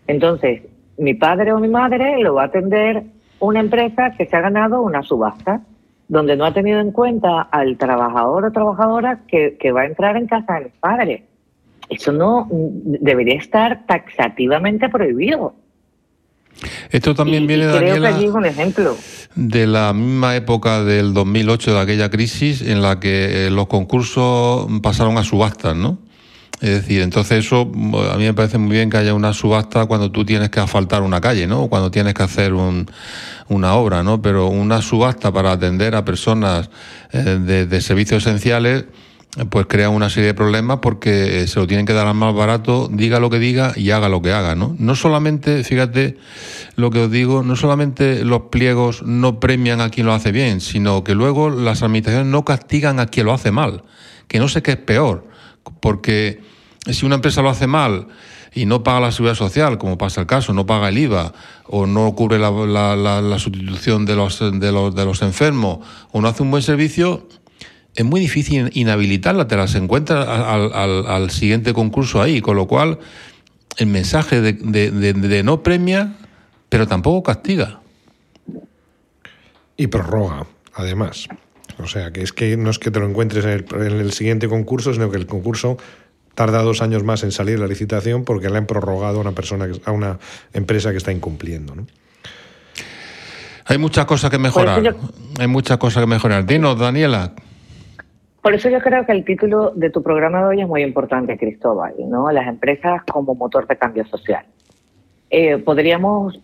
Entonces, 0.06 0.62
mi 0.98 1.14
padre 1.14 1.52
o 1.52 1.58
mi 1.58 1.68
madre 1.68 2.18
lo 2.18 2.34
va 2.34 2.42
a 2.42 2.46
atender 2.46 3.04
una 3.40 3.60
empresa 3.60 4.12
que 4.16 4.26
se 4.26 4.36
ha 4.36 4.40
ganado 4.40 4.82
una 4.82 5.02
subasta, 5.02 5.62
donde 6.08 6.36
no 6.36 6.44
ha 6.44 6.52
tenido 6.52 6.80
en 6.80 6.92
cuenta 6.92 7.42
al 7.42 7.76
trabajador 7.78 8.44
o 8.44 8.52
trabajadora 8.52 9.20
que, 9.26 9.56
que 9.58 9.72
va 9.72 9.82
a 9.82 9.86
entrar 9.86 10.16
en 10.16 10.26
casa 10.26 10.54
de 10.54 10.64
mis 10.66 10.74
padres. 10.74 11.22
Eso 11.88 12.12
no 12.12 12.48
debería 12.50 13.36
estar 13.36 13.86
taxativamente 13.86 14.88
prohibido. 14.88 15.54
Esto 16.90 17.14
también 17.14 17.44
y, 17.44 17.46
viene, 17.46 17.64
y 17.64 17.68
creo 17.68 18.00
Daniela, 18.00 18.10
es 18.10 18.30
un 18.30 18.46
ejemplo. 18.46 18.96
de 19.34 19.66
la 19.66 19.92
misma 19.92 20.36
época 20.36 20.82
del 20.84 21.12
2008, 21.12 21.74
de 21.74 21.80
aquella 21.80 22.10
crisis 22.10 22.62
en 22.62 22.80
la 22.82 22.98
que 22.98 23.46
eh, 23.46 23.50
los 23.50 23.66
concursos 23.66 24.66
pasaron 24.82 25.18
a 25.18 25.24
subastas, 25.24 25.76
¿no? 25.76 25.98
Es 26.62 26.70
decir, 26.70 27.02
entonces 27.02 27.44
eso 27.44 27.70
a 28.10 28.16
mí 28.16 28.24
me 28.24 28.32
parece 28.32 28.56
muy 28.56 28.74
bien 28.74 28.88
que 28.88 28.96
haya 28.96 29.12
una 29.12 29.34
subasta 29.34 29.84
cuando 29.84 30.10
tú 30.10 30.24
tienes 30.24 30.48
que 30.48 30.58
asfaltar 30.58 31.02
una 31.02 31.20
calle, 31.20 31.46
¿no? 31.46 31.68
Cuando 31.68 31.90
tienes 31.90 32.14
que 32.14 32.22
hacer 32.22 32.54
un, 32.54 32.86
una 33.48 33.74
obra, 33.74 34.02
¿no? 34.02 34.22
Pero 34.22 34.48
una 34.48 34.80
subasta 34.80 35.30
para 35.30 35.52
atender 35.52 35.94
a 35.94 36.06
personas 36.06 36.70
eh, 37.12 37.18
de, 37.18 37.66
de, 37.66 37.80
servicios 37.82 38.26
esenciales, 38.26 38.86
pues 39.50 39.66
crea 39.66 39.90
una 39.90 40.08
serie 40.08 40.28
de 40.28 40.34
problemas 40.34 40.78
porque 40.80 41.42
eh, 41.42 41.46
se 41.46 41.60
lo 41.60 41.66
tienen 41.66 41.86
que 41.86 41.92
dar 41.92 42.06
al 42.06 42.14
más 42.14 42.34
barato, 42.34 42.88
diga 42.90 43.20
lo 43.20 43.30
que 43.30 43.38
diga 43.38 43.72
y 43.76 43.90
haga 43.90 44.08
lo 44.08 44.22
que 44.22 44.32
haga, 44.32 44.54
¿no? 44.54 44.74
No 44.78 44.94
solamente, 44.94 45.62
fíjate 45.64 46.16
lo 46.76 46.90
que 46.90 47.00
os 47.00 47.10
digo, 47.10 47.42
no 47.42 47.56
solamente 47.56 48.24
los 48.24 48.42
pliegos 48.50 49.02
no 49.02 49.40
premian 49.40 49.80
a 49.80 49.90
quien 49.90 50.06
lo 50.06 50.12
hace 50.12 50.32
bien, 50.32 50.60
sino 50.60 51.04
que 51.04 51.14
luego 51.14 51.50
las 51.50 51.82
administraciones 51.82 52.28
no 52.28 52.44
castigan 52.44 53.00
a 53.00 53.06
quien 53.06 53.26
lo 53.26 53.32
hace 53.32 53.50
mal, 53.50 53.84
que 54.28 54.38
no 54.38 54.48
sé 54.48 54.62
qué 54.62 54.72
es 54.72 54.78
peor 54.78 55.36
porque 55.80 56.42
si 56.90 57.06
una 57.06 57.16
empresa 57.16 57.42
lo 57.42 57.50
hace 57.50 57.66
mal 57.66 58.08
y 58.54 58.66
no 58.66 58.82
paga 58.82 59.00
la 59.00 59.12
seguridad 59.12 59.36
social, 59.36 59.78
como 59.78 59.98
pasa 59.98 60.20
el 60.20 60.26
caso, 60.26 60.52
no 60.52 60.66
paga 60.66 60.88
el 60.88 60.98
IVA 60.98 61.32
o 61.66 61.86
no 61.86 62.14
cubre 62.14 62.38
la, 62.38 62.50
la, 62.50 62.96
la, 62.96 63.20
la 63.20 63.38
sustitución 63.38 64.06
de 64.06 64.16
los, 64.16 64.38
de, 64.38 64.72
los, 64.72 64.94
de 64.94 65.04
los 65.04 65.22
enfermos 65.22 65.80
o 66.12 66.20
no 66.20 66.28
hace 66.28 66.42
un 66.42 66.50
buen 66.50 66.62
servicio, 66.62 67.28
es 67.96 68.04
muy 68.04 68.20
difícil 68.20 68.70
inhabilitarla, 68.74 69.48
te 69.48 69.56
las 69.56 69.74
encuentras 69.74 70.28
al, 70.28 70.72
al, 70.72 71.06
al 71.06 71.30
siguiente 71.30 71.72
concurso 71.72 72.20
ahí, 72.20 72.40
con 72.40 72.56
lo 72.56 72.66
cual 72.66 72.98
el 73.78 73.86
mensaje 73.86 74.40
de, 74.40 74.52
de, 74.52 74.90
de, 74.90 75.12
de 75.14 75.42
no 75.42 75.62
premia, 75.62 76.14
pero 76.68 76.86
tampoco 76.86 77.22
castiga. 77.22 77.80
Y 79.76 79.86
prorroga, 79.88 80.46
además. 80.74 81.26
O 81.78 81.86
sea, 81.86 82.10
que 82.10 82.22
es 82.22 82.32
que 82.32 82.56
no 82.56 82.70
es 82.70 82.78
que 82.78 82.90
te 82.90 83.00
lo 83.00 83.08
encuentres 83.08 83.44
en 83.44 83.50
el, 83.50 83.66
en 83.74 84.00
el, 84.00 84.12
siguiente 84.12 84.48
concurso, 84.48 84.92
sino 84.92 85.10
que 85.10 85.18
el 85.18 85.26
concurso 85.26 85.76
tarda 86.34 86.62
dos 86.62 86.82
años 86.82 87.02
más 87.02 87.22
en 87.22 87.32
salir 87.32 87.58
la 87.58 87.66
licitación 87.66 88.24
porque 88.24 88.48
le 88.48 88.58
han 88.58 88.66
prorrogado 88.66 89.18
a 89.18 89.20
una 89.20 89.32
persona, 89.32 89.68
a 89.84 89.90
una 89.90 90.18
empresa 90.52 90.90
que 90.90 90.98
está 90.98 91.12
incumpliendo. 91.12 91.74
¿no? 91.74 91.86
Hay 93.66 93.78
muchas 93.78 94.06
cosas 94.06 94.30
que 94.30 94.38
mejorar. 94.38 94.82
Yo... 94.82 94.92
Hay 95.38 95.46
muchas 95.46 95.76
cosas 95.78 96.02
que 96.02 96.06
mejorar. 96.06 96.46
Dinos, 96.46 96.78
Daniela. 96.78 97.32
Por 98.46 98.54
eso 98.54 98.70
yo 98.70 98.78
creo 98.78 99.04
que 99.04 99.10
el 99.10 99.24
título 99.24 99.72
de 99.74 99.90
tu 99.90 100.04
programa 100.04 100.38
de 100.38 100.44
hoy 100.44 100.60
es 100.60 100.68
muy 100.68 100.84
importante, 100.84 101.36
Cristóbal, 101.36 101.94
¿no? 101.98 102.30
Las 102.30 102.46
empresas 102.46 103.02
como 103.02 103.34
motor 103.34 103.66
de 103.66 103.76
cambio 103.76 104.06
social. 104.06 104.44
Eh, 105.28 105.58
podríamos, 105.58 106.38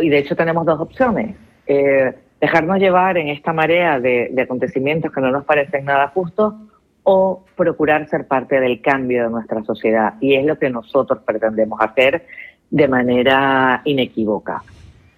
y 0.00 0.08
de 0.08 0.18
hecho 0.18 0.36
tenemos 0.36 0.64
dos 0.64 0.78
opciones. 0.78 1.34
Eh, 1.66 2.14
dejarnos 2.40 2.78
llevar 2.78 3.18
en 3.18 3.26
esta 3.26 3.52
marea 3.52 3.98
de, 3.98 4.32
acontecimientos 4.40 5.10
que 5.10 5.20
no 5.20 5.32
nos 5.32 5.44
parecen 5.46 5.86
nada 5.86 6.12
justos 6.14 6.54
o 7.02 7.44
procurar 7.56 8.08
ser 8.08 8.28
parte 8.28 8.60
del 8.60 8.80
cambio 8.80 9.24
de 9.24 9.30
nuestra 9.30 9.64
sociedad. 9.64 10.14
Y 10.20 10.36
es 10.36 10.46
lo 10.46 10.60
que 10.60 10.70
nosotros 10.70 11.24
pretendemos 11.26 11.80
hacer 11.80 12.24
de 12.70 12.86
manera 12.86 13.82
inequívoca. 13.84 14.62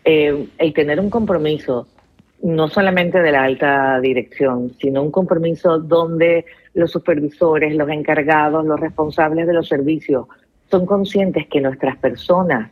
Eh, 0.07 0.49
el 0.57 0.73
tener 0.73 1.01
un 1.01 1.11
compromiso, 1.11 1.87
no 2.43 2.69
solamente 2.69 3.21
de 3.21 3.33
la 3.33 3.45
alta 3.45 4.01
dirección, 4.01 4.73
sino 4.81 5.03
un 5.03 5.11
compromiso 5.11 5.79
donde 5.79 6.45
los 6.75 6.91
supervisores, 6.91 7.75
los 7.75 7.89
encargados, 7.91 8.65
los 8.65 8.81
responsables 8.81 9.47
de 9.47 9.53
los 9.53 9.69
servicios 9.69 10.27
son 10.71 10.87
conscientes 10.87 11.47
que 11.49 11.61
nuestras 11.61 11.97
personas 11.99 12.71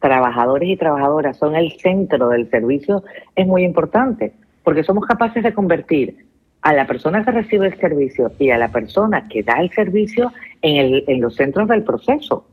trabajadores 0.00 0.68
y 0.68 0.76
trabajadoras 0.76 1.36
son 1.36 1.56
el 1.56 1.72
centro 1.72 2.28
del 2.28 2.48
servicio 2.50 3.02
es 3.34 3.46
muy 3.46 3.64
importante, 3.64 4.32
porque 4.62 4.84
somos 4.84 5.04
capaces 5.06 5.42
de 5.42 5.52
convertir 5.52 6.24
a 6.62 6.72
la 6.72 6.86
persona 6.86 7.24
que 7.24 7.30
recibe 7.32 7.66
el 7.66 7.78
servicio 7.78 8.32
y 8.38 8.50
a 8.50 8.58
la 8.58 8.70
persona 8.70 9.28
que 9.28 9.42
da 9.42 9.60
el 9.60 9.70
servicio 9.70 10.32
en, 10.62 10.76
el, 10.76 11.04
en 11.08 11.20
los 11.20 11.34
centros 11.34 11.68
del 11.68 11.82
proceso. 11.82 12.46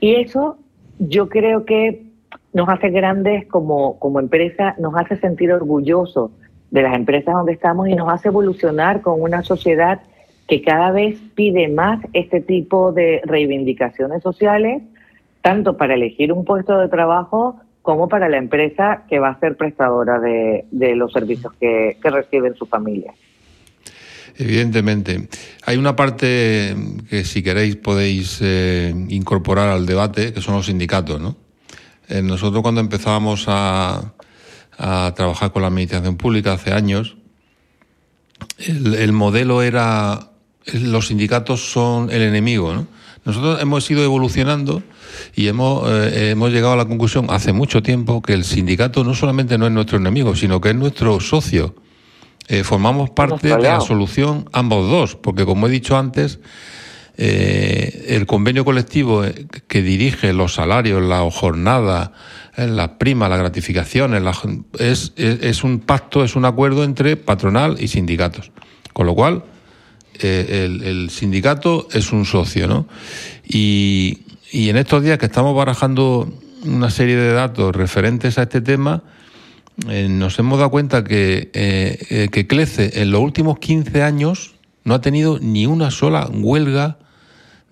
Y 0.00 0.16
eso 0.16 0.58
yo 0.98 1.28
creo 1.28 1.64
que 1.64 2.11
nos 2.52 2.68
hace 2.68 2.90
grandes 2.90 3.46
como, 3.46 3.98
como 3.98 4.20
empresa, 4.20 4.74
nos 4.78 4.94
hace 4.96 5.16
sentir 5.16 5.52
orgullosos 5.52 6.30
de 6.70 6.82
las 6.82 6.94
empresas 6.94 7.34
donde 7.34 7.52
estamos 7.52 7.88
y 7.88 7.94
nos 7.94 8.12
hace 8.12 8.28
evolucionar 8.28 9.02
con 9.02 9.20
una 9.20 9.42
sociedad 9.42 10.00
que 10.48 10.62
cada 10.62 10.90
vez 10.90 11.18
pide 11.34 11.68
más 11.68 12.00
este 12.12 12.40
tipo 12.40 12.92
de 12.92 13.20
reivindicaciones 13.24 14.22
sociales 14.22 14.82
tanto 15.42 15.76
para 15.76 15.94
elegir 15.94 16.32
un 16.32 16.44
puesto 16.44 16.78
de 16.78 16.88
trabajo 16.88 17.60
como 17.82 18.08
para 18.08 18.28
la 18.28 18.38
empresa 18.38 19.04
que 19.08 19.18
va 19.18 19.30
a 19.30 19.40
ser 19.40 19.56
prestadora 19.56 20.20
de, 20.20 20.66
de 20.70 20.94
los 20.94 21.12
servicios 21.12 21.52
que, 21.60 21.98
que 22.00 22.10
reciben 22.10 22.54
su 22.54 22.66
familia. 22.66 23.12
Evidentemente. 24.38 25.28
Hay 25.66 25.76
una 25.76 25.96
parte 25.96 26.74
que 27.10 27.24
si 27.24 27.42
queréis 27.42 27.76
podéis 27.76 28.38
eh, 28.40 28.94
incorporar 29.08 29.68
al 29.68 29.84
debate, 29.84 30.32
que 30.32 30.40
son 30.40 30.54
los 30.54 30.66
sindicatos, 30.66 31.20
¿no? 31.20 31.36
Eh, 32.12 32.20
nosotros 32.20 32.60
cuando 32.60 32.82
empezábamos 32.82 33.46
a, 33.48 34.12
a, 34.76 35.14
trabajar 35.16 35.50
con 35.50 35.62
la 35.62 35.68
administración 35.68 36.18
pública 36.18 36.52
hace 36.52 36.74
años, 36.74 37.16
el, 38.58 38.96
el, 38.96 39.12
modelo 39.12 39.62
era 39.62 40.28
los 40.74 41.06
sindicatos 41.06 41.72
son 41.72 42.10
el 42.10 42.20
enemigo, 42.20 42.74
¿no? 42.74 42.86
Nosotros 43.24 43.62
hemos 43.62 43.90
ido 43.90 44.04
evolucionando 44.04 44.82
y 45.34 45.46
hemos, 45.46 45.88
eh, 45.88 46.32
hemos 46.32 46.50
llegado 46.50 46.74
a 46.74 46.76
la 46.76 46.84
conclusión 46.84 47.28
hace 47.30 47.54
mucho 47.54 47.82
tiempo 47.82 48.20
que 48.20 48.34
el 48.34 48.44
sindicato 48.44 49.04
no 49.04 49.14
solamente 49.14 49.56
no 49.56 49.66
es 49.66 49.72
nuestro 49.72 49.96
enemigo, 49.96 50.36
sino 50.36 50.60
que 50.60 50.68
es 50.70 50.74
nuestro 50.74 51.18
socio. 51.18 51.74
Eh, 52.48 52.62
formamos 52.62 53.08
parte 53.08 53.48
de 53.48 53.58
la 53.58 53.80
solución 53.80 54.50
ambos 54.52 54.90
dos, 54.90 55.16
porque 55.16 55.46
como 55.46 55.66
he 55.66 55.70
dicho 55.70 55.96
antes, 55.96 56.40
eh, 57.16 58.06
el 58.08 58.26
convenio 58.26 58.64
colectivo 58.64 59.22
que 59.68 59.82
dirige 59.82 60.32
los 60.32 60.54
salarios, 60.54 61.02
la 61.02 61.28
jornada, 61.30 62.12
las 62.56 62.88
primas, 62.90 63.30
las 63.30 63.38
gratificaciones, 63.38 64.22
la, 64.22 64.32
es, 64.78 65.12
es, 65.16 65.64
un 65.64 65.80
pacto, 65.80 66.24
es 66.24 66.36
un 66.36 66.44
acuerdo 66.44 66.84
entre 66.84 67.16
patronal 67.16 67.76
y 67.80 67.88
sindicatos. 67.88 68.50
Con 68.92 69.06
lo 69.06 69.14
cual, 69.14 69.44
eh, 70.20 70.68
el, 70.84 71.10
sindicato 71.10 71.88
es 71.92 72.12
un 72.12 72.24
socio, 72.24 72.66
¿no? 72.68 72.86
Y, 73.46 74.20
en 74.52 74.76
estos 74.76 75.02
días 75.02 75.18
que 75.18 75.26
estamos 75.26 75.56
barajando 75.56 76.30
una 76.64 76.90
serie 76.90 77.16
de 77.16 77.32
datos 77.32 77.74
referentes 77.74 78.38
a 78.38 78.42
este 78.42 78.60
tema, 78.60 79.02
eh, 79.88 80.08
nos 80.10 80.38
hemos 80.38 80.58
dado 80.58 80.70
cuenta 80.70 81.02
que, 81.02 81.50
eh, 81.54 82.28
que 82.30 82.46
CLECE 82.46 83.00
en 83.00 83.10
los 83.10 83.22
últimos 83.22 83.58
15 83.58 84.02
años 84.02 84.54
no 84.84 84.94
ha 84.94 85.00
tenido 85.00 85.38
ni 85.40 85.66
una 85.66 85.90
sola 85.90 86.28
huelga 86.32 86.98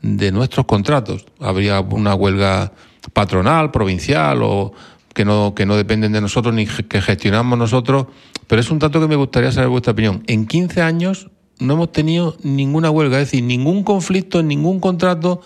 de 0.03 0.33
nuestros 0.33 0.67
contratos. 0.67 1.27
Habría 1.41 1.81
una 1.81 2.15
huelga 2.15 2.73
patronal, 3.13 3.71
provincial 3.71 4.41
o 4.43 4.73
que 5.15 5.25
no, 5.25 5.55
que 5.55 5.67
no 5.67 5.77
dependen 5.77 6.13
de 6.13 6.21
nosotros 6.21 6.55
ni 6.55 6.67
que 6.67 7.01
gestionamos 7.01 7.59
nosotros, 7.59 8.07
pero 8.47 8.61
es 8.61 8.71
un 8.71 8.79
dato 8.79 9.01
que 9.01 9.09
me 9.09 9.17
gustaría 9.17 9.53
saber 9.53 9.69
vuestra 9.69 9.93
opinión. 9.93 10.23
En 10.27 10.47
15 10.47 10.83
años 10.83 11.31
no 11.59 11.75
hemos 11.75 11.93
tenido 11.93 12.37
ninguna 12.43 12.91
huelga, 12.91 13.21
es 13.21 13.31
decir, 13.31 13.45
ningún 13.45 13.85
conflicto, 13.85 14.43
ningún 14.43 14.81
contrato 14.81 15.43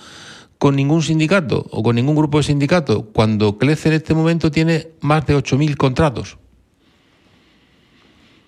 con 0.58 0.76
ningún 0.76 1.02
sindicato 1.02 1.66
o 1.70 1.82
con 1.82 1.96
ningún 1.96 2.14
grupo 2.14 2.38
de 2.38 2.44
sindicatos, 2.44 3.04
cuando 3.12 3.58
CLECE 3.58 3.88
en 3.88 3.94
este 3.94 4.14
momento 4.14 4.50
tiene 4.50 4.88
más 5.00 5.26
de 5.26 5.36
8.000 5.36 5.76
contratos. 5.76 6.38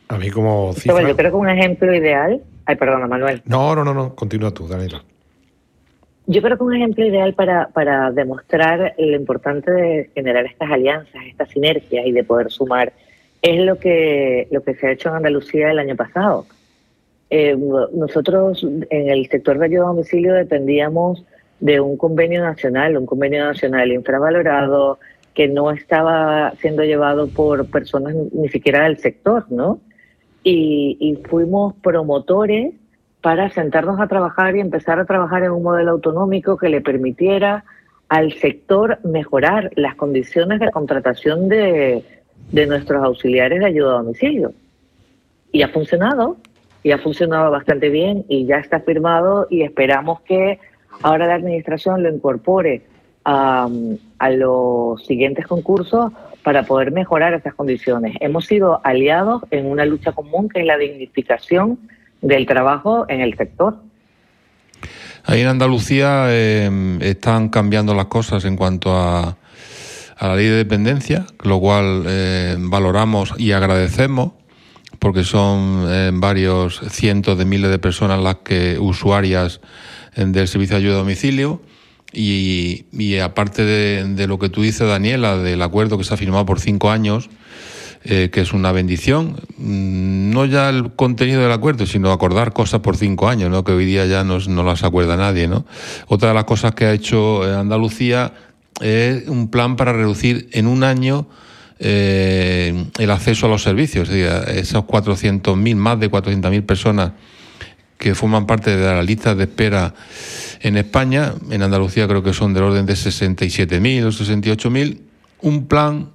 A 0.08 0.16
mí 0.16 0.30
como 0.30 0.72
cifra... 0.74 1.02
Yo 1.02 1.16
creo 1.16 1.32
que 1.32 1.36
un 1.36 1.48
ejemplo 1.48 1.92
ideal... 1.94 2.42
Ay, 2.66 2.76
perdona, 2.76 3.06
Manuel. 3.06 3.42
No, 3.46 3.74
no, 3.74 3.84
no, 3.84 3.94
no. 3.94 4.14
continúa 4.14 4.50
tú, 4.50 4.66
Daniela. 4.66 5.02
Yo 6.26 6.42
creo 6.42 6.58
que 6.58 6.64
un 6.64 6.74
ejemplo 6.74 7.06
ideal 7.06 7.34
para, 7.34 7.68
para 7.68 8.10
demostrar 8.10 8.94
lo 8.98 9.16
importante 9.16 9.70
de 9.70 10.10
generar 10.12 10.44
estas 10.44 10.70
alianzas, 10.70 11.24
estas 11.24 11.48
sinergias 11.50 12.04
y 12.04 12.10
de 12.10 12.24
poder 12.24 12.50
sumar 12.50 12.92
es 13.42 13.60
lo 13.60 13.78
que, 13.78 14.48
lo 14.50 14.62
que 14.62 14.74
se 14.74 14.88
ha 14.88 14.92
hecho 14.92 15.08
en 15.10 15.16
Andalucía 15.16 15.70
el 15.70 15.78
año 15.78 15.94
pasado. 15.94 16.46
Eh, 17.30 17.56
nosotros 17.56 18.64
en 18.90 19.10
el 19.10 19.28
sector 19.28 19.58
de 19.58 19.66
ayuda 19.66 19.84
a 19.84 19.88
domicilio 19.88 20.34
dependíamos 20.34 21.24
de 21.60 21.80
un 21.80 21.96
convenio 21.96 22.42
nacional, 22.42 22.96
un 22.96 23.06
convenio 23.06 23.44
nacional 23.44 23.92
infravalorado 23.92 24.98
que 25.34 25.48
no 25.48 25.70
estaba 25.70 26.52
siendo 26.60 26.82
llevado 26.82 27.28
por 27.28 27.70
personas 27.70 28.14
ni 28.32 28.48
siquiera 28.48 28.84
del 28.84 28.98
sector, 28.98 29.44
¿no? 29.50 29.80
Y, 30.48 30.96
y 31.00 31.16
fuimos 31.28 31.74
promotores 31.82 32.72
para 33.20 33.50
sentarnos 33.50 33.98
a 33.98 34.06
trabajar 34.06 34.54
y 34.54 34.60
empezar 34.60 35.00
a 35.00 35.04
trabajar 35.04 35.42
en 35.42 35.50
un 35.50 35.64
modelo 35.64 35.90
autonómico 35.90 36.56
que 36.56 36.68
le 36.68 36.80
permitiera 36.80 37.64
al 38.08 38.32
sector 38.34 39.00
mejorar 39.02 39.72
las 39.74 39.96
condiciones 39.96 40.60
de 40.60 40.70
contratación 40.70 41.48
de, 41.48 42.04
de 42.52 42.66
nuestros 42.68 43.02
auxiliares 43.02 43.58
de 43.58 43.66
ayuda 43.66 43.94
a 43.94 44.02
domicilio. 44.02 44.52
Y 45.50 45.62
ha 45.62 45.68
funcionado, 45.70 46.36
y 46.84 46.92
ha 46.92 46.98
funcionado 46.98 47.50
bastante 47.50 47.88
bien 47.88 48.24
y 48.28 48.46
ya 48.46 48.58
está 48.58 48.78
firmado 48.78 49.48
y 49.50 49.62
esperamos 49.62 50.20
que 50.20 50.60
ahora 51.02 51.26
la 51.26 51.34
administración 51.34 52.04
lo 52.04 52.08
incorpore 52.08 52.82
a, 53.24 53.68
a 54.20 54.30
los 54.30 55.04
siguientes 55.04 55.48
concursos 55.48 56.12
para 56.46 56.62
poder 56.62 56.92
mejorar 56.92 57.34
esas 57.34 57.54
condiciones. 57.54 58.14
Hemos 58.20 58.46
sido 58.46 58.80
aliados 58.84 59.42
en 59.50 59.66
una 59.66 59.84
lucha 59.84 60.12
común 60.12 60.48
que 60.48 60.60
es 60.60 60.64
la 60.64 60.78
dignificación 60.78 61.76
del 62.22 62.46
trabajo 62.46 63.04
en 63.08 63.20
el 63.20 63.36
sector. 63.36 63.78
Ahí 65.24 65.40
en 65.40 65.48
Andalucía 65.48 66.26
eh, 66.28 66.98
están 67.00 67.48
cambiando 67.48 67.96
las 67.96 68.04
cosas 68.04 68.44
en 68.44 68.54
cuanto 68.54 68.92
a, 68.92 69.36
a, 70.16 70.28
la 70.28 70.36
ley 70.36 70.46
de 70.46 70.54
dependencia, 70.58 71.26
lo 71.42 71.58
cual 71.58 72.04
eh, 72.06 72.54
valoramos 72.60 73.34
y 73.38 73.50
agradecemos 73.50 74.30
porque 75.00 75.24
son 75.24 75.86
eh, 75.88 76.12
varios 76.14 76.78
cientos 76.90 77.36
de 77.38 77.44
miles 77.44 77.72
de 77.72 77.80
personas 77.80 78.22
las 78.22 78.36
que 78.36 78.78
usuarias 78.78 79.60
del 80.14 80.46
servicio 80.46 80.76
de 80.76 80.82
ayuda 80.84 80.94
a 80.94 80.98
domicilio. 80.98 81.60
Y, 82.18 82.86
y 82.92 83.18
aparte 83.18 83.62
de, 83.64 84.04
de, 84.14 84.26
lo 84.26 84.38
que 84.38 84.48
tú 84.48 84.62
dices, 84.62 84.88
Daniela, 84.88 85.36
del 85.36 85.60
acuerdo 85.60 85.98
que 85.98 86.04
se 86.04 86.14
ha 86.14 86.16
firmado 86.16 86.46
por 86.46 86.60
cinco 86.60 86.90
años, 86.90 87.28
eh, 88.08 88.30
que 88.30 88.40
es 88.40 88.52
una 88.52 88.70
bendición, 88.70 89.34
no 89.58 90.44
ya 90.44 90.68
el 90.68 90.92
contenido 90.92 91.42
del 91.42 91.50
acuerdo, 91.50 91.86
sino 91.86 92.12
acordar 92.12 92.52
cosas 92.52 92.78
por 92.78 92.96
cinco 92.96 93.28
años, 93.28 93.50
¿no? 93.50 93.64
que 93.64 93.72
hoy 93.72 93.84
día 93.84 94.06
ya 94.06 94.22
no, 94.22 94.38
las 94.62 94.84
acuerda 94.84 95.16
nadie. 95.16 95.48
¿no? 95.48 95.66
Otra 96.06 96.28
de 96.28 96.34
las 96.34 96.44
cosas 96.44 96.72
que 96.72 96.84
ha 96.84 96.92
hecho 96.92 97.42
Andalucía 97.42 98.32
es 98.80 99.26
un 99.26 99.50
plan 99.50 99.74
para 99.74 99.92
reducir 99.92 100.48
en 100.52 100.68
un 100.68 100.84
año 100.84 101.26
eh, 101.80 102.86
el 102.96 103.10
acceso 103.10 103.46
a 103.46 103.48
los 103.48 103.64
servicios. 103.64 104.08
Es 104.08 104.14
decir, 104.14 104.56
esos 104.56 104.84
400.000, 104.84 105.74
más 105.74 105.98
de 105.98 106.08
400.000 106.08 106.64
personas 106.64 107.10
que 107.98 108.14
forman 108.14 108.46
parte 108.46 108.76
de 108.76 108.84
la 108.84 109.02
lista 109.02 109.34
de 109.34 109.44
espera 109.44 109.94
en 110.60 110.76
España, 110.76 111.34
en 111.50 111.62
Andalucía 111.62 112.06
creo 112.08 112.22
que 112.22 112.32
son 112.32 112.54
del 112.54 112.64
orden 112.64 112.86
de 112.86 112.94
67.000 112.94 114.04
o 114.04 114.08
68.000, 114.08 114.98
un 115.42 115.66
plan 115.66 116.10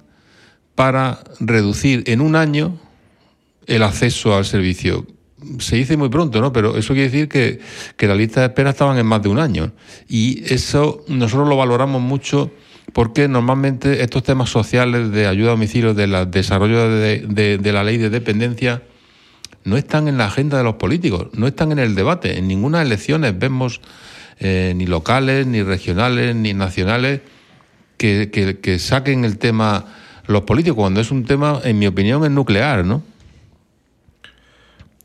para 0.74 1.20
reducir 1.40 2.04
en 2.06 2.20
un 2.20 2.36
año 2.36 2.78
el 3.66 3.82
acceso 3.82 4.36
al 4.36 4.44
servicio. 4.44 5.06
Se 5.58 5.76
dice 5.76 5.96
muy 5.96 6.08
pronto, 6.08 6.40
¿no? 6.40 6.52
Pero 6.52 6.76
eso 6.76 6.94
quiere 6.94 7.10
decir 7.10 7.28
que, 7.28 7.60
que 7.96 8.06
la 8.06 8.14
lista 8.14 8.40
de 8.40 8.46
espera 8.46 8.70
estaban 8.70 8.96
en 8.98 9.06
más 9.06 9.22
de 9.22 9.28
un 9.28 9.38
año. 9.38 9.72
Y 10.08 10.42
eso 10.52 11.04
nosotros 11.08 11.48
lo 11.48 11.56
valoramos 11.56 12.00
mucho 12.00 12.52
porque 12.92 13.28
normalmente 13.28 14.02
estos 14.02 14.22
temas 14.22 14.50
sociales 14.50 15.10
de 15.10 15.26
ayuda 15.26 15.48
a 15.48 15.52
domicilio, 15.52 15.94
del 15.94 16.30
desarrollo 16.30 16.88
de, 16.88 17.20
de, 17.20 17.58
de, 17.58 17.72
la 17.72 17.84
ley 17.84 17.96
de 17.96 18.10
dependencia, 18.10 18.82
no 19.64 19.76
están 19.76 20.08
en 20.08 20.18
la 20.18 20.26
agenda 20.26 20.58
de 20.58 20.64
los 20.64 20.74
políticos, 20.74 21.28
no 21.32 21.46
están 21.46 21.72
en 21.72 21.78
el 21.78 21.94
debate. 21.94 22.38
En 22.38 22.48
ninguna 22.48 22.82
elecciones 22.82 23.38
vemos 23.38 23.80
eh, 24.38 24.72
ni 24.76 24.86
locales, 24.86 25.46
ni 25.46 25.62
regionales, 25.62 26.34
ni 26.34 26.54
nacionales 26.54 27.20
que, 27.96 28.30
que, 28.30 28.58
que, 28.58 28.78
saquen 28.78 29.24
el 29.24 29.38
tema 29.38 29.86
los 30.26 30.42
políticos, 30.42 30.76
cuando 30.76 31.00
es 31.00 31.10
un 31.10 31.24
tema, 31.24 31.60
en 31.64 31.78
mi 31.78 31.86
opinión, 31.86 32.24
es 32.24 32.30
nuclear, 32.30 32.84
¿no? 32.84 33.02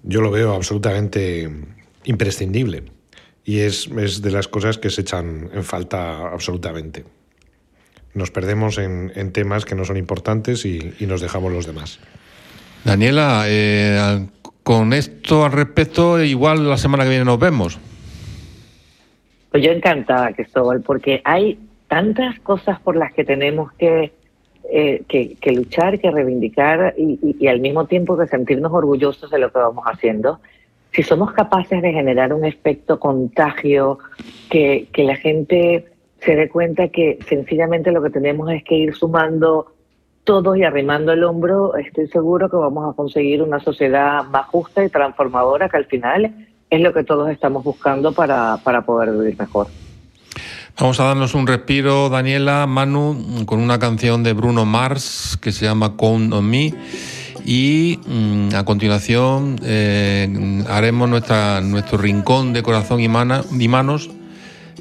Yo 0.03 0.22
lo 0.22 0.32
veo 0.32 0.53
absolutamente 0.53 1.49
imprescindible 2.05 2.84
y 3.43 3.60
es, 3.60 3.89
es 3.97 4.22
de 4.22 4.32
las 4.32 4.47
cosas 4.47 4.78
que 4.78 4.89
se 4.89 5.01
echan 5.01 5.49
en 5.53 5.64
falta 5.64 6.30
absolutamente 6.30 7.03
nos 8.18 8.32
perdemos 8.32 8.78
en, 8.78 9.12
en, 9.16 9.32
temas 9.32 9.64
que 9.64 9.76
no 9.76 9.86
son 9.86 9.95
importantes 9.95 10.66
y, 10.66 10.93
y, 10.99 11.05
nos 11.05 11.22
dejamos 11.22 11.53
los 11.53 11.66
demás. 11.66 11.99
Daniela, 12.84 13.43
eh, 13.47 14.26
con 14.68 14.91
esto 14.91 15.45
al 15.45 15.53
respecto, 15.53 16.22
igual 16.22 16.68
la 16.68 16.76
semana 16.76 17.05
que 17.05 17.11
viene 17.11 17.24
nos 17.24 17.39
vemos. 17.39 17.80
Pues 19.49 19.63
yo 19.63 19.72
encantada, 19.72 20.34
Cristóbal, 20.34 20.82
porque 20.82 21.22
hay 21.24 21.57
tantas 21.88 22.38
cosas 22.41 22.78
por 22.82 22.97
las 22.97 23.13
que 23.13 23.24
tenemos 23.24 23.72
que, 23.76 24.11
eh, 24.70 25.03
que, 25.07 25.36
que, 25.36 25.51
luchar, 25.53 26.01
que 26.01 26.11
reivindicar 26.11 26.93
y, 26.97 27.47
al 27.47 27.61
mismo 27.61 27.86
tiempo 27.86 28.18
que 28.18 28.28
sentirnos 28.28 28.74
orgullosos 28.74 29.32
de 29.32 29.39
lo 29.39 29.53
que 29.53 29.59
vamos 29.59 29.86
haciendo. 29.86 30.41
Si 30.91 31.01
somos 31.01 31.32
capaces 31.32 31.82
de 31.82 31.93
generar 31.93 32.34
un 32.34 32.43
efecto 32.43 32.99
contagio, 32.99 33.99
que, 34.49 34.89
que 34.91 35.03
la 35.03 35.15
gente 35.15 35.86
se 36.20 36.36
dé 36.36 36.49
cuenta 36.49 36.89
que 36.89 37.20
sencillamente 37.30 37.93
lo 37.93 38.03
que 38.03 38.09
tenemos 38.09 38.51
es 38.51 38.65
que 38.65 38.76
ir 38.76 38.93
sumando 38.93 39.76
todos 40.28 40.57
y 40.57 40.63
arrimando 40.63 41.13
el 41.13 41.23
hombro, 41.23 41.75
estoy 41.78 42.07
seguro 42.09 42.49
que 42.49 42.57
vamos 42.57 42.91
a 42.91 42.95
conseguir 42.95 43.41
una 43.41 43.61
sociedad 43.61 44.25
más 44.25 44.45
justa 44.47 44.84
y 44.84 44.89
transformadora 44.89 45.69
que 45.69 45.78
al 45.78 45.86
final 45.86 46.36
es 46.69 46.82
lo 46.82 46.93
que 46.93 47.05
todos 47.05 47.30
estamos 47.30 47.63
buscando 47.63 48.11
para, 48.11 48.57
para 48.57 48.82
poder 48.82 49.11
vivir 49.13 49.39
mejor. 49.39 49.67
Vamos 50.78 50.99
a 50.99 51.05
darnos 51.05 51.34
un 51.34 51.47
respiro, 51.47 52.09
Daniela, 52.09 52.67
Manu, 52.67 53.45
con 53.45 53.61
una 53.61 53.80
canción 53.80 54.21
de 54.21 54.34
Bruno 54.34 54.65
Mars 54.65 55.39
que 55.41 55.53
se 55.53 55.63
llama 55.65 55.95
Count 55.95 56.34
on 56.34 56.45
Me 56.47 56.73
Y 57.45 57.97
mm, 58.05 58.49
a 58.53 58.65
continuación 58.65 59.55
eh, 59.63 60.61
haremos 60.69 61.07
nuestra, 61.09 61.61
nuestro 61.61 61.97
rincón 61.97 62.51
de 62.51 62.63
corazón 62.63 62.99
y, 62.99 63.07
mana- 63.07 63.43
y 63.57 63.67
manos, 63.69 64.09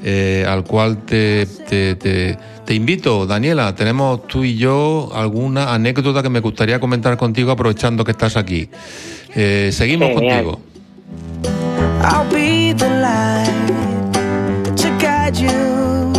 eh, 0.03 0.45
al 0.45 0.65
cual 0.65 1.05
te, 1.05 1.47
te 2.67 2.73
invito, 2.75 3.25
Daniela. 3.25 3.73
Tenemos 3.75 4.27
tú 4.27 4.43
y 4.43 4.57
yo 4.57 5.09
alguna 5.15 5.73
anécdota 5.73 6.21
que 6.21 6.29
me 6.29 6.41
gustaría 6.41 6.81
comentar 6.81 7.15
contigo 7.15 7.49
aprovechando 7.51 8.03
que 8.03 8.11
estás 8.11 8.35
aquí. 8.35 8.69
Eh, 9.33 9.69
seguimos 9.71 10.09
Genial. 10.09 10.43
contigo. 10.43 10.59
I'll 12.03 12.27
be 12.29 12.73
the 12.73 12.89
light 12.89 13.47
to 14.75 14.89
guide 14.99 15.37
you. 15.37 16.11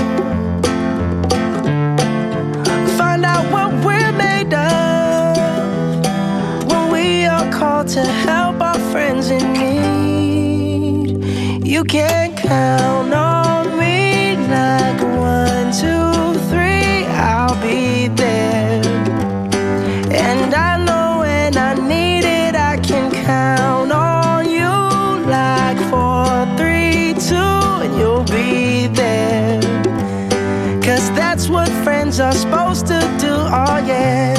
Find 2.97 3.27
out 3.27 3.45
what 3.53 3.71
we're 3.85 4.13
made 4.13 4.55
of 4.55 5.37
when 6.67 6.91
we 6.91 7.27
are 7.27 7.47
called 7.53 7.89
to 7.89 8.01
help 8.01 8.59
our 8.63 8.79
friends 8.91 9.31
in 9.31 9.53
need. 9.53 11.23
You 11.63 11.85
can 11.85 12.35
count 12.37 13.13
on 13.13 13.79
me 13.79 14.37
like 14.49 15.01
one, 15.19 15.71
two, 15.73 16.18
friends 32.19 32.37
are 32.37 32.41
supposed 32.41 32.87
to 32.87 32.99
do, 33.21 33.33
oh 33.33 33.79
yeah. 33.87 34.35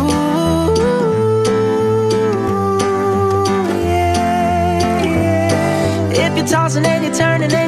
yeah, 3.84 5.04
yeah. 5.04 6.26
If 6.26 6.36
you're 6.36 6.46
tossing 6.46 6.86
and 6.86 7.04
you're 7.04 7.14
turning 7.14 7.52
and 7.52 7.67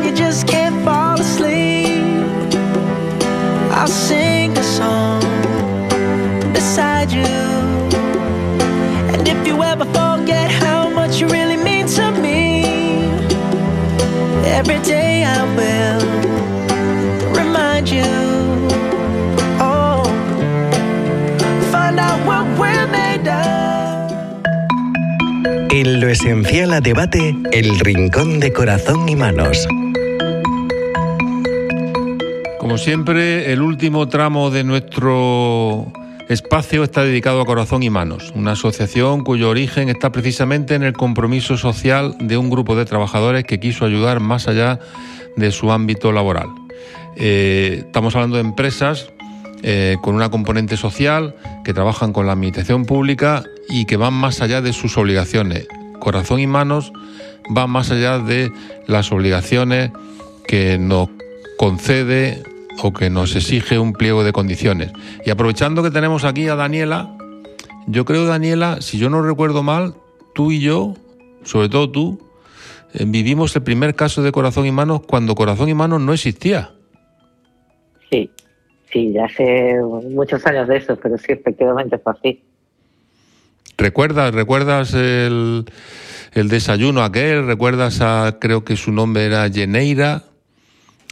esencial 26.10 26.72
a 26.72 26.80
debate, 26.80 27.36
el 27.52 27.78
rincón 27.78 28.40
de 28.40 28.52
corazón 28.52 29.08
y 29.08 29.14
manos. 29.14 29.68
Como 32.58 32.78
siempre, 32.78 33.52
el 33.52 33.62
último 33.62 34.08
tramo 34.08 34.50
de 34.50 34.64
nuestro 34.64 35.92
espacio 36.28 36.82
está 36.82 37.04
dedicado 37.04 37.40
a 37.40 37.46
Corazón 37.46 37.84
y 37.84 37.90
Manos, 37.90 38.32
una 38.34 38.52
asociación 38.52 39.22
cuyo 39.22 39.48
origen 39.50 39.88
está 39.88 40.10
precisamente 40.10 40.74
en 40.74 40.82
el 40.82 40.94
compromiso 40.94 41.56
social 41.56 42.16
de 42.18 42.36
un 42.36 42.50
grupo 42.50 42.74
de 42.74 42.84
trabajadores 42.84 43.44
que 43.44 43.60
quiso 43.60 43.84
ayudar 43.84 44.18
más 44.18 44.48
allá 44.48 44.80
de 45.36 45.52
su 45.52 45.70
ámbito 45.70 46.10
laboral. 46.10 46.48
Eh, 47.16 47.84
estamos 47.86 48.16
hablando 48.16 48.36
de 48.36 48.42
empresas 48.42 49.12
eh, 49.62 49.96
con 50.02 50.16
una 50.16 50.30
componente 50.30 50.76
social 50.76 51.36
que 51.64 51.72
trabajan 51.72 52.12
con 52.12 52.26
la 52.26 52.32
administración 52.32 52.84
pública 52.84 53.44
y 53.68 53.84
que 53.84 53.96
van 53.96 54.14
más 54.14 54.40
allá 54.40 54.60
de 54.60 54.72
sus 54.72 54.98
obligaciones. 54.98 55.68
Corazón 56.00 56.40
y 56.40 56.46
Manos 56.46 56.92
va 57.56 57.66
más 57.66 57.90
allá 57.90 58.18
de 58.18 58.50
las 58.86 59.12
obligaciones 59.12 59.92
que 60.46 60.78
nos 60.78 61.08
concede 61.56 62.42
o 62.82 62.92
que 62.92 63.10
nos 63.10 63.36
exige 63.36 63.78
un 63.78 63.92
pliego 63.92 64.24
de 64.24 64.32
condiciones. 64.32 64.92
Y 65.24 65.30
aprovechando 65.30 65.82
que 65.82 65.90
tenemos 65.90 66.24
aquí 66.24 66.48
a 66.48 66.56
Daniela, 66.56 67.16
yo 67.86 68.04
creo, 68.04 68.24
Daniela, 68.24 68.80
si 68.80 68.98
yo 68.98 69.10
no 69.10 69.22
recuerdo 69.22 69.62
mal, 69.62 69.94
tú 70.34 70.50
y 70.52 70.60
yo, 70.60 70.94
sobre 71.42 71.68
todo 71.68 71.90
tú, 71.90 72.18
eh, 72.94 73.04
vivimos 73.06 73.54
el 73.56 73.62
primer 73.62 73.94
caso 73.94 74.22
de 74.22 74.32
Corazón 74.32 74.66
y 74.66 74.72
Manos 74.72 75.02
cuando 75.06 75.34
Corazón 75.34 75.68
y 75.68 75.74
Manos 75.74 76.00
no 76.00 76.12
existía. 76.12 76.70
Sí, 78.10 78.30
sí, 78.92 79.12
ya 79.12 79.26
hace 79.26 79.76
muchos 80.10 80.44
años 80.46 80.68
de 80.68 80.78
eso, 80.78 80.96
pero 80.96 81.16
sí, 81.18 81.32
efectivamente 81.32 81.98
fue 81.98 82.12
así. 82.12 82.42
¿Recuerdas, 83.90 84.34
recuerdas 84.34 84.92
el, 84.94 85.64
el 86.32 86.48
desayuno 86.48 87.02
aquel? 87.02 87.46
¿Recuerdas 87.46 88.00
a, 88.02 88.36
creo 88.38 88.62
que 88.64 88.76
su 88.76 88.92
nombre 88.92 89.24
era 89.24 89.46
Yeneira? 89.48 90.24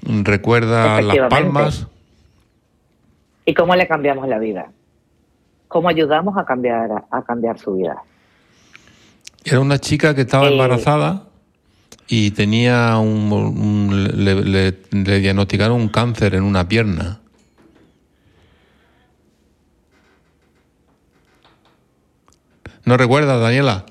¿Recuerdas 0.02 1.02
Las. 1.04 1.16
Palmas? 1.28 1.86
¿Y 3.46 3.54
cómo 3.54 3.74
le 3.74 3.88
cambiamos 3.88 4.28
la 4.28 4.38
vida? 4.38 4.70
¿Cómo 5.68 5.88
ayudamos 5.88 6.36
a 6.36 6.44
cambiar, 6.44 6.90
a 7.10 7.22
cambiar 7.22 7.58
su 7.58 7.74
vida? 7.76 7.96
Era 9.44 9.60
una 9.60 9.78
chica 9.78 10.14
que 10.14 10.22
estaba 10.22 10.48
Eh, 10.48 10.52
embarazada 10.52 11.24
y 12.06 12.30
tenía 12.32 12.98
un, 12.98 13.32
un- 13.32 14.24
le, 14.24 14.34
le- 14.44 14.78
le 14.90 15.20
diagnosticaron 15.20 15.80
un 15.80 15.88
cáncer 15.88 16.34
en 16.34 16.42
una 16.42 16.68
pierna. 16.68 17.20
¿No 22.88 22.96
recuerdas, 22.96 23.38
Daniela? 23.38 23.84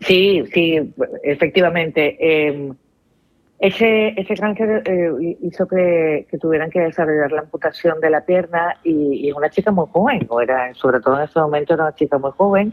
Sí, 0.00 0.42
sí, 0.54 0.94
efectivamente. 1.22 2.16
eh, 2.18 2.72
ese, 3.58 4.08
ese 4.20 4.34
cáncer 4.34 4.82
eh, 4.86 5.36
hizo 5.42 5.68
que, 5.68 6.26
que 6.30 6.38
tuvieran 6.38 6.70
que 6.70 6.80
desarrollar 6.80 7.30
la 7.30 7.42
amputación 7.42 8.00
de 8.00 8.08
la 8.08 8.24
pierna 8.24 8.76
y, 8.82 9.28
y 9.28 9.32
una 9.32 9.50
chica 9.50 9.70
muy 9.70 9.86
joven, 9.90 10.26
o 10.30 10.40
era, 10.40 10.72
sobre 10.74 11.00
todo 11.00 11.18
en 11.18 11.24
ese 11.24 11.38
momento 11.38 11.74
era 11.74 11.84
una 11.84 11.94
chica 11.94 12.16
muy 12.16 12.30
joven, 12.32 12.72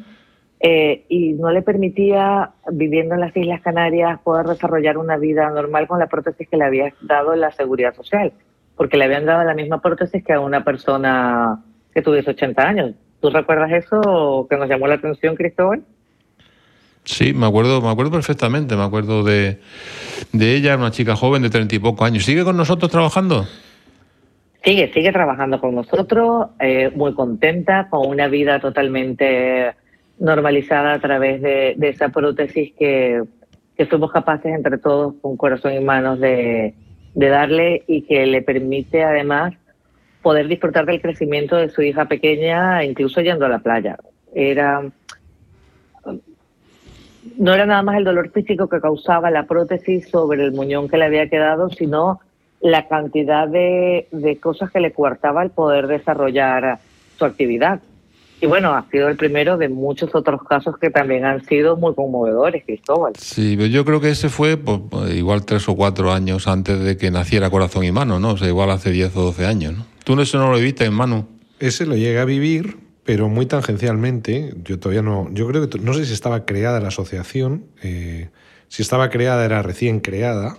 eh, 0.61 1.03
y 1.09 1.33
no 1.33 1.51
le 1.51 1.61
permitía, 1.61 2.51
viviendo 2.71 3.15
en 3.15 3.21
las 3.21 3.35
Islas 3.35 3.61
Canarias, 3.61 4.19
poder 4.21 4.45
desarrollar 4.45 4.97
una 4.97 5.17
vida 5.17 5.49
normal 5.49 5.87
con 5.87 5.99
la 5.99 6.07
prótesis 6.07 6.47
que 6.47 6.55
le 6.55 6.63
había 6.63 6.93
dado 7.01 7.35
la 7.35 7.51
Seguridad 7.51 7.93
Social, 7.95 8.31
porque 8.77 8.95
le 8.95 9.05
habían 9.05 9.25
dado 9.25 9.43
la 9.43 9.55
misma 9.55 9.81
prótesis 9.81 10.23
que 10.23 10.31
a 10.31 10.39
una 10.39 10.63
persona 10.63 11.61
que 11.93 12.01
tuviese 12.01 12.31
80 12.31 12.63
años. 12.63 12.95
¿Tú 13.21 13.29
recuerdas 13.29 13.71
eso 13.71 14.47
que 14.49 14.57
nos 14.57 14.67
llamó 14.67 14.87
la 14.87 14.95
atención, 14.95 15.35
Cristóbal? 15.35 15.83
Sí, 17.03 17.33
me 17.33 17.45
acuerdo, 17.45 17.81
me 17.81 17.89
acuerdo 17.89 18.11
perfectamente, 18.11 18.75
me 18.75 18.83
acuerdo 18.83 19.23
de, 19.23 19.59
de 20.33 20.55
ella, 20.55 20.75
una 20.75 20.91
chica 20.91 21.15
joven 21.15 21.41
de 21.41 21.49
treinta 21.49 21.75
y 21.75 21.79
pocos 21.79 22.05
años. 22.05 22.25
¿Sigue 22.25 22.43
con 22.43 22.57
nosotros 22.57 22.91
trabajando? 22.91 23.45
Sigue, 24.63 24.91
sigue 24.93 25.11
trabajando 25.11 25.59
con 25.59 25.73
nosotros, 25.73 26.49
eh, 26.59 26.91
muy 26.95 27.13
contenta, 27.13 27.87
con 27.89 28.07
una 28.07 28.27
vida 28.27 28.59
totalmente 28.59 29.73
normalizada 30.19 30.93
a 30.93 30.99
través 30.99 31.41
de, 31.41 31.73
de 31.77 31.89
esa 31.89 32.09
prótesis 32.09 32.71
que, 32.77 33.23
que 33.75 33.85
fuimos 33.87 34.11
capaces 34.11 34.53
entre 34.53 34.77
todos, 34.77 35.15
con 35.21 35.37
corazón 35.37 35.73
y 35.73 35.79
manos, 35.79 36.19
de, 36.19 36.75
de 37.15 37.27
darle 37.29 37.83
y 37.87 38.03
que 38.03 38.27
le 38.27 38.43
permite 38.43 39.03
además 39.03 39.53
poder 40.21 40.47
disfrutar 40.47 40.85
del 40.85 41.01
crecimiento 41.01 41.55
de 41.55 41.69
su 41.69 41.81
hija 41.81 42.05
pequeña, 42.05 42.83
incluso 42.83 43.21
yendo 43.21 43.45
a 43.45 43.49
la 43.49 43.59
playa. 43.59 43.97
Era 44.33 44.83
no 47.37 47.53
era 47.53 47.65
nada 47.65 47.83
más 47.83 47.97
el 47.97 48.03
dolor 48.03 48.31
físico 48.31 48.67
que 48.67 48.81
causaba 48.81 49.29
la 49.29 49.45
prótesis 49.45 50.09
sobre 50.09 50.43
el 50.43 50.53
muñón 50.53 50.89
que 50.89 50.97
le 50.97 51.05
había 51.05 51.29
quedado, 51.29 51.69
sino 51.69 52.19
la 52.61 52.87
cantidad 52.87 53.47
de, 53.47 54.07
de 54.11 54.37
cosas 54.37 54.71
que 54.71 54.79
le 54.79 54.91
coartaba 54.91 55.43
el 55.43 55.51
poder 55.51 55.87
desarrollar 55.87 56.79
su 57.17 57.25
actividad. 57.25 57.81
Y 58.39 58.47
bueno, 58.47 58.73
ha 58.73 58.87
sido 58.89 59.07
el 59.07 59.17
primero 59.17 59.57
de 59.57 59.69
muchos 59.69 60.15
otros 60.15 60.41
casos 60.43 60.75
que 60.79 60.89
también 60.89 61.25
han 61.25 61.45
sido 61.45 61.77
muy 61.77 61.93
conmovedores, 61.93 62.63
Cristóbal. 62.65 63.13
Sí, 63.15 63.55
pero 63.55 63.67
yo 63.67 63.85
creo 63.85 64.01
que 64.01 64.09
ese 64.09 64.29
fue 64.29 64.57
pues, 64.57 64.79
pues, 64.89 65.13
igual 65.13 65.45
tres 65.45 65.69
o 65.69 65.75
cuatro 65.75 66.11
años 66.11 66.47
antes 66.47 66.79
de 66.79 66.97
que 66.97 67.11
naciera 67.11 67.51
Corazón 67.51 67.83
y 67.83 67.91
Mano, 67.91 68.19
¿no? 68.19 68.31
O 68.31 68.37
sea, 68.37 68.47
igual 68.47 68.71
hace 68.71 68.89
10 68.89 69.15
o 69.15 69.21
12 69.25 69.45
años, 69.45 69.73
¿no? 69.77 69.90
Tú 70.03 70.19
eso 70.19 70.37
no 70.37 70.51
lo 70.51 70.59
viste 70.59 70.85
en 70.85 70.93
Manu. 70.93 71.27
Ese 71.59 71.85
lo 71.85 71.95
llega 71.95 72.23
a 72.23 72.25
vivir, 72.25 72.77
pero 73.03 73.29
muy 73.29 73.45
tangencialmente. 73.45 74.53
Yo 74.63 74.79
todavía 74.79 75.01
no. 75.01 75.29
Yo 75.33 75.47
creo 75.47 75.69
que 75.69 75.79
no 75.79 75.93
sé 75.93 76.05
si 76.05 76.13
estaba 76.13 76.45
creada 76.45 76.79
la 76.79 76.87
asociación. 76.89 77.65
eh, 77.83 78.29
si 78.67 78.81
estaba 78.83 79.09
creada, 79.09 79.43
era 79.45 79.61
recién 79.61 79.99
creada. 79.99 80.57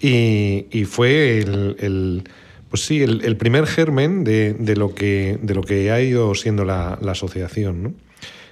Y, 0.00 0.66
y 0.70 0.84
fue 0.84 1.38
el, 1.38 1.76
el- 1.80 2.24
pues 2.70 2.82
sí, 2.84 3.02
el, 3.02 3.24
el 3.24 3.36
primer 3.36 3.66
germen 3.66 4.24
de, 4.24 4.52
de 4.54 4.74
lo 4.76 4.94
que, 4.94 5.38
de 5.40 5.54
lo 5.54 5.62
que 5.62 5.90
ha 5.92 6.00
ido 6.00 6.34
siendo 6.34 6.64
la, 6.64 6.98
la 7.00 7.12
asociación. 7.12 7.82
¿no? 7.82 7.94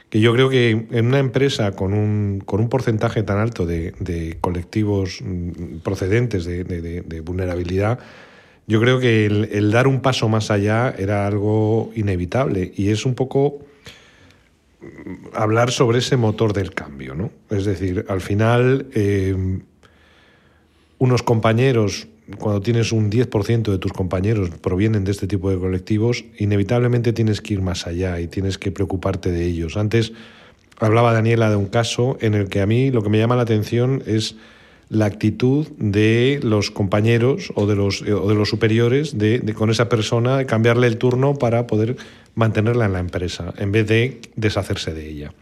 Que 0.08 0.20
yo 0.20 0.32
creo 0.32 0.48
que 0.48 0.70
en 0.70 1.06
una 1.06 1.18
empresa 1.18 1.72
con 1.72 1.92
un, 1.94 2.40
con 2.46 2.60
un 2.60 2.68
porcentaje 2.68 3.22
tan 3.24 3.38
alto 3.38 3.66
de, 3.66 3.92
de 3.98 4.36
colectivos 4.40 5.18
mm, 5.22 5.78
procedentes 5.82 6.44
de, 6.44 6.62
de- 6.64 6.80
de- 6.80 7.00
de 7.02 7.20
vulnerabilidad, 7.20 7.98
yo 8.66 8.80
creo 8.80 8.98
que 8.98 9.26
el, 9.26 9.70
dar 9.70 9.86
un 9.86 10.00
paso 10.00 10.28
más 10.28 10.50
allá 10.50 10.94
era 10.96 11.26
algo 11.26 11.92
inevitable 11.94 12.72
y 12.74 12.88
es 12.88 13.04
un 13.04 13.14
poco 13.14 13.58
mm, 14.80 15.34
hablar 15.34 15.70
sobre 15.70 15.98
ese 15.98 16.16
motor 16.16 16.52
del 16.52 16.72
cambio, 16.72 17.14
¿no? 17.14 17.30
Es 17.50 17.66
decir, 17.66 18.06
al 18.08 18.20
final 18.20 18.86
eh, 18.94 19.36
unos 20.98 21.22
compañeros, 21.22 22.08
cuando 22.38 22.62
tienes 22.62 22.90
un 22.92 23.10
10% 23.10 23.70
de 23.70 23.78
tus 23.78 23.92
compañeros 23.92 24.48
provienen 24.62 25.04
de 25.04 25.12
este 25.12 25.26
tipo 25.26 25.50
de 25.50 25.58
colectivos, 25.58 26.24
inevitablemente 26.38 27.12
tienes 27.12 27.42
que 27.42 27.54
ir 27.54 27.60
más 27.60 27.86
allá 27.86 28.18
y 28.20 28.28
tienes 28.28 28.56
que 28.56 28.72
preocuparte 28.72 29.30
de 29.30 29.44
ellos. 29.44 29.76
Antes 29.76 30.12
hablaba 30.78 31.12
Daniela 31.12 31.50
de 31.50 31.56
un 31.56 31.66
caso 31.66 32.16
en 32.20 32.32
el 32.32 32.48
que 32.48 32.62
a 32.62 32.66
mí 32.66 32.90
lo 32.90 33.02
que 33.02 33.10
me 33.10 33.18
llama 33.18 33.36
la 33.36 33.42
atención 33.42 34.02
es 34.06 34.36
la 34.94 35.06
actitud 35.06 35.66
de 35.76 36.40
los 36.42 36.70
compañeros 36.70 37.52
o 37.54 37.66
de 37.66 37.74
los, 37.74 38.02
o 38.02 38.28
de 38.28 38.34
los 38.34 38.48
superiores 38.48 39.18
de, 39.18 39.40
con 39.54 39.70
esa 39.70 39.88
persona, 39.88 40.46
cambiarle 40.46 40.86
el 40.86 40.96
turno 40.96 41.34
para 41.34 41.66
poder 41.66 41.96
mantenerla 42.34 42.86
en 42.86 42.92
la 42.92 43.00
empresa, 43.00 43.52
en 43.58 43.72
vez 43.72 43.86
de 43.86 44.20
deshacerse 44.36 44.94
de 44.94 45.08
ella. 45.08 45.34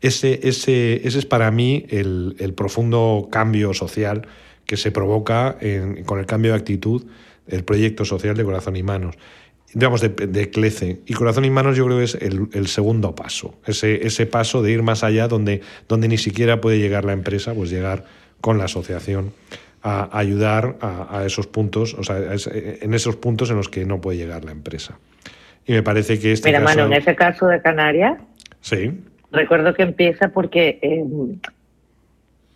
Ese, 0.00 0.40
ese, 0.42 1.06
ese 1.06 1.18
es 1.18 1.26
para 1.26 1.50
mí 1.50 1.86
el, 1.88 2.36
el 2.38 2.54
profundo 2.54 3.28
cambio 3.30 3.74
social 3.74 4.28
que 4.64 4.76
se 4.76 4.92
provoca 4.92 5.56
con 6.04 6.18
el 6.18 6.26
cambio 6.26 6.52
de 6.52 6.58
actitud 6.58 7.06
el 7.48 7.64
proyecto 7.64 8.04
social 8.04 8.36
de 8.36 8.44
Corazón 8.44 8.76
y 8.76 8.82
Manos. 8.82 9.16
Digamos, 9.72 10.00
de, 10.00 10.08
de 10.08 10.50
Clece. 10.50 11.00
Y 11.06 11.14
Corazón 11.14 11.44
y 11.44 11.50
Manos 11.50 11.76
yo 11.76 11.86
creo 11.86 11.98
que 11.98 12.04
es 12.04 12.14
el, 12.14 12.48
el 12.52 12.68
segundo 12.68 13.14
paso. 13.14 13.54
Ese, 13.66 14.06
ese 14.06 14.26
paso 14.26 14.62
de 14.62 14.72
ir 14.72 14.82
más 14.82 15.04
allá 15.04 15.28
donde, 15.28 15.62
donde 15.88 16.08
ni 16.08 16.18
siquiera 16.18 16.60
puede 16.60 16.78
llegar 16.78 17.04
la 17.04 17.12
empresa, 17.12 17.54
pues 17.54 17.70
llegar 17.70 18.04
con 18.40 18.58
la 18.58 18.64
asociación 18.64 19.32
a, 19.82 20.16
ayudar 20.18 20.76
a, 20.80 21.18
a 21.18 21.26
esos 21.26 21.46
puntos, 21.46 21.94
o 21.94 22.02
sea, 22.02 22.16
en 22.18 22.94
esos 22.94 23.16
puntos 23.16 23.50
en 23.50 23.56
los 23.56 23.68
que 23.68 23.84
no 23.84 24.00
puede 24.00 24.18
llegar 24.18 24.44
la 24.44 24.52
empresa. 24.52 24.98
Y 25.66 25.72
me 25.72 25.82
parece 25.82 26.18
que 26.18 26.32
este 26.32 26.48
Mira, 26.48 26.62
caso... 26.62 26.78
Manu, 26.78 26.92
en 26.92 27.00
ese 27.00 27.14
caso 27.14 27.46
de 27.46 27.60
Canarias, 27.60 28.18
Sí, 28.60 29.00
recuerdo 29.30 29.74
que 29.74 29.82
empieza 29.82 30.28
porque 30.28 30.78
eh, 30.82 31.04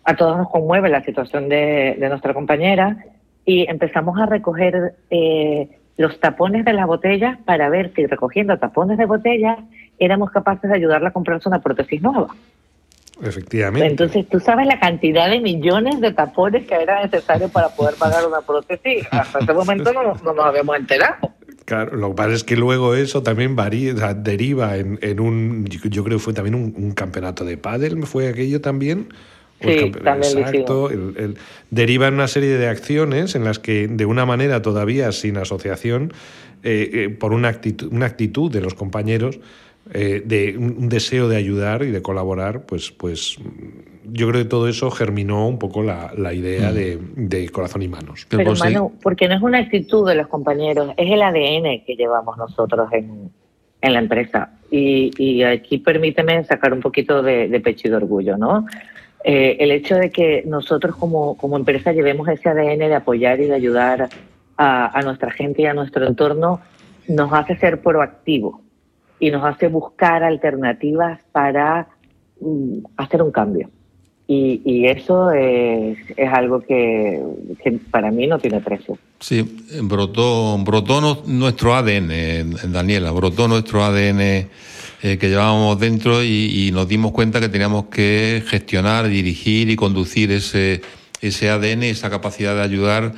a 0.03 0.15
todos 0.15 0.37
nos 0.37 0.49
conmueve 0.49 0.89
la 0.89 1.03
situación 1.03 1.49
de, 1.49 1.95
de 1.99 2.09
nuestra 2.09 2.33
compañera 2.33 2.97
y 3.45 3.69
empezamos 3.69 4.19
a 4.19 4.25
recoger 4.25 4.95
eh, 5.09 5.69
los 5.97 6.19
tapones 6.19 6.65
de 6.65 6.73
las 6.73 6.87
botellas 6.87 7.37
para 7.45 7.69
ver 7.69 7.93
si 7.95 8.05
recogiendo 8.05 8.57
tapones 8.57 8.97
de 8.97 9.05
botellas 9.05 9.59
éramos 9.99 10.31
capaces 10.31 10.69
de 10.69 10.75
ayudarla 10.75 11.09
a 11.09 11.13
comprarse 11.13 11.47
una 11.47 11.61
prótesis 11.61 12.01
nueva. 12.01 12.35
Efectivamente. 13.27 13.87
Entonces, 13.87 14.27
tú 14.29 14.39
sabes 14.39 14.67
la 14.67 14.79
cantidad 14.79 15.29
de 15.29 15.39
millones 15.39 15.99
de 16.01 16.11
tapones 16.13 16.65
que 16.67 16.75
era 16.75 17.03
necesario 17.03 17.49
para 17.49 17.69
poder 17.69 17.95
pagar 17.95 18.27
una 18.27 18.41
prótesis. 18.41 19.05
Hasta 19.11 19.39
ese 19.39 19.53
momento 19.53 19.91
no, 19.93 20.03
no 20.23 20.33
nos 20.33 20.45
habíamos 20.45 20.77
enterado. 20.77 21.31
Claro, 21.65 21.95
lo 21.95 22.09
que 22.09 22.15
pasa 22.15 22.33
es 22.33 22.43
que 22.43 22.57
luego 22.57 22.93
eso 22.93 23.23
también 23.23 23.55
varía, 23.55 23.93
deriva 24.13 24.75
en, 24.77 24.99
en 25.01 25.19
un, 25.21 25.65
yo, 25.65 26.03
creo 26.03 26.17
que 26.17 26.23
fue 26.23 26.33
también 26.33 26.55
un, 26.55 26.73
un 26.75 26.91
campeonato 26.91 27.45
de 27.45 27.55
pádel, 27.57 27.95
¿me 27.95 28.05
fue 28.05 28.27
aquello 28.27 28.59
también? 28.59 29.07
Sí, 29.61 29.91
también 30.03 30.39
exacto, 30.39 30.89
el- 30.89 31.13
el- 31.17 31.37
deriva 31.71 32.09
en 32.09 32.15
una 32.15 32.27
serie 32.27 32.57
de 32.57 32.67
acciones 32.67 33.33
en 33.35 33.45
las 33.45 33.59
que 33.59 33.87
de 33.87 34.05
una 34.05 34.25
manera 34.25 34.61
todavía 34.61 35.13
sin 35.13 35.37
asociación, 35.37 36.11
eh, 36.63 36.89
eh, 36.93 37.09
por 37.09 37.31
una 37.31 37.47
actitud, 37.47 37.87
una 37.93 38.07
actitud 38.07 38.51
de 38.51 38.59
los 38.59 38.73
compañeros, 38.73 39.39
eh, 39.91 40.21
de 40.25 40.57
un, 40.57 40.87
deseo 40.87 41.27
de 41.27 41.35
ayudar 41.35 41.83
y 41.83 41.91
de 41.91 42.01
colaborar, 42.01 42.65
pues, 42.65 42.91
pues 42.91 43.37
yo 44.05 44.29
creo 44.29 44.43
que 44.43 44.49
todo 44.49 44.69
eso 44.69 44.89
germinó 44.91 45.47
un 45.47 45.59
poco 45.59 45.83
la, 45.83 46.13
la 46.17 46.33
idea 46.33 46.71
Mm. 46.71 46.73
de, 46.73 46.99
de 47.15 47.49
corazón 47.49 47.81
y 47.81 47.89
manos. 47.89 48.25
Pero, 48.29 48.53
Manu, 48.55 48.93
porque 49.01 49.27
no 49.27 49.35
es 49.35 49.41
una 49.41 49.59
actitud 49.59 50.07
de 50.07 50.15
los 50.15 50.27
compañeros, 50.27 50.93
es 50.95 51.11
el 51.11 51.21
ADN 51.21 51.83
que 51.85 51.95
llevamos 51.97 52.37
nosotros 52.37 52.87
en, 52.93 53.29
en 53.81 53.93
la 53.93 53.99
empresa. 53.99 54.51
Y, 54.71 55.11
y 55.17 55.43
aquí 55.43 55.79
permíteme 55.79 56.43
sacar 56.45 56.73
un 56.73 56.79
poquito 56.79 57.21
de, 57.21 57.49
de 57.49 57.59
pecho 57.59 57.87
y 57.87 57.91
de 57.91 57.97
orgullo, 57.97 58.37
¿no? 58.37 58.65
Eh, 59.25 59.57
el 59.59 59.71
hecho 59.71 59.95
de 59.95 60.11
que 60.11 60.43
nosotros 60.45 60.95
como, 60.95 61.37
como 61.37 61.57
empresa 61.57 61.91
llevemos 61.91 62.27
ese 62.29 62.49
ADN 62.49 62.79
de 62.79 62.95
apoyar 62.95 63.39
y 63.39 63.45
de 63.45 63.53
ayudar 63.55 64.09
a, 64.57 64.97
a 64.97 65.01
nuestra 65.01 65.31
gente 65.31 65.61
y 65.61 65.65
a 65.65 65.73
nuestro 65.73 66.05
entorno 66.07 66.61
nos 67.07 67.31
hace 67.33 67.55
ser 67.57 67.81
proactivos 67.81 68.62
y 69.23 69.31
nos 69.31 69.45
hace 69.45 69.69
buscar 69.69 70.21
alternativas 70.21 71.21
para 71.31 71.87
mm, 72.41 72.79
hacer 72.97 73.21
un 73.21 73.31
cambio. 73.31 73.69
Y, 74.27 74.85
eso 74.87 75.31
es, 75.31 75.97
algo 76.33 76.59
que, 76.59 77.21
para 77.91 78.09
mí 78.09 78.25
no 78.27 78.39
tiene 78.39 78.59
precio. 78.59 78.97
Sí, 79.19 79.63
brotó, 79.83 80.57
brotó 80.57 81.23
nuestro 81.25 81.75
ADN, 81.75 82.71
Daniela, 82.71 83.11
brotó 83.11 83.47
nuestro 83.47 83.83
ADN 83.83 84.19
eh, 84.21 84.47
que 85.01 85.29
llevábamos 85.29 85.79
dentro 85.79 86.23
y, 86.23 86.67
y 86.67 86.71
nos 86.71 86.87
dimos 86.87 87.11
cuenta 87.11 87.39
que 87.39 87.49
teníamos 87.49 87.85
que 87.85 88.43
gestionar, 88.47 89.07
dirigir 89.07 89.69
y 89.69 89.75
conducir 89.75 90.31
ese, 90.31 90.81
ese 91.21 91.49
ADN, 91.49 91.83
esa 91.83 92.09
capacidad 92.09 92.55
de 92.55 92.61
ayudar, 92.61 93.13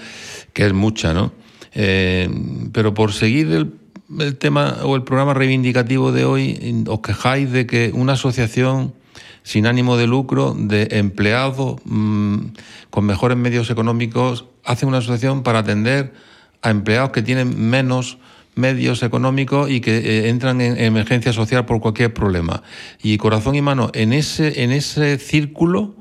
que 0.53 0.65
es 0.65 0.73
mucha, 0.73 1.13
¿no? 1.13 1.31
Eh, 1.73 2.29
pero 2.73 2.93
por 2.93 3.13
seguir 3.13 3.51
el, 3.51 3.71
el 4.19 4.37
tema 4.37 4.77
o 4.83 4.95
el 4.95 5.03
programa 5.03 5.33
reivindicativo 5.33 6.11
de 6.11 6.25
hoy, 6.25 6.85
os 6.87 6.99
quejáis 7.01 7.51
de 7.51 7.65
que 7.65 7.91
una 7.93 8.13
asociación 8.13 8.93
sin 9.43 9.67
ánimo 9.67 9.97
de 9.97 10.07
lucro 10.07 10.55
de 10.57 10.87
empleados 10.91 11.79
mm, 11.85 12.37
con 12.89 13.05
mejores 13.05 13.37
medios 13.37 13.69
económicos 13.69 14.45
hace 14.63 14.85
una 14.85 14.97
asociación 14.97 15.43
para 15.43 15.59
atender 15.59 16.13
a 16.61 16.71
empleados 16.71 17.11
que 17.11 17.21
tienen 17.21 17.69
menos 17.69 18.17
medios 18.55 19.03
económicos 19.03 19.69
y 19.69 19.81
que 19.81 19.97
eh, 19.97 20.29
entran 20.29 20.61
en 20.61 20.79
emergencia 20.79 21.33
social 21.33 21.65
por 21.65 21.79
cualquier 21.79 22.13
problema. 22.13 22.63
Y 23.03 23.17
corazón 23.17 23.55
y 23.55 23.61
mano, 23.61 23.91
en 23.93 24.13
ese, 24.13 24.63
en 24.63 24.71
ese 24.71 25.17
círculo 25.17 25.95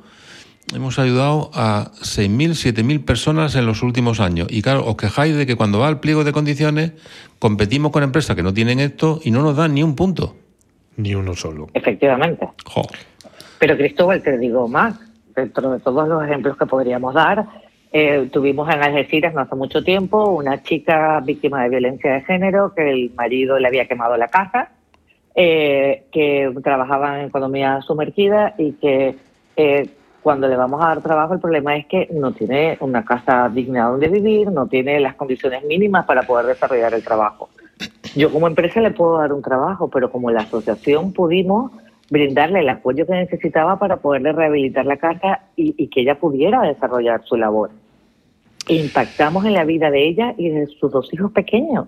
hemos 0.73 0.99
ayudado 0.99 1.51
a 1.53 1.91
6.000, 2.01 2.75
7.000 2.75 3.05
personas 3.05 3.55
en 3.57 3.67
los 3.67 3.83
últimos 3.83 4.21
años. 4.21 4.49
Y 4.51 4.63
claro, 4.63 4.87
os 4.87 4.97
quejáis 4.97 5.37
de 5.37 5.47
que 5.47 5.57
cuando 5.57 5.79
va 5.79 5.89
al 5.89 6.01
pliego 6.01 6.25
de 6.25 6.33
condiciones 6.33 6.93
competimos 7.39 7.93
con 7.93 8.03
empresas 8.03 8.35
que 8.37 8.43
no 8.43 8.55
tienen 8.55 8.81
esto 8.81 9.21
y 9.23 9.31
no 9.31 9.43
nos 9.43 9.57
dan 9.57 9.75
ni 9.75 9.83
un 9.83 9.95
punto. 9.95 10.37
Ni 10.97 11.15
uno 11.15 11.35
solo. 11.35 11.69
Efectivamente. 11.75 12.49
Jo. 12.65 12.83
Pero 13.59 13.77
Cristóbal, 13.77 14.23
te 14.23 14.39
digo 14.39 14.69
más, 14.69 14.99
dentro 15.35 15.73
de 15.73 15.81
todos 15.81 16.09
los 16.09 16.25
ejemplos 16.25 16.57
que 16.57 16.67
podríamos 16.67 17.15
dar, 17.15 17.47
eh, 17.93 18.29
tuvimos 18.33 18.69
en 18.75 18.83
Algeciras 18.83 19.35
no 19.35 19.43
hace 19.43 19.55
mucho 19.55 19.85
tiempo 19.85 20.31
una 20.31 20.63
chica 20.63 21.21
víctima 21.21 21.63
de 21.63 21.69
violencia 21.69 22.15
de 22.15 22.23
género 22.23 22.75
que 22.75 22.91
el 22.91 23.13
marido 23.15 23.59
le 23.59 23.69
había 23.69 23.87
quemado 23.87 24.17
la 24.17 24.27
casa, 24.27 24.73
eh, 25.35 26.05
que 26.11 26.53
trabajaba 26.63 27.21
en 27.21 27.27
economía 27.27 27.81
sumergida 27.83 28.55
y 28.59 28.73
que 28.73 29.15
eh, 29.57 29.89
cuando 30.25 30.49
le 30.49 30.57
vamos 30.57 30.83
a 30.83 30.89
dar 30.89 31.03
trabajo 31.03 31.35
el 31.35 31.41
problema 31.41 31.77
es 31.77 31.85
que 31.85 32.09
no 32.11 32.33
tiene 32.33 32.79
una 32.81 33.05
casa 33.05 33.51
digna 33.51 33.89
donde 33.89 34.09
vivir, 34.09 34.51
no 34.51 34.67
tiene 34.67 34.99
las 34.99 35.17
condiciones 35.17 35.63
mínimas 35.65 36.07
para 36.07 36.23
poder 36.23 36.47
desarrollar 36.47 36.95
el 36.95 37.05
trabajo. 37.05 37.51
Yo 38.17 38.33
como 38.33 38.47
empresa 38.47 38.81
le 38.81 38.91
puedo 38.91 39.19
dar 39.19 39.35
un 39.35 39.43
trabajo, 39.43 39.91
pero 39.91 40.11
como 40.11 40.31
la 40.31 40.41
asociación 40.41 41.13
pudimos 41.13 41.73
brindarle 42.11 42.61
el 42.61 42.69
apoyo 42.71 43.07
que 43.07 43.13
necesitaba 43.13 43.79
para 43.79 43.99
poderle 43.99 44.33
rehabilitar 44.33 44.87
la 44.87 44.97
casa 44.97 45.41
y, 45.57 45.75
y 45.77 45.89
que 45.89 46.01
ella 46.01 46.19
pudiera 46.19 46.63
desarrollar 46.63 47.23
su 47.27 47.37
labor. 47.37 47.71
Impactamos 48.67 49.45
en 49.45 49.53
la 49.53 49.65
vida 49.65 49.91
de 49.91 50.09
ella 50.09 50.35
y 50.39 50.49
de 50.49 50.67
sus 50.69 50.91
dos 50.91 51.13
hijos 51.13 51.33
pequeños. 51.33 51.87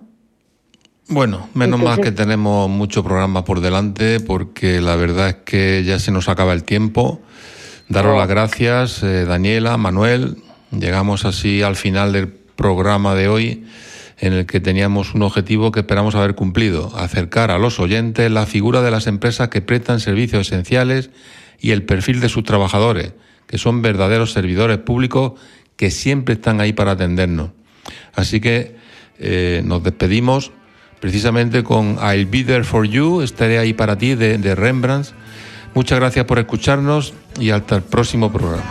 Bueno, 1.08 1.48
menos 1.54 1.80
mal 1.80 2.00
que 2.00 2.12
tenemos 2.12 2.68
mucho 2.68 3.02
programa 3.02 3.44
por 3.44 3.60
delante 3.60 4.20
porque 4.20 4.82
la 4.82 4.96
verdad 4.96 5.28
es 5.28 5.34
que 5.36 5.84
ya 5.84 5.98
se 5.98 6.10
nos 6.10 6.28
acaba 6.28 6.52
el 6.52 6.64
tiempo. 6.64 7.20
Daros 7.88 8.18
las 8.18 8.28
gracias, 8.28 9.02
eh, 9.04 9.24
Daniela, 9.24 9.76
Manuel. 9.76 10.38
Llegamos 10.72 11.24
así 11.24 11.62
al 11.62 11.76
final 11.76 12.12
del 12.12 12.26
programa 12.26 13.14
de 13.14 13.28
hoy 13.28 13.64
en 14.18 14.32
el 14.32 14.46
que 14.46 14.58
teníamos 14.58 15.14
un 15.14 15.22
objetivo 15.22 15.70
que 15.70 15.80
esperamos 15.80 16.16
haber 16.16 16.34
cumplido, 16.34 16.96
acercar 16.96 17.52
a 17.52 17.58
los 17.58 17.78
oyentes 17.78 18.28
la 18.28 18.46
figura 18.46 18.82
de 18.82 18.90
las 18.90 19.06
empresas 19.06 19.50
que 19.50 19.60
prestan 19.60 20.00
servicios 20.00 20.48
esenciales 20.48 21.10
y 21.60 21.70
el 21.70 21.84
perfil 21.84 22.18
de 22.18 22.28
sus 22.28 22.42
trabajadores, 22.42 23.12
que 23.46 23.56
son 23.56 23.82
verdaderos 23.82 24.32
servidores 24.32 24.78
públicos 24.78 25.34
que 25.76 25.92
siempre 25.92 26.34
están 26.34 26.60
ahí 26.60 26.72
para 26.72 26.92
atendernos. 26.92 27.50
Así 28.14 28.40
que 28.40 28.74
eh, 29.20 29.62
nos 29.64 29.84
despedimos 29.84 30.50
precisamente 30.98 31.62
con 31.62 31.98
I'll 32.02 32.26
Be 32.26 32.42
There 32.42 32.64
For 32.64 32.84
You, 32.84 33.20
estaré 33.20 33.58
ahí 33.58 33.74
para 33.74 33.96
ti 33.96 34.16
de, 34.16 34.38
de 34.38 34.54
Rembrandt. 34.56 35.10
Muchas 35.76 35.98
gracias 35.98 36.24
por 36.24 36.38
escucharnos 36.38 37.12
y 37.38 37.50
hasta 37.50 37.76
el 37.76 37.82
próximo 37.82 38.32
programa. 38.32 38.64